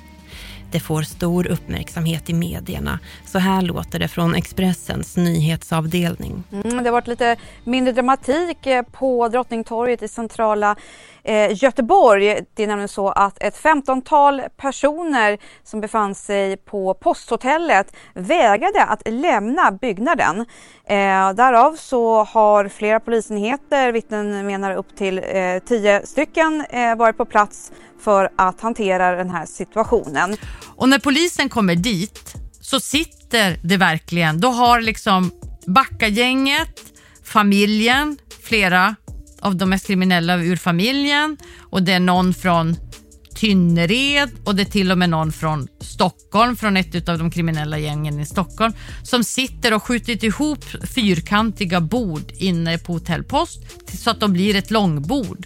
Det 0.72 0.80
får 0.80 1.02
stor 1.02 1.48
uppmärksamhet 1.48 2.30
i 2.30 2.34
medierna. 2.34 3.00
Så 3.26 3.40
här 3.40 3.62
låter 3.62 4.00
det 4.00 4.08
från 4.08 4.36
Expressens 4.36 5.18
nyhetsavdelning. 5.18 6.44
Mm, 6.52 6.78
det 6.78 6.84
har 6.84 6.92
varit 6.92 7.08
lite 7.08 7.36
mindre 7.64 7.94
dramatik 7.94 8.68
eh, 8.68 8.82
på 8.82 9.28
Drottningtorget 9.28 10.04
i 10.04 10.08
centrala 10.08 10.76
eh, 11.24 11.64
Göteborg. 11.64 12.40
Det 12.54 12.64
är 12.64 12.68
nämligen 12.68 12.88
så 12.88 13.10
att 13.10 13.44
ett 13.44 13.58
15-tal 13.58 14.42
personer 14.58 15.38
som 15.64 15.82
befann 15.82 16.16
sig 16.16 16.58
på 16.58 16.94
posthotellet 16.94 17.96
vägrade 18.14 18.84
att 18.84 19.02
lämna 19.06 19.72
byggnaden. 19.72 20.40
Eh, 20.86 21.34
därav 21.34 21.76
så 21.76 22.24
har 22.24 22.68
flera 22.68 23.00
polisenheter, 23.00 23.92
vittnen 23.92 24.48
menar 24.48 24.76
upp 24.76 24.98
till 24.98 25.18
eh, 25.18 25.60
tio 25.66 26.06
stycken, 26.06 26.66
eh, 26.70 26.96
varit 26.96 27.18
på 27.18 27.26
plats 27.26 27.72
för 28.02 28.30
att 28.36 28.62
hantera 28.62 29.16
den 29.16 29.30
här 29.30 29.46
situationen. 29.46 30.38
Och 30.76 30.90
när 30.90 31.00
polisen 31.00 31.50
kommer 31.50 31.76
dit 31.76 32.34
så 32.62 32.80
sitter 32.80 33.60
det 33.64 33.78
verkligen, 33.78 34.40
då 34.40 34.48
har 34.48 34.82
liksom 34.82 35.32
Backagänget, 35.66 36.80
familjen, 37.24 38.18
flera 38.44 38.96
av 39.42 39.56
de 39.56 39.70
mest 39.70 39.88
kriminella 39.88 40.36
ur 40.38 40.56
familjen 40.56 41.38
och 41.60 41.84
det 41.84 41.94
är 41.94 42.00
någon 42.00 42.34
från 42.34 42.76
Tynnered 43.36 44.30
och 44.44 44.56
det 44.56 44.62
är 44.62 44.72
till 44.72 44.92
och 44.92 44.98
med 44.98 45.10
någon 45.10 45.32
från 45.32 45.68
Stockholm, 45.80 46.56
från 46.56 46.78
ett 46.78 47.10
av 47.10 47.18
de 47.18 47.32
kriminella 47.32 47.80
gängen 47.80 48.20
i 48.20 48.26
Stockholm, 48.26 48.74
som 49.04 49.24
sitter 49.24 49.74
och 49.74 49.84
skjutit 49.84 50.24
ihop 50.24 50.66
fyrkantiga 50.96 51.82
bord 51.82 52.32
inne 52.38 52.78
på 52.78 52.94
Hotell 52.94 53.24
Post 53.24 53.60
så 53.94 54.10
att 54.10 54.20
de 54.20 54.34
blir 54.34 54.56
ett 54.56 54.72
långbord. 54.72 55.46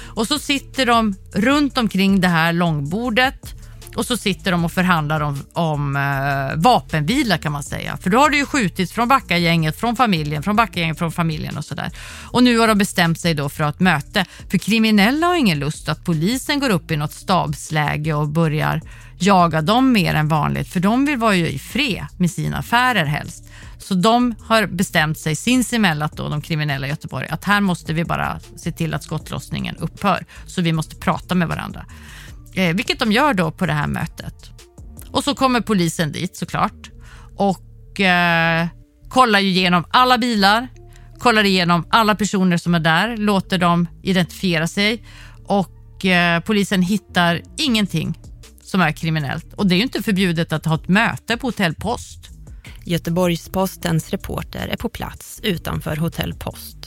Och 0.00 0.26
så 0.26 0.38
sitter 0.38 0.86
de 0.86 1.14
runt 1.32 1.78
omkring 1.78 2.20
det 2.20 2.28
här 2.28 2.52
långbordet 2.52 3.54
och 3.98 4.06
så 4.06 4.16
sitter 4.16 4.50
de 4.50 4.64
och 4.64 4.72
förhandlar 4.72 5.20
om, 5.20 5.44
om 5.52 5.96
eh, 5.96 6.56
vapenvila 6.56 7.38
kan 7.38 7.52
man 7.52 7.62
säga. 7.62 7.96
För 7.96 8.10
då 8.10 8.18
har 8.18 8.30
det 8.30 8.36
ju 8.36 8.46
skjutits 8.46 8.92
från 8.92 9.08
Backagänget, 9.08 9.80
från 9.80 9.96
familjen, 9.96 10.42
från 10.42 10.56
Backagänget, 10.56 10.98
från 10.98 11.12
familjen 11.12 11.56
och 11.56 11.64
sådär. 11.64 11.90
Och 12.30 12.42
nu 12.42 12.58
har 12.58 12.68
de 12.68 12.78
bestämt 12.78 13.20
sig 13.20 13.34
då 13.34 13.48
för 13.48 13.68
ett 13.68 13.80
möte. 13.80 14.24
För 14.50 14.58
kriminella 14.58 15.26
har 15.26 15.36
ingen 15.36 15.58
lust 15.58 15.88
att 15.88 16.04
polisen 16.04 16.60
går 16.60 16.70
upp 16.70 16.90
i 16.90 16.96
något 16.96 17.12
stabsläge 17.12 18.14
och 18.14 18.28
börjar 18.28 18.80
jaga 19.18 19.62
dem 19.62 19.92
mer 19.92 20.14
än 20.14 20.28
vanligt. 20.28 20.68
För 20.68 20.80
de 20.80 21.04
vill 21.04 21.18
vara 21.18 21.34
ju 21.34 21.48
i 21.48 21.58
fred 21.58 22.06
med 22.16 22.30
sina 22.30 22.58
affärer 22.58 23.04
helst. 23.04 23.44
Så 23.78 23.94
de 23.94 24.34
har 24.40 24.66
bestämt 24.66 25.18
sig 25.18 25.36
sinsemellan, 25.36 26.08
då, 26.12 26.28
de 26.28 26.42
kriminella 26.42 26.86
i 26.86 26.90
Göteborg, 26.90 27.28
att 27.28 27.44
här 27.44 27.60
måste 27.60 27.92
vi 27.92 28.04
bara 28.04 28.40
se 28.56 28.72
till 28.72 28.94
att 28.94 29.02
skottlossningen 29.02 29.76
upphör. 29.76 30.24
Så 30.46 30.62
vi 30.62 30.72
måste 30.72 30.96
prata 30.96 31.34
med 31.34 31.48
varandra. 31.48 31.86
Eh, 32.54 32.76
vilket 32.76 32.98
de 32.98 33.12
gör 33.12 33.34
då 33.34 33.50
på 33.50 33.66
det 33.66 33.72
här 33.72 33.86
mötet. 33.86 34.50
Och 35.10 35.24
så 35.24 35.34
kommer 35.34 35.60
polisen 35.60 36.12
dit 36.12 36.36
såklart 36.36 36.90
och 37.36 38.00
eh, 38.00 38.66
kollar 39.08 39.38
igenom 39.38 39.84
alla 39.90 40.18
bilar, 40.18 40.68
kollar 41.18 41.44
igenom 41.44 41.86
alla 41.90 42.14
personer 42.14 42.56
som 42.56 42.74
är 42.74 42.80
där, 42.80 43.16
låter 43.16 43.58
dem 43.58 43.88
identifiera 44.02 44.66
sig 44.66 45.04
och 45.46 46.04
eh, 46.04 46.40
polisen 46.40 46.82
hittar 46.82 47.42
ingenting 47.58 48.18
som 48.62 48.80
är 48.80 48.92
kriminellt. 48.92 49.54
Och 49.54 49.66
det 49.66 49.74
är 49.74 49.76
ju 49.76 49.82
inte 49.82 50.02
förbjudet 50.02 50.52
att 50.52 50.64
ha 50.64 50.74
ett 50.74 50.88
möte 50.88 51.36
på 51.36 51.46
Hotell 51.46 51.74
Post. 51.74 52.30
Göteborgs-Postens 52.84 54.10
reporter 54.10 54.68
är 54.68 54.76
på 54.76 54.88
plats 54.88 55.40
utanför 55.42 55.96
Hotell 55.96 56.34
Post. 56.34 56.77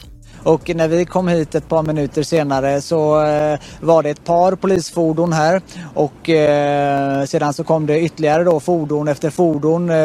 Och 0.44 0.70
när 0.74 0.88
vi 0.88 1.04
kom 1.04 1.28
hit 1.28 1.54
ett 1.54 1.68
par 1.68 1.82
minuter 1.82 2.22
senare 2.22 2.80
så 2.80 3.22
eh, 3.22 3.58
var 3.80 4.02
det 4.02 4.10
ett 4.10 4.24
par 4.24 4.54
polisfordon 4.54 5.32
här. 5.32 5.60
Och 5.94 6.30
eh, 6.30 7.24
sedan 7.24 7.52
så 7.52 7.64
kom 7.64 7.86
det 7.86 8.00
ytterligare 8.00 8.44
då 8.44 8.60
fordon 8.60 9.08
efter 9.08 9.30
fordon 9.30 9.90
eh, 9.90 9.96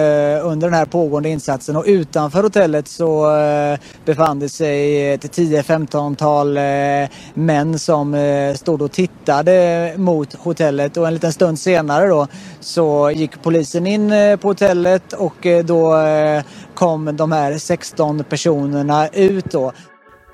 under 0.48 0.68
den 0.68 0.74
här 0.74 0.86
pågående 0.86 1.30
insatsen. 1.30 1.76
Och 1.76 1.84
utanför 1.88 2.44
hotellet 2.44 2.88
så 2.88 3.38
eh, 3.38 3.80
befann 4.06 4.40
det 4.40 4.50
sig 4.50 5.12
ett 5.14 5.38
10-15-tal 5.38 6.58
eh, 6.58 7.10
män 7.34 7.80
som 7.80 8.14
eh, 8.14 8.54
stod 8.54 8.82
och 8.82 8.92
tittade 8.92 9.94
mot 9.98 10.34
hotellet. 10.34 10.98
Och 10.98 11.08
en 11.08 11.14
liten 11.14 11.34
stund 11.34 11.60
senare 11.60 12.08
då 12.08 12.28
så 12.60 13.12
gick 13.12 13.44
polisen 13.44 13.88
in 13.88 14.10
på 14.42 14.48
hotellet 14.48 15.14
och 15.14 15.48
då 15.66 15.96
kom 16.76 17.18
de 17.18 17.32
här 17.32 17.58
16 17.58 18.24
personerna 18.24 19.08
ut 19.08 19.52
då. 19.52 19.72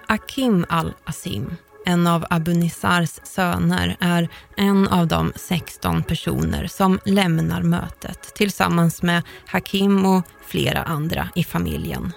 Akim 0.07 0.65
al-Asim, 0.69 1.55
en 1.85 2.07
av 2.07 2.25
Abu 2.29 2.53
Nizars 2.53 3.19
söner, 3.23 3.97
är 3.99 4.29
en 4.57 4.87
av 4.87 5.07
de 5.07 5.33
16 5.35 6.03
personer 6.03 6.67
som 6.67 6.99
lämnar 7.05 7.61
mötet 7.61 8.35
tillsammans 8.35 9.03
med 9.03 9.23
Hakim 9.47 10.05
och 10.05 10.23
flera 10.47 10.83
andra 10.83 11.29
i 11.35 11.43
familjen. 11.43 12.11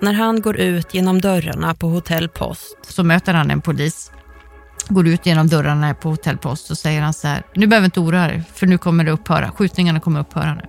När 0.00 0.12
han 0.12 0.40
går 0.40 0.56
ut 0.56 0.94
genom 0.94 1.20
dörrarna 1.20 1.74
på 1.74 1.88
Hotell 1.88 2.28
Post 2.28 2.76
så 2.82 3.04
möter 3.04 3.34
han 3.34 3.50
en 3.50 3.60
polis. 3.60 4.12
Går 4.88 5.08
ut 5.08 5.26
genom 5.26 5.48
dörrarna 5.48 5.94
på 5.94 6.08
Hotell 6.08 6.38
Post 6.38 6.70
och 6.70 6.78
säger 6.78 7.02
han 7.02 7.14
så 7.14 7.28
här, 7.28 7.42
nu 7.54 7.66
behöver 7.66 7.84
inte 7.84 8.00
oroa 8.00 8.26
dig 8.26 8.42
för 8.54 8.66
nu 8.66 8.78
kommer 8.78 9.04
det 9.04 9.10
upphöra. 9.10 9.50
Skjutningarna 9.50 10.00
kommer 10.00 10.20
upphöra 10.20 10.54
nu. 10.54 10.66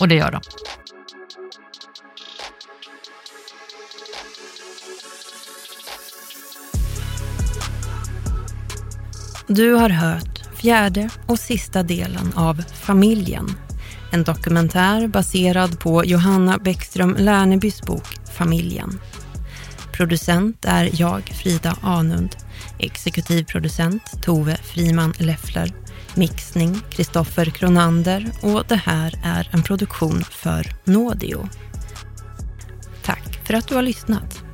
Och 0.00 0.08
det 0.08 0.14
gör 0.14 0.30
de. 0.32 0.40
Du 9.50 9.72
har 9.72 9.90
hört 9.90 10.42
fjärde 10.56 11.08
och 11.26 11.38
sista 11.38 11.82
delen 11.82 12.32
av 12.34 12.62
Familjen. 12.72 13.46
En 14.12 14.22
dokumentär 14.22 15.08
baserad 15.08 15.80
på 15.80 16.04
Johanna 16.04 16.58
Bäckström 16.58 17.16
Lernebys 17.18 17.82
bok 17.82 18.06
Familjen. 18.34 19.00
Producent 19.92 20.64
är 20.64 20.90
jag, 21.00 21.22
Frida 21.22 21.76
Anund. 21.82 22.36
Exekutiv 22.78 23.44
producent 23.44 24.22
Tove 24.22 24.56
Friman 24.56 25.14
Leffler. 25.18 25.72
Mixning 26.14 26.80
Kristoffer 26.90 27.44
Kronander 27.44 28.26
och 28.42 28.64
det 28.68 28.76
här 28.84 29.20
är 29.24 29.48
en 29.52 29.62
produktion 29.62 30.24
för 30.30 30.66
Nådio. 30.84 31.48
Tack 33.02 33.40
för 33.46 33.54
att 33.54 33.68
du 33.68 33.74
har 33.74 33.82
lyssnat. 33.82 34.47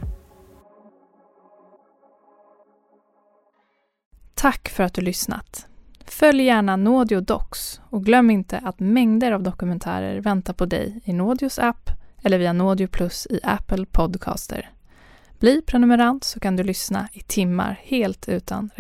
Tack 4.45 4.69
för 4.69 4.85
att 4.85 4.95
du 4.95 5.01
lyssnat. 5.01 5.67
Följ 6.07 6.43
gärna 6.43 6.77
Nådio 6.77 7.21
Docs 7.21 7.81
och 7.91 8.05
glöm 8.05 8.31
inte 8.31 8.59
att 8.59 8.81
mängder 8.81 9.33
av 9.33 9.43
dokumentärer 9.43 10.21
väntar 10.21 10.53
på 10.53 10.67
dig 10.67 11.01
i 11.05 11.13
Nådios 11.13 11.59
app 11.59 11.91
eller 12.23 12.39
via 12.39 12.53
Nådio 12.53 12.89
Plus 12.89 13.27
i 13.31 13.41
Apple 13.43 13.87
Podcaster. 13.87 14.71
Bli 15.41 15.63
prenumerant 15.63 16.25
så 16.25 16.41
kan 16.41 16.57
du 16.57 16.63
lyssna 16.63 17.09
i 17.13 17.21
timmar 17.21 17.81
helt 17.83 18.29
utan 18.29 18.71